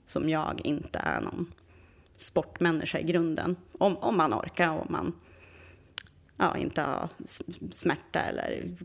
som 0.05 0.29
jag, 0.29 0.61
inte 0.63 0.99
är 0.99 1.21
någon 1.21 1.51
sportmänniska 2.17 2.99
i 2.99 3.03
grunden. 3.03 3.55
Om, 3.77 3.97
om 3.97 4.17
man 4.17 4.33
orkar 4.33 4.71
och 4.71 4.81
om 4.81 4.91
man 4.91 5.13
ja, 6.37 6.57
inte 6.57 6.81
har 6.81 7.09
smärta 7.71 8.19
eller 8.19 8.75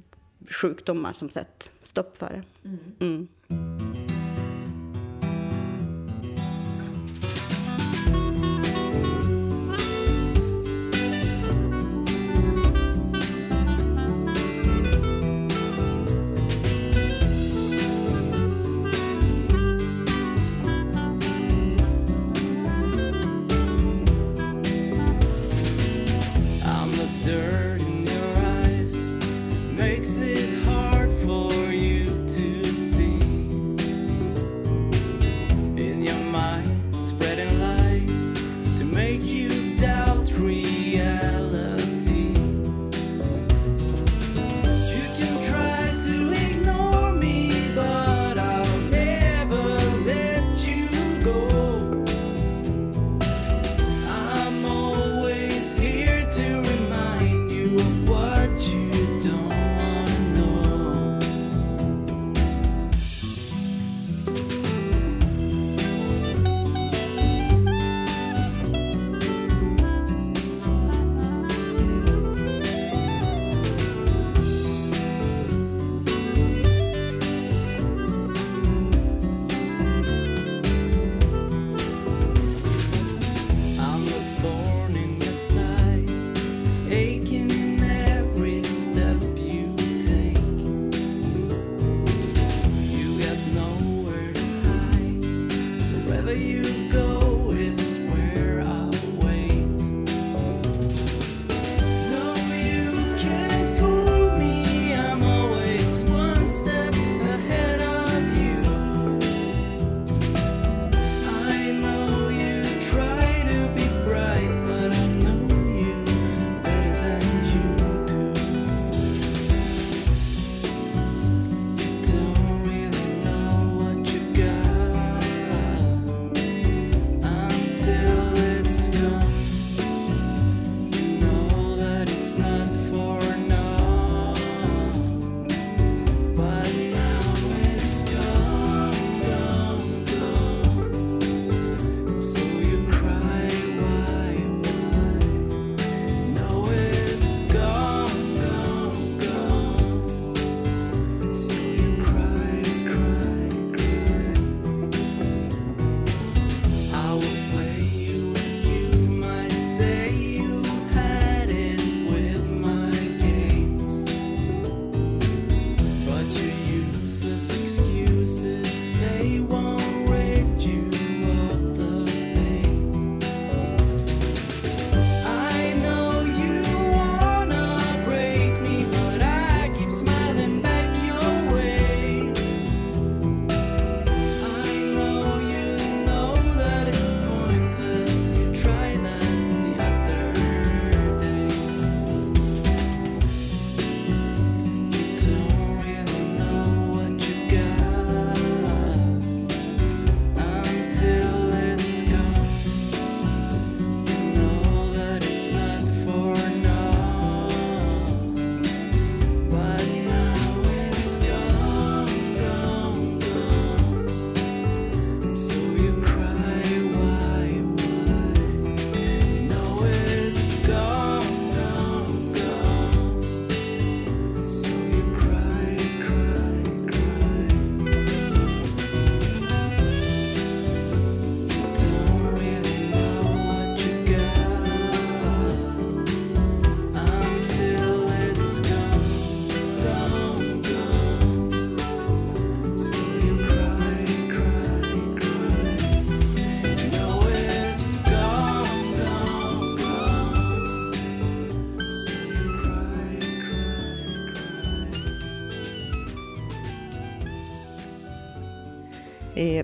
sjukdomar 0.51 1.13
som 1.13 1.31
sätter 1.31 1.73
stopp 1.81 2.17
för 2.17 2.29
det. 2.31 2.69
Mm. 3.05 3.29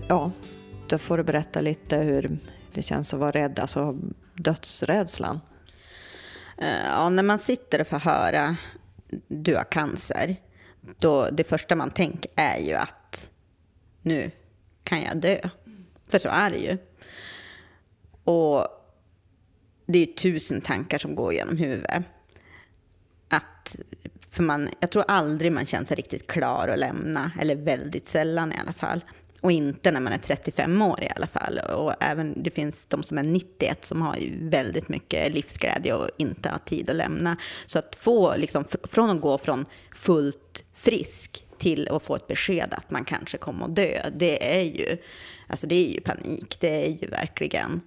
Ja, 0.09 0.31
då 0.89 0.99
får 0.99 1.17
du 1.17 1.23
berätta 1.23 1.61
lite 1.61 1.97
hur 1.97 2.39
det 2.73 2.83
känns 2.83 3.15
att 3.15 3.21
vara 3.21 3.31
rädd, 3.31 3.59
alltså 3.59 3.99
dödsrädslan. 4.35 5.41
Eh, 6.59 6.87
ja, 6.87 7.09
när 7.09 7.23
man 7.23 7.39
sitter 7.39 7.81
och 7.81 7.87
får 7.87 7.99
höra 7.99 8.57
du 9.29 9.57
har 9.57 9.65
cancer, 9.65 10.37
då 10.99 11.31
det 11.31 11.45
första 11.45 11.77
man 11.77 11.91
tänker 11.91 12.31
är 12.35 12.59
ju 12.59 12.75
att 12.75 13.31
nu 14.03 14.31
kan 14.85 15.03
jag 15.03 15.17
dö. 15.17 15.49
För 16.07 16.19
så 16.19 16.29
är 16.29 16.51
det 16.51 16.57
ju. 16.57 16.79
Och 18.25 18.67
det 19.87 19.99
är 19.99 20.07
ju 20.07 20.13
tusen 20.13 20.61
tankar 20.61 20.99
som 20.99 21.15
går 21.15 21.33
genom 21.33 21.57
huvudet. 21.57 22.03
Att, 23.29 23.77
för 24.31 24.43
man, 24.43 24.69
jag 24.81 24.91
tror 24.91 25.05
aldrig 25.09 25.53
man 25.53 25.67
känner 25.67 25.87
sig 25.87 25.97
riktigt 25.97 26.27
klar 26.27 26.69
att 26.69 26.79
lämna, 26.79 27.33
eller 27.41 27.57
väldigt 27.57 28.09
sällan 28.09 28.53
i 28.53 28.57
alla 28.57 28.73
fall. 28.73 29.05
Och 29.41 29.53
inte 29.53 29.91
när 29.91 30.01
man 30.01 30.13
är 30.13 30.19
35 30.19 30.83
år 30.83 31.03
i 31.03 31.09
alla 31.17 31.27
fall. 31.27 31.59
Och 31.59 31.95
även 32.01 32.43
det 32.43 32.51
finns 32.51 32.87
de 32.87 33.03
som 33.03 33.19
är 33.19 33.23
91 33.23 33.85
som 33.85 34.03
har 34.03 34.17
ju 34.17 34.49
väldigt 34.49 34.89
mycket 34.89 35.33
livsglädje 35.33 35.95
och 35.95 36.11
inte 36.17 36.49
har 36.49 36.59
tid 36.59 36.91
att 36.91 36.97
lämna. 36.97 37.37
Så 37.67 37.79
att 37.79 37.97
få, 37.97 38.37
liksom, 38.37 38.65
från 38.83 39.11
att 39.11 39.21
gå 39.21 39.39
från 39.39 39.67
fullt 39.95 40.65
frisk 40.75 41.45
till 41.59 41.89
att 41.89 42.03
få 42.03 42.17
ett 42.17 42.27
besked 42.27 42.75
att 42.75 42.91
man 42.91 43.05
kanske 43.05 43.39
kommer 43.39 43.65
att 43.65 43.77
dö, 43.77 44.11
det 44.17 44.59
är 44.59 44.63
ju, 44.63 44.99
alltså 45.47 45.67
det 45.67 45.75
är 45.75 45.95
ju 45.95 46.01
panik, 46.01 46.57
det 46.61 46.85
är 46.87 46.89
ju 46.89 47.09
verkligen. 47.09 47.81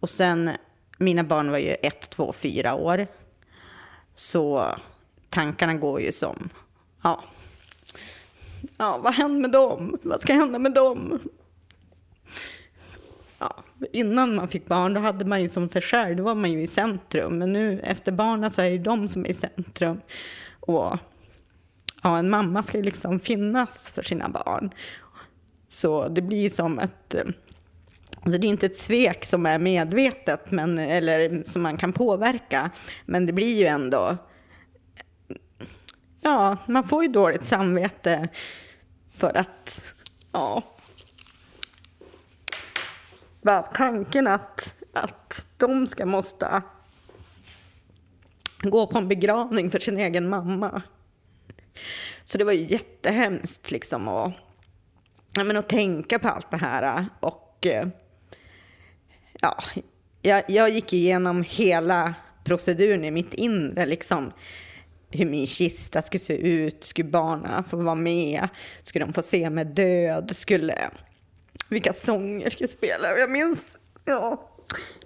Och 0.00 0.10
sen, 0.10 0.50
mina 0.98 1.24
barn 1.24 1.50
var 1.50 1.58
ju 1.58 1.74
ett, 1.82 2.10
två, 2.10 2.32
fyra 2.32 2.74
år. 2.74 3.06
Så 4.14 4.74
tankarna 5.30 5.74
går 5.74 6.00
ju 6.00 6.12
som, 6.12 6.48
ja, 7.02 7.24
ja, 8.76 8.98
vad 8.98 9.14
händer 9.14 9.40
med 9.40 9.50
dem? 9.50 9.98
Vad 10.02 10.20
ska 10.20 10.32
hända 10.32 10.58
med 10.58 10.72
dem? 10.72 11.18
Ja, 13.38 13.56
innan 13.92 14.34
man 14.34 14.48
fick 14.48 14.66
barn 14.66 14.94
då 14.94 15.00
hade 15.00 15.24
man 15.24 15.42
ju 15.42 15.48
som 15.48 15.68
sig 15.68 15.82
själv, 15.82 16.16
då 16.16 16.22
var 16.22 16.34
man 16.34 16.52
ju 16.52 16.62
i 16.62 16.66
centrum. 16.66 17.38
Men 17.38 17.52
nu 17.52 17.80
efter 17.80 18.12
barnen 18.12 18.50
så 18.50 18.62
är 18.62 18.70
det 18.70 18.78
de 18.78 19.08
som 19.08 19.24
är 19.24 19.28
i 19.28 19.34
centrum. 19.34 20.00
Och 20.60 20.98
ja, 22.02 22.18
en 22.18 22.30
mamma 22.30 22.62
ska 22.62 22.78
ju 22.78 22.84
liksom 22.84 23.20
finnas 23.20 23.90
för 23.90 24.02
sina 24.02 24.28
barn. 24.28 24.70
Så 25.68 26.08
det 26.08 26.22
blir 26.22 26.50
som 26.50 26.78
ett... 26.78 27.14
Eh, 27.14 27.24
alltså 28.20 28.40
det 28.40 28.46
är 28.46 28.48
inte 28.48 28.66
ett 28.66 28.78
svek 28.78 29.24
som 29.24 29.46
är 29.46 29.58
medvetet 29.58 30.50
men, 30.50 30.78
eller 30.78 31.42
som 31.46 31.62
man 31.62 31.76
kan 31.76 31.92
påverka. 31.92 32.70
Men 33.06 33.26
det 33.26 33.32
blir 33.32 33.58
ju 33.58 33.66
ändå... 33.66 34.16
Ja, 36.28 36.56
man 36.66 36.88
får 36.88 37.02
ju 37.02 37.08
dåligt 37.08 37.46
samvete 37.46 38.28
för 39.14 39.36
att... 39.36 39.82
Ja. 40.32 40.62
Bara 43.42 43.62
tanken 43.62 44.26
att, 44.26 44.74
att 44.92 45.46
de 45.56 45.86
ska 45.86 46.06
måste 46.06 46.62
gå 48.62 48.86
på 48.86 48.98
en 48.98 49.08
begravning 49.08 49.70
för 49.70 49.78
sin 49.78 49.98
egen 49.98 50.28
mamma. 50.28 50.82
Så 52.24 52.38
det 52.38 52.44
var 52.44 52.52
ju 52.52 52.66
jättehemskt 52.66 53.70
liksom 53.70 54.08
att, 54.08 54.32
ja, 55.34 55.44
men 55.44 55.56
att 55.56 55.68
tänka 55.68 56.18
på 56.18 56.28
allt 56.28 56.50
det 56.50 56.56
här. 56.56 57.06
Och 57.20 57.66
eh, 57.66 57.88
ja, 59.40 59.56
jag, 60.22 60.44
jag 60.48 60.70
gick 60.70 60.92
igenom 60.92 61.44
hela 61.48 62.14
proceduren 62.44 63.04
i 63.04 63.10
mitt 63.10 63.34
inre. 63.34 63.86
Liksom, 63.86 64.32
hur 65.10 65.26
min 65.26 65.46
kista 65.46 66.02
skulle 66.02 66.20
se 66.20 66.36
ut, 66.36 66.84
skulle 66.84 67.08
barnen 67.08 67.64
få 67.64 67.76
vara 67.76 67.94
med, 67.94 68.48
skulle 68.82 69.04
de 69.04 69.12
få 69.12 69.22
se 69.22 69.50
mig 69.50 69.64
död, 69.64 70.36
skulle, 70.36 70.90
vilka 71.68 71.92
sånger 71.92 72.42
jag 72.42 72.52
skulle 72.52 72.68
spela. 72.68 73.12
Och 73.12 73.18
jag 73.18 73.30
minns, 73.30 73.78
ja, 74.04 74.50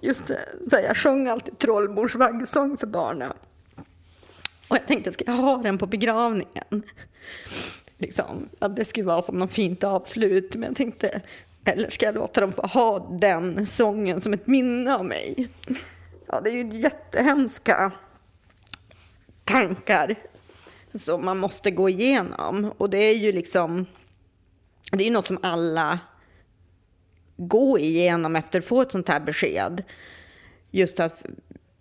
just 0.00 0.26
det, 0.26 0.38
så 0.70 0.76
här, 0.76 0.82
jag 0.82 0.96
sjöng 0.96 1.28
alltid 1.28 1.58
Trollmors 1.58 2.14
vaggsång 2.14 2.76
för 2.76 2.86
barnen. 2.86 3.32
Och 4.68 4.76
jag 4.76 4.86
tänkte, 4.86 5.12
ska 5.12 5.24
jag 5.26 5.32
ha 5.32 5.56
den 5.56 5.78
på 5.78 5.86
begravningen? 5.86 6.82
Liksom, 7.98 8.48
att 8.58 8.76
det 8.76 8.84
skulle 8.84 9.06
vara 9.06 9.22
som 9.22 9.38
något 9.38 9.52
fint 9.52 9.84
avslut. 9.84 10.54
Men 10.54 10.62
jag 10.62 10.76
tänkte, 10.76 11.20
eller 11.64 11.90
ska 11.90 12.06
jag 12.06 12.14
låta 12.14 12.40
dem 12.40 12.52
få 12.52 12.62
ha 12.62 12.98
den 13.20 13.66
sången 13.66 14.20
som 14.20 14.32
ett 14.32 14.46
minne 14.46 14.94
av 14.94 15.04
mig? 15.04 15.48
Ja, 16.26 16.40
det 16.40 16.50
är 16.50 16.54
ju 16.54 16.78
jättehemska 16.78 17.92
tankar 19.44 20.14
som 20.94 21.24
man 21.24 21.38
måste 21.38 21.70
gå 21.70 21.88
igenom. 21.88 22.72
Och 22.78 22.90
det 22.90 22.98
är 22.98 23.14
ju 23.14 23.32
liksom, 23.32 23.86
det 24.90 25.04
är 25.04 25.06
ju 25.06 25.12
något 25.12 25.26
som 25.26 25.38
alla 25.42 25.98
går 27.36 27.80
igenom 27.80 28.36
efter 28.36 28.58
att 28.58 28.64
få 28.64 28.80
ett 28.80 28.92
sånt 28.92 29.08
här 29.08 29.20
besked. 29.20 29.82
Just 30.70 31.00
att, 31.00 31.22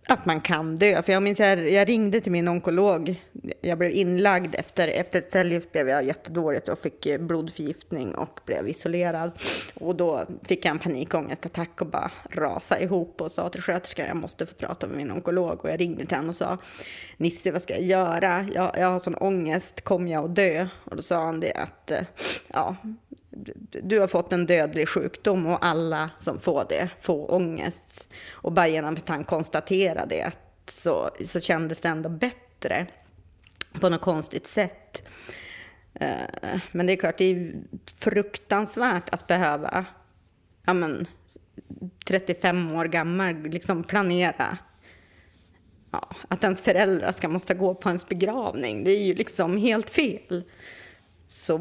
att 0.07 0.25
man 0.25 0.41
kan 0.41 0.75
dö. 0.75 1.01
För 1.01 1.13
jag 1.13 1.23
minns 1.23 1.39
jag, 1.39 1.69
jag 1.69 1.89
ringde 1.89 2.21
till 2.21 2.31
min 2.31 2.47
onkolog. 2.47 3.21
Jag 3.61 3.77
blev 3.77 3.91
inlagd 3.91 4.55
efter, 4.55 4.87
efter 4.87 5.19
ett 5.19 5.31
cellgift 5.31 5.71
blev 5.71 5.89
jag 5.89 6.03
jättedåligt 6.03 6.69
och 6.69 6.79
fick 6.79 7.05
eh, 7.05 7.21
blodförgiftning 7.21 8.15
och 8.15 8.39
blev 8.45 8.69
isolerad. 8.69 9.31
Och 9.73 9.95
då 9.95 10.25
fick 10.47 10.65
jag 10.65 10.71
en 10.71 10.79
panikångestattack 10.79 11.81
och 11.81 11.87
bara 11.87 12.11
rasa 12.29 12.79
ihop 12.79 13.21
och 13.21 13.31
sa 13.31 13.49
till 13.49 13.61
sköterskan 13.61 14.05
jag 14.07 14.17
måste 14.17 14.45
få 14.45 14.55
prata 14.55 14.87
med 14.87 14.97
min 14.97 15.11
onkolog. 15.11 15.65
Och 15.65 15.69
jag 15.69 15.79
ringde 15.79 16.05
till 16.05 16.17
henne 16.17 16.29
och 16.29 16.35
sa 16.35 16.57
Nisse 17.17 17.51
vad 17.51 17.61
ska 17.61 17.73
jag 17.73 17.83
göra? 17.83 18.45
Jag, 18.53 18.71
jag 18.77 18.87
har 18.87 18.99
sån 18.99 19.15
ångest, 19.15 19.81
kommer 19.81 20.11
jag 20.11 20.25
att 20.25 20.35
dö? 20.35 20.67
Och 20.83 20.95
då 20.95 21.01
sa 21.01 21.25
han 21.25 21.39
det 21.39 21.53
att 21.53 21.91
eh, 21.91 22.01
ja, 22.47 22.75
du 23.83 23.99
har 23.99 24.07
fått 24.07 24.33
en 24.33 24.45
dödlig 24.45 24.89
sjukdom 24.89 25.45
och 25.45 25.65
alla 25.65 26.09
som 26.17 26.39
får 26.39 26.65
det 26.69 26.89
får 27.01 27.31
ångest. 27.31 28.07
Och 28.31 28.51
bara 28.51 28.67
genom 28.67 28.93
att 28.93 29.09
han 29.09 29.23
konstaterade 29.23 30.15
det 30.15 30.31
så, 30.69 31.09
så 31.25 31.39
kändes 31.39 31.81
det 31.81 31.89
ändå 31.89 32.09
bättre 32.09 32.87
på 33.79 33.89
något 33.89 34.01
konstigt 34.01 34.47
sätt. 34.47 35.07
Eh, 35.93 36.59
men 36.71 36.85
det 36.87 36.93
är 36.93 36.97
klart, 36.97 37.17
det 37.17 37.25
är 37.25 37.53
fruktansvärt 37.99 39.09
att 39.09 39.27
behöva, 39.27 39.85
ja 40.65 40.73
men, 40.73 41.07
35 42.05 42.75
år 42.75 42.85
gammal, 42.85 43.35
liksom 43.35 43.83
planera 43.83 44.57
ja, 45.91 46.09
att 46.27 46.43
ens 46.43 46.61
föräldrar 46.61 47.11
ska 47.11 47.27
måste 47.27 47.53
gå 47.53 47.75
på 47.75 47.89
ens 47.89 48.07
begravning. 48.07 48.83
Det 48.83 48.91
är 48.91 49.03
ju 49.03 49.13
liksom 49.13 49.57
helt 49.57 49.89
fel. 49.89 50.43
Så 51.27 51.57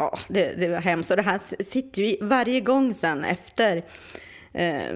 ja, 0.00 0.18
det, 0.28 0.52
det 0.52 0.68
var 0.68 0.80
hemskt. 0.80 1.10
Och 1.10 1.16
det 1.16 1.22
här 1.22 1.40
sitter 1.64 2.02
ju 2.02 2.08
i 2.08 2.18
varje 2.20 2.60
gång 2.60 2.94
sen 2.94 3.24
efter. 3.24 3.84
Eh, 4.52 4.94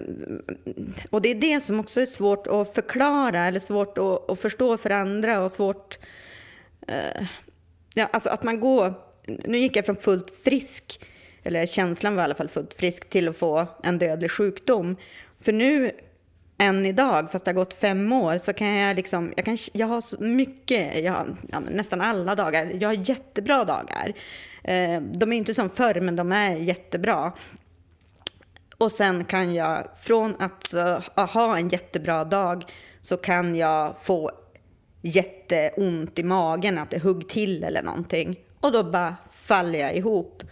och 1.11 1.23
det 1.23 1.29
är 1.29 1.35
det 1.35 1.65
som 1.65 1.81
också 1.81 2.01
är 2.01 2.07
svårt 2.07 2.47
att 2.47 2.75
förklara 2.75 3.47
eller 3.47 3.61
svårt 3.61 3.99
att, 3.99 4.31
att 4.31 4.41
förstå 4.41 4.79
för 4.79 4.91
andra 4.91 5.41
och 5.45 5.51
svårt... 5.51 5.99
Eh, 6.89 7.27
ja, 7.95 8.09
alltså 8.13 8.31
att 8.31 8.43
man 8.43 8.61
går... 8.61 8.95
Nu 9.27 9.59
gick 9.59 9.77
jag 9.77 9.87
från 9.87 9.97
fullt 9.97 10.31
frisk, 10.45 11.01
eller 11.43 11.67
känslan 11.67 12.15
var 12.17 12.23
i 12.23 12.25
alla 12.25 12.35
fall 12.35 12.49
fullt 12.49 12.75
frisk, 12.75 13.09
till 13.09 13.29
att 13.29 13.37
få 13.37 13.67
en 13.83 13.99
dödlig 13.99 14.31
sjukdom. 14.31 14.97
För 15.41 15.53
nu 15.53 15.91
än 16.59 16.87
idag, 16.87 17.33
fast 17.33 17.45
det 17.45 17.49
har 17.49 17.55
gått 17.55 17.75
fem 17.75 18.13
år, 18.13 18.39
så 18.39 18.53
kan 18.53 18.69
jag 18.69 18.97
liksom, 18.97 19.33
jag, 19.37 19.45
kan, 19.45 19.57
jag 19.73 19.87
har 19.87 20.01
så 20.01 20.23
mycket, 20.23 21.05
jag 21.05 21.13
har, 21.13 21.37
ja, 21.53 21.61
nästan 21.61 22.01
alla 22.01 22.35
dagar, 22.35 22.71
jag 22.81 22.89
har 22.89 23.09
jättebra 23.09 23.65
dagar. 23.65 24.13
Eh, 24.65 25.01
de 25.01 25.33
är 25.33 25.37
inte 25.37 25.55
som 25.55 25.71
förr, 25.71 26.01
men 26.01 26.17
de 26.17 26.33
är 26.33 26.57
jättebra. 26.57 27.33
Och 28.79 28.93
sen 28.93 29.25
kan 29.25 29.55
jag, 29.55 29.89
från 30.01 30.35
att 30.39 30.75
uh, 30.75 31.27
ha 31.27 31.59
en 31.59 31.69
jättebra 31.69 32.25
dag, 32.25 32.65
så 33.01 33.17
kan 33.17 33.55
jag 33.55 33.95
få 34.03 34.31
jätteont 35.03 36.19
i 36.19 36.23
magen, 36.23 36.79
att 36.79 36.91
det 36.91 37.03
hugg 37.03 37.29
till 37.29 37.65
eller 37.65 37.83
någonting. 37.83 38.37
Och 38.61 38.73
då 38.73 38.85
bara 38.85 39.17
faller 39.31 39.79
jag 39.79 39.97
ihop. 39.97 40.43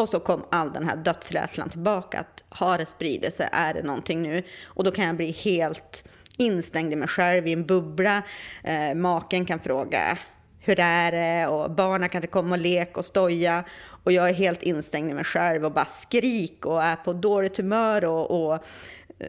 Och 0.00 0.08
så 0.08 0.20
kom 0.20 0.44
all 0.50 0.72
den 0.72 0.88
här 0.88 0.96
dödsrädslan 0.96 1.70
tillbaka. 1.70 2.20
Att 2.20 2.44
har 2.48 2.78
det 2.78 2.86
spridit 2.86 3.34
sig? 3.34 3.48
Är 3.52 3.74
det 3.74 3.82
någonting 3.82 4.22
nu? 4.22 4.42
Och 4.64 4.84
då 4.84 4.90
kan 4.90 5.06
jag 5.06 5.16
bli 5.16 5.30
helt 5.30 6.04
instängd 6.38 6.92
i 6.92 6.96
mig 6.96 7.08
själv 7.08 7.46
i 7.46 7.52
en 7.52 7.66
bubbla. 7.66 8.22
Eh, 8.64 8.94
maken 8.94 9.46
kan 9.46 9.58
fråga 9.58 10.18
hur 10.60 10.80
är 10.80 11.12
det? 11.12 11.46
Och 11.46 11.70
barnen 11.70 12.08
kan 12.08 12.18
inte 12.18 12.32
komma 12.32 12.54
och 12.54 12.60
leka 12.60 13.00
och 13.00 13.04
stoja. 13.04 13.64
Och 14.04 14.12
jag 14.12 14.28
är 14.28 14.34
helt 14.34 14.62
instängd 14.62 15.10
i 15.10 15.14
mig 15.14 15.24
själv 15.24 15.64
och 15.64 15.72
bara 15.72 15.84
skrik 15.84 16.66
och 16.66 16.82
är 16.82 16.96
på 16.96 17.12
dåligt 17.12 17.56
humör. 17.56 18.04
Och, 18.04 18.30
och, 18.30 18.64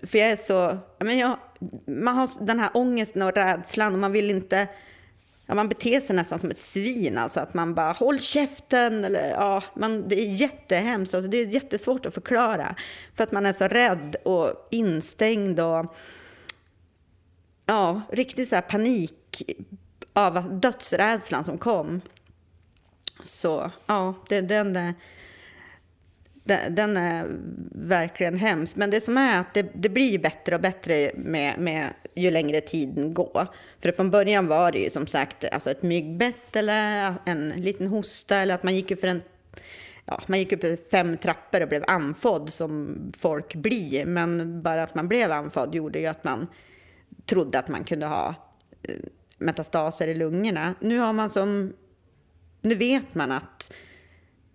för 0.03 0.17
jag 0.17 0.30
är 0.30 0.36
så... 0.36 0.53
jag 0.53 1.05
Men 1.05 1.17
jag, 1.17 1.38
man 1.86 2.15
har 2.15 2.30
den 2.39 2.59
här 2.59 2.69
ångesten 2.74 3.22
och 3.22 3.36
rädslan 3.36 3.93
och 3.93 3.99
man 3.99 4.11
vill 4.11 4.30
inte... 4.30 4.67
Ja, 5.52 5.56
man 5.56 5.70
beter 5.70 6.02
sig 6.02 6.16
nästan 6.16 6.39
som 6.39 6.52
ett 6.52 6.60
svin, 6.60 7.18
alltså 7.18 7.39
att 7.39 7.54
man 7.54 7.74
bara 7.74 7.91
håll 7.91 8.20
käften. 8.20 9.04
Eller, 9.06 9.30
ja, 9.30 9.64
man, 9.76 10.08
det 10.08 10.20
är 10.22 10.34
jättehemskt, 10.34 11.14
alltså, 11.14 11.30
det 11.32 11.38
är 11.38 11.45
jättesvårt 11.45 12.06
att 12.06 12.14
förklara. 12.14 12.76
För 13.16 13.24
att 13.24 13.32
man 13.32 13.45
är 13.45 13.54
så 13.54 13.68
rädd 13.68 14.16
och 14.24 14.68
instängd 14.72 15.60
och 15.60 15.95
ja, 17.66 18.02
riktig 18.12 18.47
så 18.47 18.56
här 18.56 18.62
panik 18.62 19.41
av 20.14 20.60
dödsrädslan 20.60 21.43
som 21.43 21.58
kom. 21.58 22.02
Så 23.24 23.72
ja, 23.86 24.14
det, 24.30 24.36
är 24.36 24.41
den, 24.41 24.74
där- 24.74 24.93
den, 26.44 26.98
är 26.98 27.28
verkligen 27.72 28.38
hemsk. 28.38 28.78
Men 28.78 28.89
det 28.89 29.02
som 29.02 29.18
är 29.18 29.39
att 29.39 29.54
det, 29.54 29.72
det 29.74 29.89
blir 29.89 30.12
ju 30.12 30.18
bättre 30.18 30.56
och 30.56 30.62
bättre 30.62 31.12
med, 31.16 31.60
med 31.60 31.94
ju 32.16 32.32
längre 32.32 32.62
tiden 32.62 33.14
går. 33.14 33.48
För 33.80 33.92
från 33.92 34.12
början 34.12 34.48
var 34.48 34.72
det 34.72 34.80
ju 34.80 34.89
som 34.89 35.08
sagt 35.08 35.44
alltså 35.52 35.72
ett 35.72 35.84
myggbett 35.84 36.56
eller 36.56 37.14
en 37.26 37.50
liten 37.50 37.88
hosta 37.88 38.36
eller 38.36 38.56
att 38.56 38.64
man 38.64 38.76
gick 38.76 38.92
upp 38.92 39.00
för 39.00 39.08
en 39.08 39.22
Ja, 40.06 40.22
man 40.28 40.39
gick 40.39 40.52
upp 40.52 40.62
för 40.62 40.78
fem 40.92 41.18
trappor 41.18 41.62
och 41.62 41.68
blev 41.68 41.84
andfådd 41.88 42.54
som 42.54 42.98
folk 43.18 43.56
blir. 43.56 44.06
Men 44.06 44.62
bara 44.62 44.84
att 44.84 44.96
man 44.96 45.08
blev 45.08 45.32
andfådd 45.32 45.76
gjorde 45.76 46.00
ju 46.00 46.06
att 46.06 46.24
man 46.24 46.48
trodde 47.26 47.60
att 47.60 47.68
man 47.68 47.84
kunde 47.84 48.06
ha 48.06 48.36
eh, 48.84 48.96
metastaser 49.38 50.08
i 50.08 50.14
lungorna. 50.14 50.76
Nu 50.80 51.00
har 51.00 51.14
man 51.14 51.30
som... 51.30 51.74
Nu 52.62 52.76
vet 52.76 53.16
man 53.16 53.32
att 53.32 53.74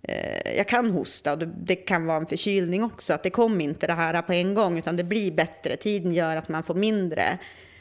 Eh, 0.09 0.57
jag 0.57 0.69
kan 0.69 0.91
hosta 0.91 1.33
och 1.33 1.49
det, 1.49 1.77
kan 1.77 2.07
vara 2.07 2.17
en 2.17 2.27
förkylning 2.27 2.85
också. 2.85 3.15
Att 3.15 3.23
det 3.23 3.31
kommer 3.31 3.65
inte 3.65 3.87
det 3.87 3.93
här 3.93 4.23
på 4.23 4.33
en 4.33 4.55
gång 4.55 4.79
utan 4.79 4.97
det 4.97 5.05
blir 5.05 5.33
bättre. 5.33 5.77
Tiden 5.77 6.13
gör 6.13 6.37
att 6.37 6.49
man 6.49 6.63
får 6.63 6.75
mindre 6.75 7.39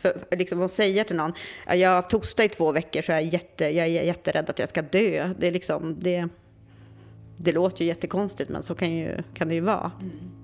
För, 0.00 0.16
liksom 0.30 0.62
att 0.62 0.72
säga 0.72 1.04
till 1.04 1.16
någon, 1.16 1.32
jag 1.66 1.90
har 1.90 2.02
tostat 2.02 2.46
i 2.46 2.48
två 2.48 2.72
veckor 2.72 3.02
så 3.02 3.12
jag 3.12 3.18
är, 3.18 3.22
jätte, 3.22 3.64
jag 3.64 3.86
är 3.86 4.02
jätterädd 4.02 4.50
att 4.50 4.58
jag 4.58 4.68
ska 4.68 4.82
dö. 4.82 5.34
Det 5.38 5.46
är 5.46 5.52
liksom, 5.52 5.96
det, 6.00 6.28
det 7.36 7.52
låter 7.52 7.80
ju 7.80 7.86
jättekonstigt 7.86 8.50
men 8.50 8.62
så 8.62 8.74
kan, 8.74 8.90
ju, 8.90 9.22
kan 9.34 9.48
det 9.48 9.54
ju 9.54 9.60
vara. 9.60 9.92
Mm. 10.00 10.39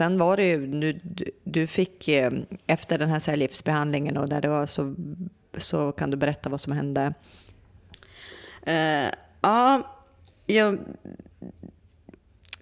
Sen 0.00 0.18
var 0.18 0.36
det 0.36 0.44
ju, 0.44 0.66
du, 0.66 1.00
du- 1.44 1.66
fick 1.66 2.08
efter 2.66 2.98
den 2.98 3.08
här 3.08 3.18
cellgiftsbehandlingen 3.18 4.16
och 4.16 4.28
där 4.28 4.40
det 4.40 4.48
var 4.48 4.66
så, 4.66 4.94
så 5.56 5.92
kan 5.92 6.10
du 6.10 6.16
berätta 6.16 6.48
vad 6.48 6.60
som 6.60 6.72
hände. 6.72 7.14
Uh, 8.68 9.12
ja, 9.40 9.96
jag 10.46 10.78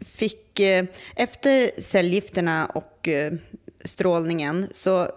fick... 0.01 0.61
eh, 0.61 0.85
efter 1.17 1.81
cellgifterna 1.81 2.67
och 2.67 3.09
eh, 3.09 3.33
strålningen 3.85 4.69
så... 4.73 5.09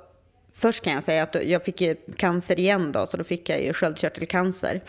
Först 0.54 0.84
kan 0.84 0.94
jag 0.94 1.04
säga 1.04 1.24
att 1.24 1.36
jag 1.46 1.64
fick 1.64 1.84
cancer 2.18 2.60
igen 2.60 2.92
då, 2.92 3.08
så 3.08 3.18
då 3.18 3.24
fick 3.24 3.50
jag 3.50 3.62
ju 3.64 3.74
sköldkörtelcancer. 3.74 4.82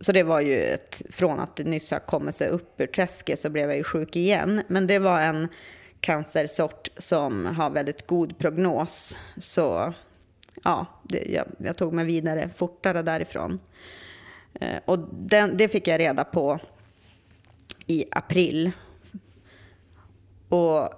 Så 0.00 0.12
det 0.12 0.22
var 0.22 0.40
ju 0.40 0.62
ett, 0.62 1.02
från 1.10 1.40
att 1.40 1.56
det 1.56 1.64
nyss 1.64 1.90
har 1.90 1.98
kommit 1.98 2.34
sig 2.34 2.48
upp 2.48 2.80
ur 2.80 2.86
träsket 2.86 3.40
så 3.40 3.50
blev 3.50 3.68
jag 3.68 3.76
ju 3.76 3.84
sjuk 3.84 4.16
igen. 4.16 4.62
Men 4.68 4.86
det 4.86 4.98
var 4.98 5.20
en 5.20 5.48
cancersort 6.02 6.88
som 6.96 7.46
har 7.46 7.70
väldigt 7.70 8.06
god 8.06 8.38
prognos. 8.38 9.18
Så 9.36 9.94
ja, 10.64 10.86
det, 11.02 11.24
jag, 11.24 11.46
jag 11.58 11.76
tog 11.76 11.92
mig 11.92 12.04
vidare 12.04 12.50
fortare 12.56 13.02
därifrån. 13.02 13.60
Eh, 14.60 14.78
Och 14.84 14.98
den, 15.12 15.56
det 15.56 15.68
fick 15.68 15.88
jag 15.88 16.00
reda 16.00 16.24
på 16.24 16.58
i 17.86 18.04
april. 18.10 18.72
Och 20.48 20.88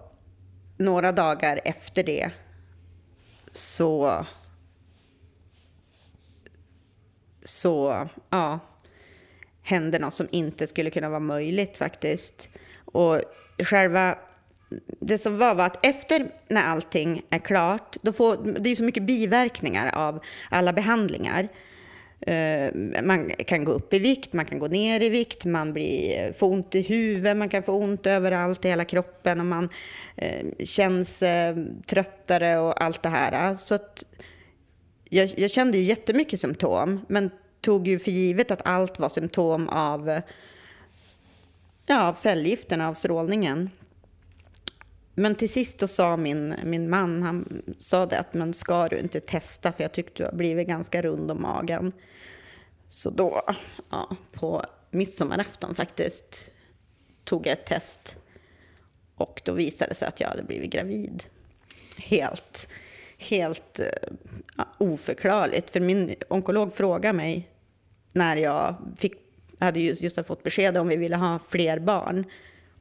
några 0.76 1.12
dagar 1.12 1.60
efter 1.64 2.02
det 2.02 2.30
så... 3.50 4.26
Så, 7.46 8.08
ja, 8.30 8.58
hände 9.62 9.98
något 9.98 10.14
som 10.14 10.28
inte 10.30 10.66
skulle 10.66 10.90
kunna 10.90 11.08
vara 11.08 11.20
möjligt 11.20 11.76
faktiskt. 11.76 12.48
Och 12.84 13.20
själva... 13.58 14.18
Det 15.00 15.18
som 15.18 15.38
var 15.38 15.54
var 15.54 15.66
att 15.66 15.86
efter 15.86 16.26
när 16.48 16.64
allting 16.64 17.22
är 17.30 17.38
klart, 17.38 17.96
då 18.02 18.12
får, 18.12 18.36
det 18.36 18.68
är 18.68 18.70
ju 18.70 18.76
så 18.76 18.84
mycket 18.84 19.02
biverkningar 19.02 19.94
av 19.94 20.20
alla 20.50 20.72
behandlingar. 20.72 21.48
Eh, 22.20 22.74
man 23.02 23.30
kan 23.30 23.64
gå 23.64 23.72
upp 23.72 23.94
i 23.94 23.98
vikt, 23.98 24.32
man 24.32 24.44
kan 24.44 24.58
gå 24.58 24.66
ner 24.66 25.00
i 25.00 25.08
vikt, 25.08 25.44
man 25.44 25.72
blir, 25.72 26.18
eh, 26.18 26.32
får 26.32 26.46
ont 26.46 26.74
i 26.74 26.82
huvudet, 26.82 27.36
man 27.36 27.48
kan 27.48 27.62
få 27.62 27.72
ont 27.72 28.06
överallt 28.06 28.64
i 28.64 28.68
hela 28.68 28.84
kroppen 28.84 29.40
och 29.40 29.46
man 29.46 29.68
eh, 30.16 30.46
känns 30.64 31.22
tröttare 31.86 32.58
och 32.58 32.82
allt 32.82 33.02
det 33.02 33.08
här. 33.08 33.56
Så 33.56 33.74
att 33.74 34.04
jag, 35.04 35.30
jag 35.36 35.50
kände 35.50 35.78
ju 35.78 35.84
jättemycket 35.84 36.40
symptom, 36.40 37.00
men 37.08 37.30
tog 37.60 37.88
ju 37.88 37.98
för 37.98 38.10
givet 38.10 38.50
att 38.50 38.66
allt 38.66 38.98
var 38.98 39.08
symptom 39.08 39.68
av, 39.68 40.20
ja, 41.86 42.08
av 42.08 42.14
cellgifterna, 42.14 42.88
av 42.88 42.94
strålningen. 42.94 43.70
Men 45.14 45.34
till 45.34 45.52
sist 45.52 45.78
då 45.78 45.86
sa 45.86 46.16
min, 46.16 46.54
min 46.64 46.90
man, 46.90 47.22
han 47.22 47.62
sa 47.78 48.06
det 48.06 48.18
att 48.18 48.34
men 48.34 48.54
ska 48.54 48.88
du 48.88 48.98
inte 48.98 49.20
testa 49.20 49.72
för 49.72 49.84
jag 49.84 49.92
tyckte 49.92 50.22
du 50.22 50.24
har 50.24 50.32
blivit 50.32 50.68
ganska 50.68 51.02
rund 51.02 51.30
om 51.30 51.42
magen. 51.42 51.92
Så 52.88 53.10
då, 53.10 53.42
ja, 53.90 54.16
på 54.32 54.64
midsommarafton 54.90 55.74
faktiskt, 55.74 56.50
tog 57.24 57.46
jag 57.46 57.52
ett 57.52 57.66
test. 57.66 58.16
Och 59.14 59.42
då 59.44 59.52
visade 59.52 59.90
det 59.90 59.94
sig 59.94 60.08
att 60.08 60.20
jag 60.20 60.28
hade 60.28 60.42
blivit 60.42 60.70
gravid. 60.70 61.24
Helt, 61.98 62.68
helt 63.18 63.80
eh, 63.80 63.86
ja, 64.56 64.66
oförklarligt. 64.78 65.70
För 65.70 65.80
min 65.80 66.14
onkolog 66.28 66.74
frågade 66.74 67.12
mig 67.12 67.48
när 68.12 68.36
jag 68.36 68.76
fick, 68.98 69.14
hade 69.58 69.80
just, 69.80 70.02
just 70.02 70.26
fått 70.26 70.42
besked 70.42 70.76
om 70.76 70.88
vi 70.88 70.96
ville 70.96 71.16
ha 71.16 71.38
fler 71.48 71.78
barn. 71.78 72.24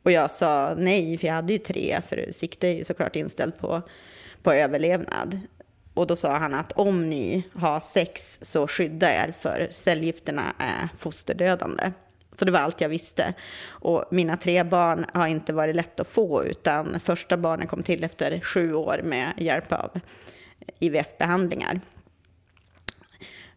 Och 0.03 0.11
jag 0.11 0.31
sa 0.31 0.73
nej, 0.77 1.17
för 1.17 1.27
jag 1.27 1.33
hade 1.33 1.53
ju 1.53 1.59
tre, 1.59 2.01
för 2.09 2.27
sikte 2.31 2.67
är 2.67 2.73
ju 2.73 2.83
såklart 2.83 3.15
inställt 3.15 3.57
på, 3.57 3.81
på 4.43 4.53
överlevnad. 4.53 5.39
Och 5.93 6.07
då 6.07 6.15
sa 6.15 6.37
han 6.37 6.53
att 6.53 6.71
om 6.71 7.09
ni 7.09 7.43
har 7.53 7.79
sex 7.79 8.39
så 8.41 8.67
skydda 8.67 9.13
er 9.13 9.33
för 9.39 9.69
cellgifterna 9.71 10.53
är 10.57 10.89
fosterdödande. 10.97 11.91
Så 12.35 12.45
det 12.45 12.51
var 12.51 12.59
allt 12.59 12.81
jag 12.81 12.89
visste. 12.89 13.33
Och 13.67 14.05
mina 14.11 14.37
tre 14.37 14.63
barn 14.63 15.05
har 15.13 15.27
inte 15.27 15.53
varit 15.53 15.75
lätt 15.75 15.99
att 15.99 16.07
få, 16.07 16.43
utan 16.43 16.99
första 16.99 17.37
barnen 17.37 17.67
kom 17.67 17.83
till 17.83 18.03
efter 18.03 18.39
sju 18.39 18.73
år 18.73 19.01
med 19.03 19.33
hjälp 19.37 19.71
av 19.71 19.91
eh, 19.95 20.01
IVF-behandlingar. 20.79 21.81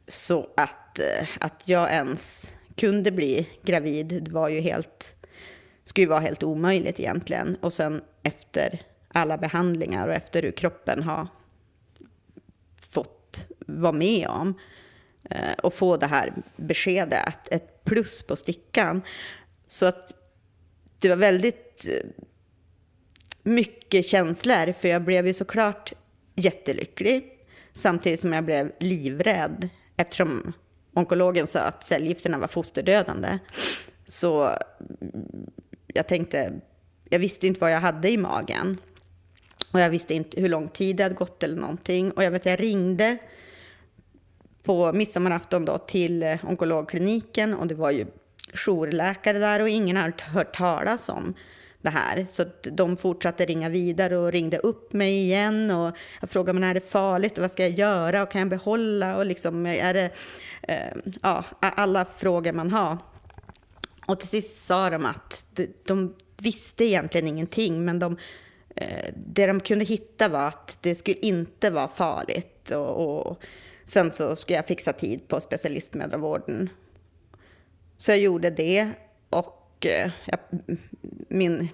Så 0.08 0.48
att, 0.56 0.98
eh, 0.98 1.28
att 1.40 1.62
jag 1.64 1.90
ens 1.90 2.52
kunde 2.76 3.10
bli 3.10 3.48
gravid, 3.62 4.06
det 4.06 4.30
var 4.30 4.48
ju 4.48 4.60
helt, 4.60 5.15
Ska 5.86 6.00
ju 6.00 6.06
vara 6.06 6.20
helt 6.20 6.42
omöjligt 6.42 7.00
egentligen. 7.00 7.56
Och 7.60 7.72
sen 7.72 8.02
efter 8.22 8.82
alla 9.08 9.38
behandlingar 9.38 10.08
och 10.08 10.14
efter 10.14 10.42
hur 10.42 10.52
kroppen 10.52 11.02
har 11.02 11.28
fått 12.90 13.46
vara 13.58 13.92
med 13.92 14.28
om 14.28 14.54
eh, 15.30 15.52
och 15.62 15.74
få 15.74 15.96
det 15.96 16.06
här 16.06 16.32
beskedet, 16.56 17.26
att 17.26 17.48
ett 17.52 17.84
plus 17.84 18.22
på 18.22 18.36
stickan. 18.36 19.02
Så 19.66 19.86
att 19.86 20.14
det 20.98 21.08
var 21.08 21.16
väldigt 21.16 21.88
eh, 21.88 22.06
mycket 23.42 24.06
känslor, 24.06 24.72
för 24.72 24.88
jag 24.88 25.02
blev 25.02 25.26
ju 25.26 25.34
såklart 25.34 25.92
jättelycklig 26.34 27.32
samtidigt 27.72 28.20
som 28.20 28.32
jag 28.32 28.44
blev 28.44 28.72
livrädd 28.80 29.68
eftersom 29.96 30.52
onkologen 30.94 31.46
sa 31.46 31.60
att 31.60 31.84
cellgifterna 31.84 32.38
var 32.38 32.48
fosterdödande. 32.48 33.38
Så 34.06 34.56
jag 35.96 36.06
tänkte, 36.06 36.52
jag 37.10 37.18
visste 37.18 37.46
inte 37.46 37.60
vad 37.60 37.72
jag 37.72 37.80
hade 37.80 38.10
i 38.10 38.16
magen. 38.16 38.78
Och 39.72 39.80
jag 39.80 39.90
visste 39.90 40.14
inte 40.14 40.40
hur 40.40 40.48
lång 40.48 40.68
tid 40.68 40.96
det 40.96 41.02
hade 41.02 41.14
gått 41.14 41.42
eller 41.42 41.56
någonting. 41.56 42.10
Och 42.10 42.24
jag 42.24 42.30
vet, 42.30 42.46
jag 42.46 42.60
ringde 42.60 43.18
på 44.62 44.92
midsommarafton 44.92 45.64
då 45.64 45.78
till 45.78 46.38
onkologkliniken 46.42 47.54
och 47.54 47.66
det 47.66 47.74
var 47.74 47.90
ju 47.90 48.06
jourläkare 48.54 49.38
där 49.38 49.62
och 49.62 49.68
ingen 49.68 49.96
hade 49.96 50.22
hört 50.22 50.56
talas 50.56 51.08
om 51.08 51.34
det 51.82 51.90
här. 51.90 52.26
Så 52.28 52.42
att 52.42 52.66
de 52.72 52.96
fortsatte 52.96 53.46
ringa 53.46 53.68
vidare 53.68 54.18
och 54.18 54.32
ringde 54.32 54.58
upp 54.58 54.92
mig 54.92 55.12
igen 55.12 55.70
och 55.70 55.96
jag 56.20 56.30
frågade 56.30 56.60
men 56.60 56.70
är 56.70 56.74
det 56.74 56.90
farligt 56.90 57.38
och 57.38 57.42
vad 57.42 57.50
ska 57.50 57.62
jag 57.62 57.78
göra 57.78 58.22
och 58.22 58.30
kan 58.30 58.38
jag 58.38 58.48
behålla 58.48 59.16
och 59.16 59.26
liksom 59.26 59.66
är 59.66 59.94
det, 59.94 60.10
eh, 60.62 60.96
ja, 61.22 61.44
alla 61.60 62.06
frågor 62.18 62.52
man 62.52 62.70
har. 62.70 62.98
Och 64.06 64.20
till 64.20 64.28
sist 64.28 64.66
sa 64.66 64.90
de 64.90 65.04
att 65.06 65.46
de, 65.84 66.14
visste 66.38 66.84
egentligen 66.84 67.28
ingenting 67.28 67.84
men 67.84 67.98
de, 67.98 68.16
eh, 68.76 69.12
det 69.14 69.46
de 69.46 69.60
kunde 69.60 69.84
hitta 69.84 70.28
var 70.28 70.48
att 70.48 70.78
det 70.80 70.94
skulle 70.94 71.18
inte 71.18 71.70
vara 71.70 71.88
farligt 71.88 72.70
och, 72.70 73.26
och 73.26 73.38
sen 73.84 74.12
så 74.12 74.36
skulle 74.36 74.56
jag 74.56 74.66
fixa 74.66 74.92
tid 74.92 75.28
på 75.28 75.40
specialistmödravården 75.40 76.68
så 77.96 78.10
jag 78.10 78.18
gjorde 78.18 78.50
det 78.50 78.90
och 79.30 79.86
eh, 79.86 80.10
jag, 80.26 80.38
min, 81.28 81.68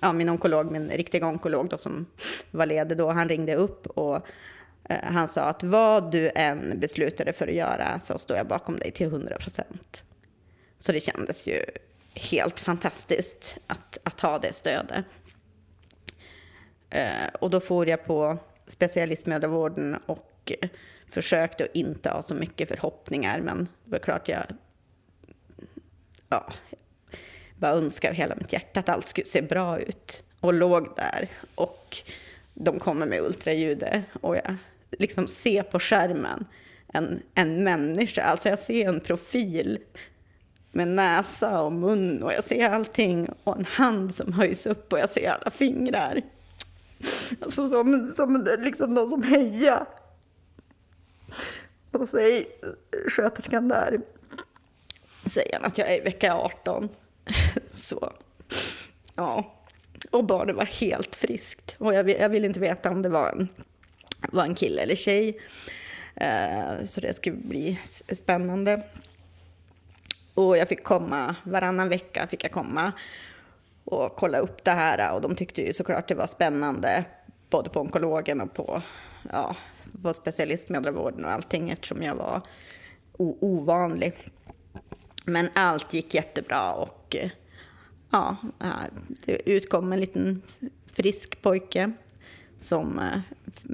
ja, 0.00 0.12
min 0.12 0.28
onkolog, 0.28 0.72
min 0.72 0.88
riktiga 0.88 1.26
onkolog 1.26 1.68
då, 1.68 1.78
som 1.78 2.06
var 2.50 2.66
ledig 2.66 2.98
då, 2.98 3.10
han 3.10 3.28
ringde 3.28 3.54
upp 3.54 3.86
och 3.86 4.16
eh, 4.84 4.96
han 5.02 5.28
sa 5.28 5.42
att 5.42 5.62
vad 5.62 6.10
du 6.10 6.30
än 6.34 6.80
beslutade 6.80 7.32
för 7.32 7.48
att 7.48 7.54
göra 7.54 8.00
så 8.00 8.18
står 8.18 8.36
jag 8.36 8.46
bakom 8.46 8.78
dig 8.78 8.90
till 8.90 9.06
100 9.06 9.36
procent. 9.36 10.04
Så 10.78 10.92
det 10.92 11.00
kändes 11.00 11.46
ju 11.46 11.64
helt 12.14 12.60
fantastiskt 12.60 13.56
att, 13.66 13.98
att 14.02 14.20
ha 14.20 14.38
det 14.38 14.52
stödet. 14.52 15.04
Eh, 16.90 17.26
och 17.40 17.50
då 17.50 17.60
får 17.60 17.88
jag 17.88 18.04
på 18.04 18.38
specialistmödravården 18.66 19.96
och 20.06 20.52
försökte 21.08 21.64
att 21.64 21.74
inte 21.74 22.10
ha 22.10 22.22
så 22.22 22.34
mycket 22.34 22.68
förhoppningar, 22.68 23.40
men 23.40 23.68
det 23.84 23.90
var 23.90 23.98
klart 23.98 24.28
jag 24.28 24.44
ja, 26.28 26.52
bara 27.56 27.72
önskar 27.72 28.08
av 28.08 28.14
hela 28.14 28.34
mitt 28.34 28.52
hjärta 28.52 28.80
att 28.80 28.88
allt 28.88 29.06
skulle 29.06 29.26
se 29.26 29.42
bra 29.42 29.78
ut. 29.78 30.24
Och 30.40 30.54
låg 30.54 30.96
där 30.96 31.28
och 31.54 31.96
de 32.54 32.78
kommer 32.78 33.06
med 33.06 33.20
ultraljudet 33.20 34.04
och 34.20 34.36
jag 34.36 34.56
liksom 34.90 35.28
ser 35.28 35.62
på 35.62 35.80
skärmen 35.80 36.46
en, 36.92 37.22
en 37.34 37.64
människa, 37.64 38.22
alltså 38.22 38.48
jag 38.48 38.58
ser 38.58 38.88
en 38.88 39.00
profil 39.00 39.78
med 40.72 40.88
näsa 40.88 41.62
och 41.62 41.72
mun 41.72 42.22
och 42.22 42.32
jag 42.32 42.44
ser 42.44 42.68
allting 42.68 43.28
och 43.44 43.56
en 43.56 43.64
hand 43.64 44.14
som 44.14 44.32
höjs 44.32 44.66
upp 44.66 44.92
och 44.92 44.98
jag 44.98 45.10
ser 45.10 45.30
alla 45.30 45.50
fingrar. 45.50 46.22
Alltså 47.40 47.68
som, 47.68 48.12
som 48.16 48.46
liksom 48.58 48.94
någon 48.94 49.10
som 49.10 49.22
hejar. 49.22 49.86
Och 51.90 52.00
så 52.00 52.06
säger 52.06 52.44
sköterskan 53.08 53.68
där, 53.68 54.00
säger 55.26 55.52
han 55.52 55.64
att 55.64 55.78
jag 55.78 55.88
är 55.88 56.00
i 56.00 56.00
vecka 56.00 56.34
18. 56.34 56.88
Så, 57.70 58.12
ja. 59.14 59.54
Och 60.10 60.24
barnet 60.24 60.56
var 60.56 60.64
helt 60.64 61.16
friskt. 61.16 61.76
Och 61.78 61.94
jag, 61.94 62.10
jag 62.10 62.28
ville 62.28 62.46
inte 62.46 62.60
veta 62.60 62.90
om 62.90 63.02
det 63.02 63.08
var 63.08 63.28
en, 63.28 63.48
var 64.32 64.44
en 64.44 64.54
kille 64.54 64.82
eller 64.82 64.94
tjej. 64.94 65.40
Eh, 66.14 66.84
så 66.84 67.00
det 67.00 67.16
skulle 67.16 67.36
bli 67.36 67.80
spännande. 68.12 68.82
Och 70.38 70.58
jag 70.58 70.68
fick 70.68 70.84
komma, 70.84 71.36
varannan 71.44 71.88
vecka 71.88 72.26
fick 72.26 72.44
jag 72.44 72.52
komma 72.52 72.92
och 73.84 74.16
kolla 74.16 74.38
upp 74.38 74.64
det 74.64 74.70
här. 74.70 75.14
Och 75.14 75.20
de 75.20 75.36
tyckte 75.36 75.62
ju 75.62 75.72
såklart 75.72 76.08
det 76.08 76.14
var 76.14 76.26
spännande, 76.26 77.04
både 77.50 77.70
på 77.70 77.80
onkologen 77.80 78.40
och 78.40 78.54
på, 78.54 78.82
ja, 79.32 79.56
på 80.02 80.12
specialistmödravården 80.12 81.24
och 81.24 81.30
allting 81.30 81.70
eftersom 81.70 82.02
jag 82.02 82.14
var 82.14 82.40
ovanlig. 83.16 84.12
Men 85.24 85.48
allt 85.54 85.94
gick 85.94 86.14
jättebra 86.14 86.72
och 86.72 87.16
ja, 88.10 88.36
det 89.24 89.50
utkom 89.50 89.92
en 89.92 90.00
liten 90.00 90.42
frisk 90.92 91.42
pojke 91.42 91.92
som 92.60 92.98
eh, 92.98 93.20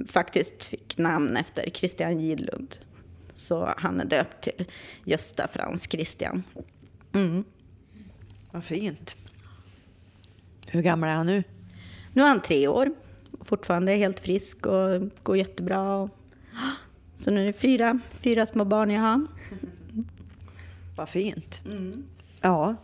faktiskt 0.07 0.63
fick 0.63 0.97
namn 0.97 1.37
efter 1.37 1.69
Christian 1.69 2.19
Gidlund. 2.19 2.77
Så 3.35 3.73
han 3.77 4.01
är 4.01 4.05
döpt 4.05 4.43
till 4.43 4.65
Gösta 5.03 5.47
Frans 5.47 5.83
Christian. 5.89 6.43
Mm. 7.13 7.43
Vad 8.51 8.63
fint. 8.63 9.15
Hur 10.67 10.81
gammal 10.81 11.09
är 11.09 11.13
han 11.13 11.25
nu? 11.25 11.43
Nu 12.13 12.21
är 12.21 12.27
han 12.27 12.41
tre 12.41 12.67
år, 12.67 12.89
fortfarande 13.41 13.91
helt 13.91 14.19
frisk 14.19 14.65
och 14.65 15.01
går 15.23 15.37
jättebra. 15.37 16.09
Så 17.19 17.31
nu 17.31 17.41
är 17.41 17.45
det 17.45 17.53
fyra, 17.53 17.99
fyra 18.11 18.45
små 18.45 18.65
barn 18.65 18.91
jag 18.91 19.01
har. 19.01 19.27
Vad 20.95 21.09
fint. 21.09 21.61
Ja. 22.41 22.75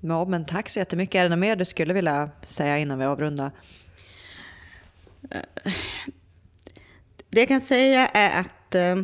ja, 0.00 0.24
men 0.24 0.44
tack 0.44 0.70
så 0.70 0.78
jättemycket. 0.78 1.14
Är 1.14 1.22
det 1.22 1.28
något 1.28 1.38
mer 1.38 1.56
du 1.56 1.64
skulle 1.64 1.94
vilja 1.94 2.30
säga 2.46 2.78
innan 2.78 2.98
vi 2.98 3.04
avrundar? 3.04 3.50
Det 7.30 7.40
jag 7.40 7.48
kan 7.48 7.60
säga 7.60 8.08
är 8.08 8.40
att 8.40 8.74
eh, 8.74 8.96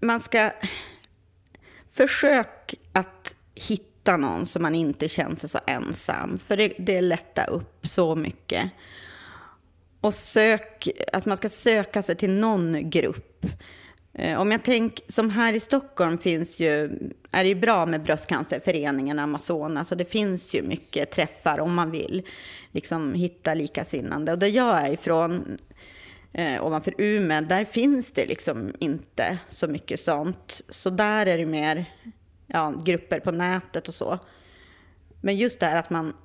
man 0.00 0.20
ska 0.20 0.52
försöka 1.92 2.76
att 2.92 3.34
hitta 3.54 4.16
någon 4.16 4.46
som 4.46 4.62
man 4.62 4.74
inte 4.74 5.08
känner 5.08 5.36
sig 5.36 5.48
så 5.48 5.58
ensam. 5.66 6.38
För 6.38 6.56
det, 6.56 6.72
det 6.78 7.00
lättar 7.00 7.50
upp 7.50 7.86
så 7.86 8.14
mycket. 8.14 8.70
Och 10.00 10.14
sök, 10.14 10.88
att 11.12 11.26
man 11.26 11.36
ska 11.36 11.48
söka 11.48 12.02
sig 12.02 12.16
till 12.16 12.30
någon 12.30 12.90
grupp. 12.90 13.46
Eh, 14.12 14.40
om 14.40 14.52
jag 14.52 14.62
tänker, 14.62 15.12
som 15.12 15.30
här 15.30 15.52
i 15.52 15.60
Stockholm 15.60 16.18
finns 16.18 16.60
ju, 16.60 16.84
är 17.30 17.42
det 17.44 17.48
ju 17.48 17.54
bra 17.54 17.86
med 17.86 18.02
bröstcancerföreningen 18.02 19.18
Amazonas. 19.18 19.88
Så 19.88 19.94
det 19.94 20.04
finns 20.04 20.54
ju 20.54 20.62
mycket 20.62 21.10
träffar 21.10 21.60
om 21.60 21.74
man 21.74 21.90
vill 21.90 22.22
liksom 22.72 23.14
hitta 23.14 23.54
likasinnande. 23.54 24.32
Och 24.32 24.38
där 24.38 24.46
jag 24.46 24.78
är 24.78 24.92
ifrån, 24.92 25.56
eh, 26.32 26.66
ovanför 26.66 26.94
Umeå, 26.98 27.40
där 27.40 27.64
finns 27.64 28.12
det 28.12 28.26
liksom 28.26 28.72
inte 28.78 29.38
så 29.48 29.68
mycket 29.68 30.00
sånt. 30.00 30.62
Så 30.68 30.90
där 30.90 31.26
är 31.26 31.38
det 31.38 31.46
mer 31.46 31.84
ja, 32.46 32.74
grupper 32.84 33.20
på 33.20 33.30
nätet 33.30 33.88
och 33.88 33.94
så. 33.94 34.18
Men 35.20 35.36
just 35.36 35.60
det 35.60 35.66
här 35.66 35.76
att 35.76 35.90
man 35.90 36.16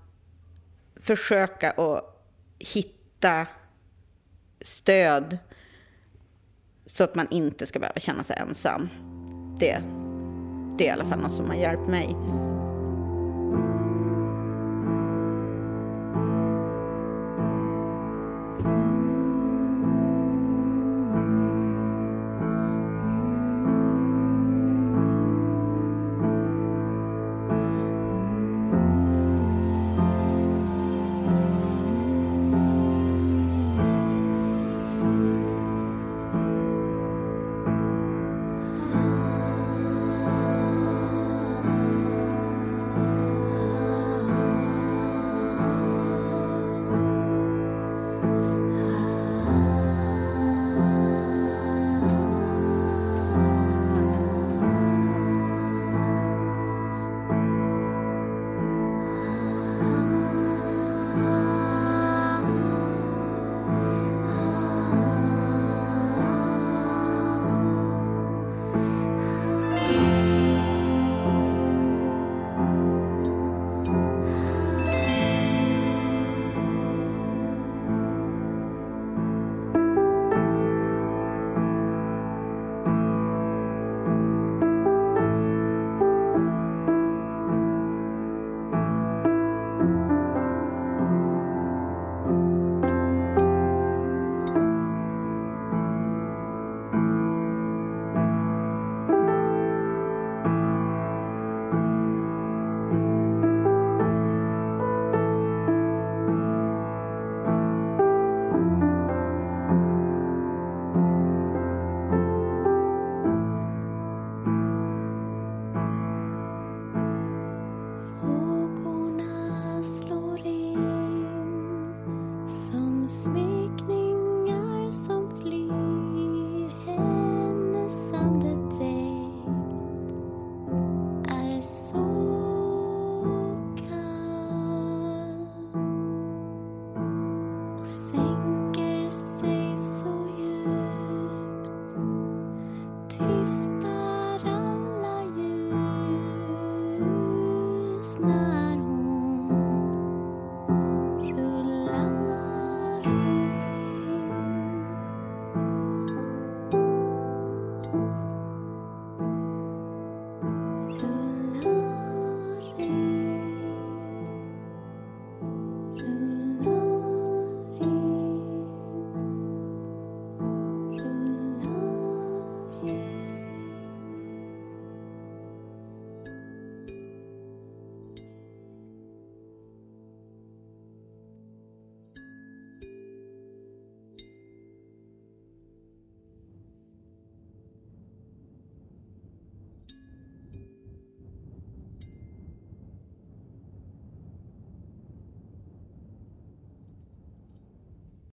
försöker 0.96 1.96
att 1.96 2.26
hitta 2.60 3.48
stöd 4.62 5.38
så 6.86 7.04
att 7.04 7.16
man 7.16 7.28
inte 7.32 7.66
ska 7.66 7.80
behöva 7.80 8.00
känna 8.00 8.24
sig 8.24 8.38
ensam. 8.38 8.90
Det, 9.60 9.84
det 10.78 10.84
är 10.84 10.88
i 10.88 10.90
alla 10.90 11.10
fall 11.10 11.20
något 11.20 11.34
som 11.34 11.48
har 11.48 11.56
hjälpt 11.56 11.88
mig. 11.88 12.16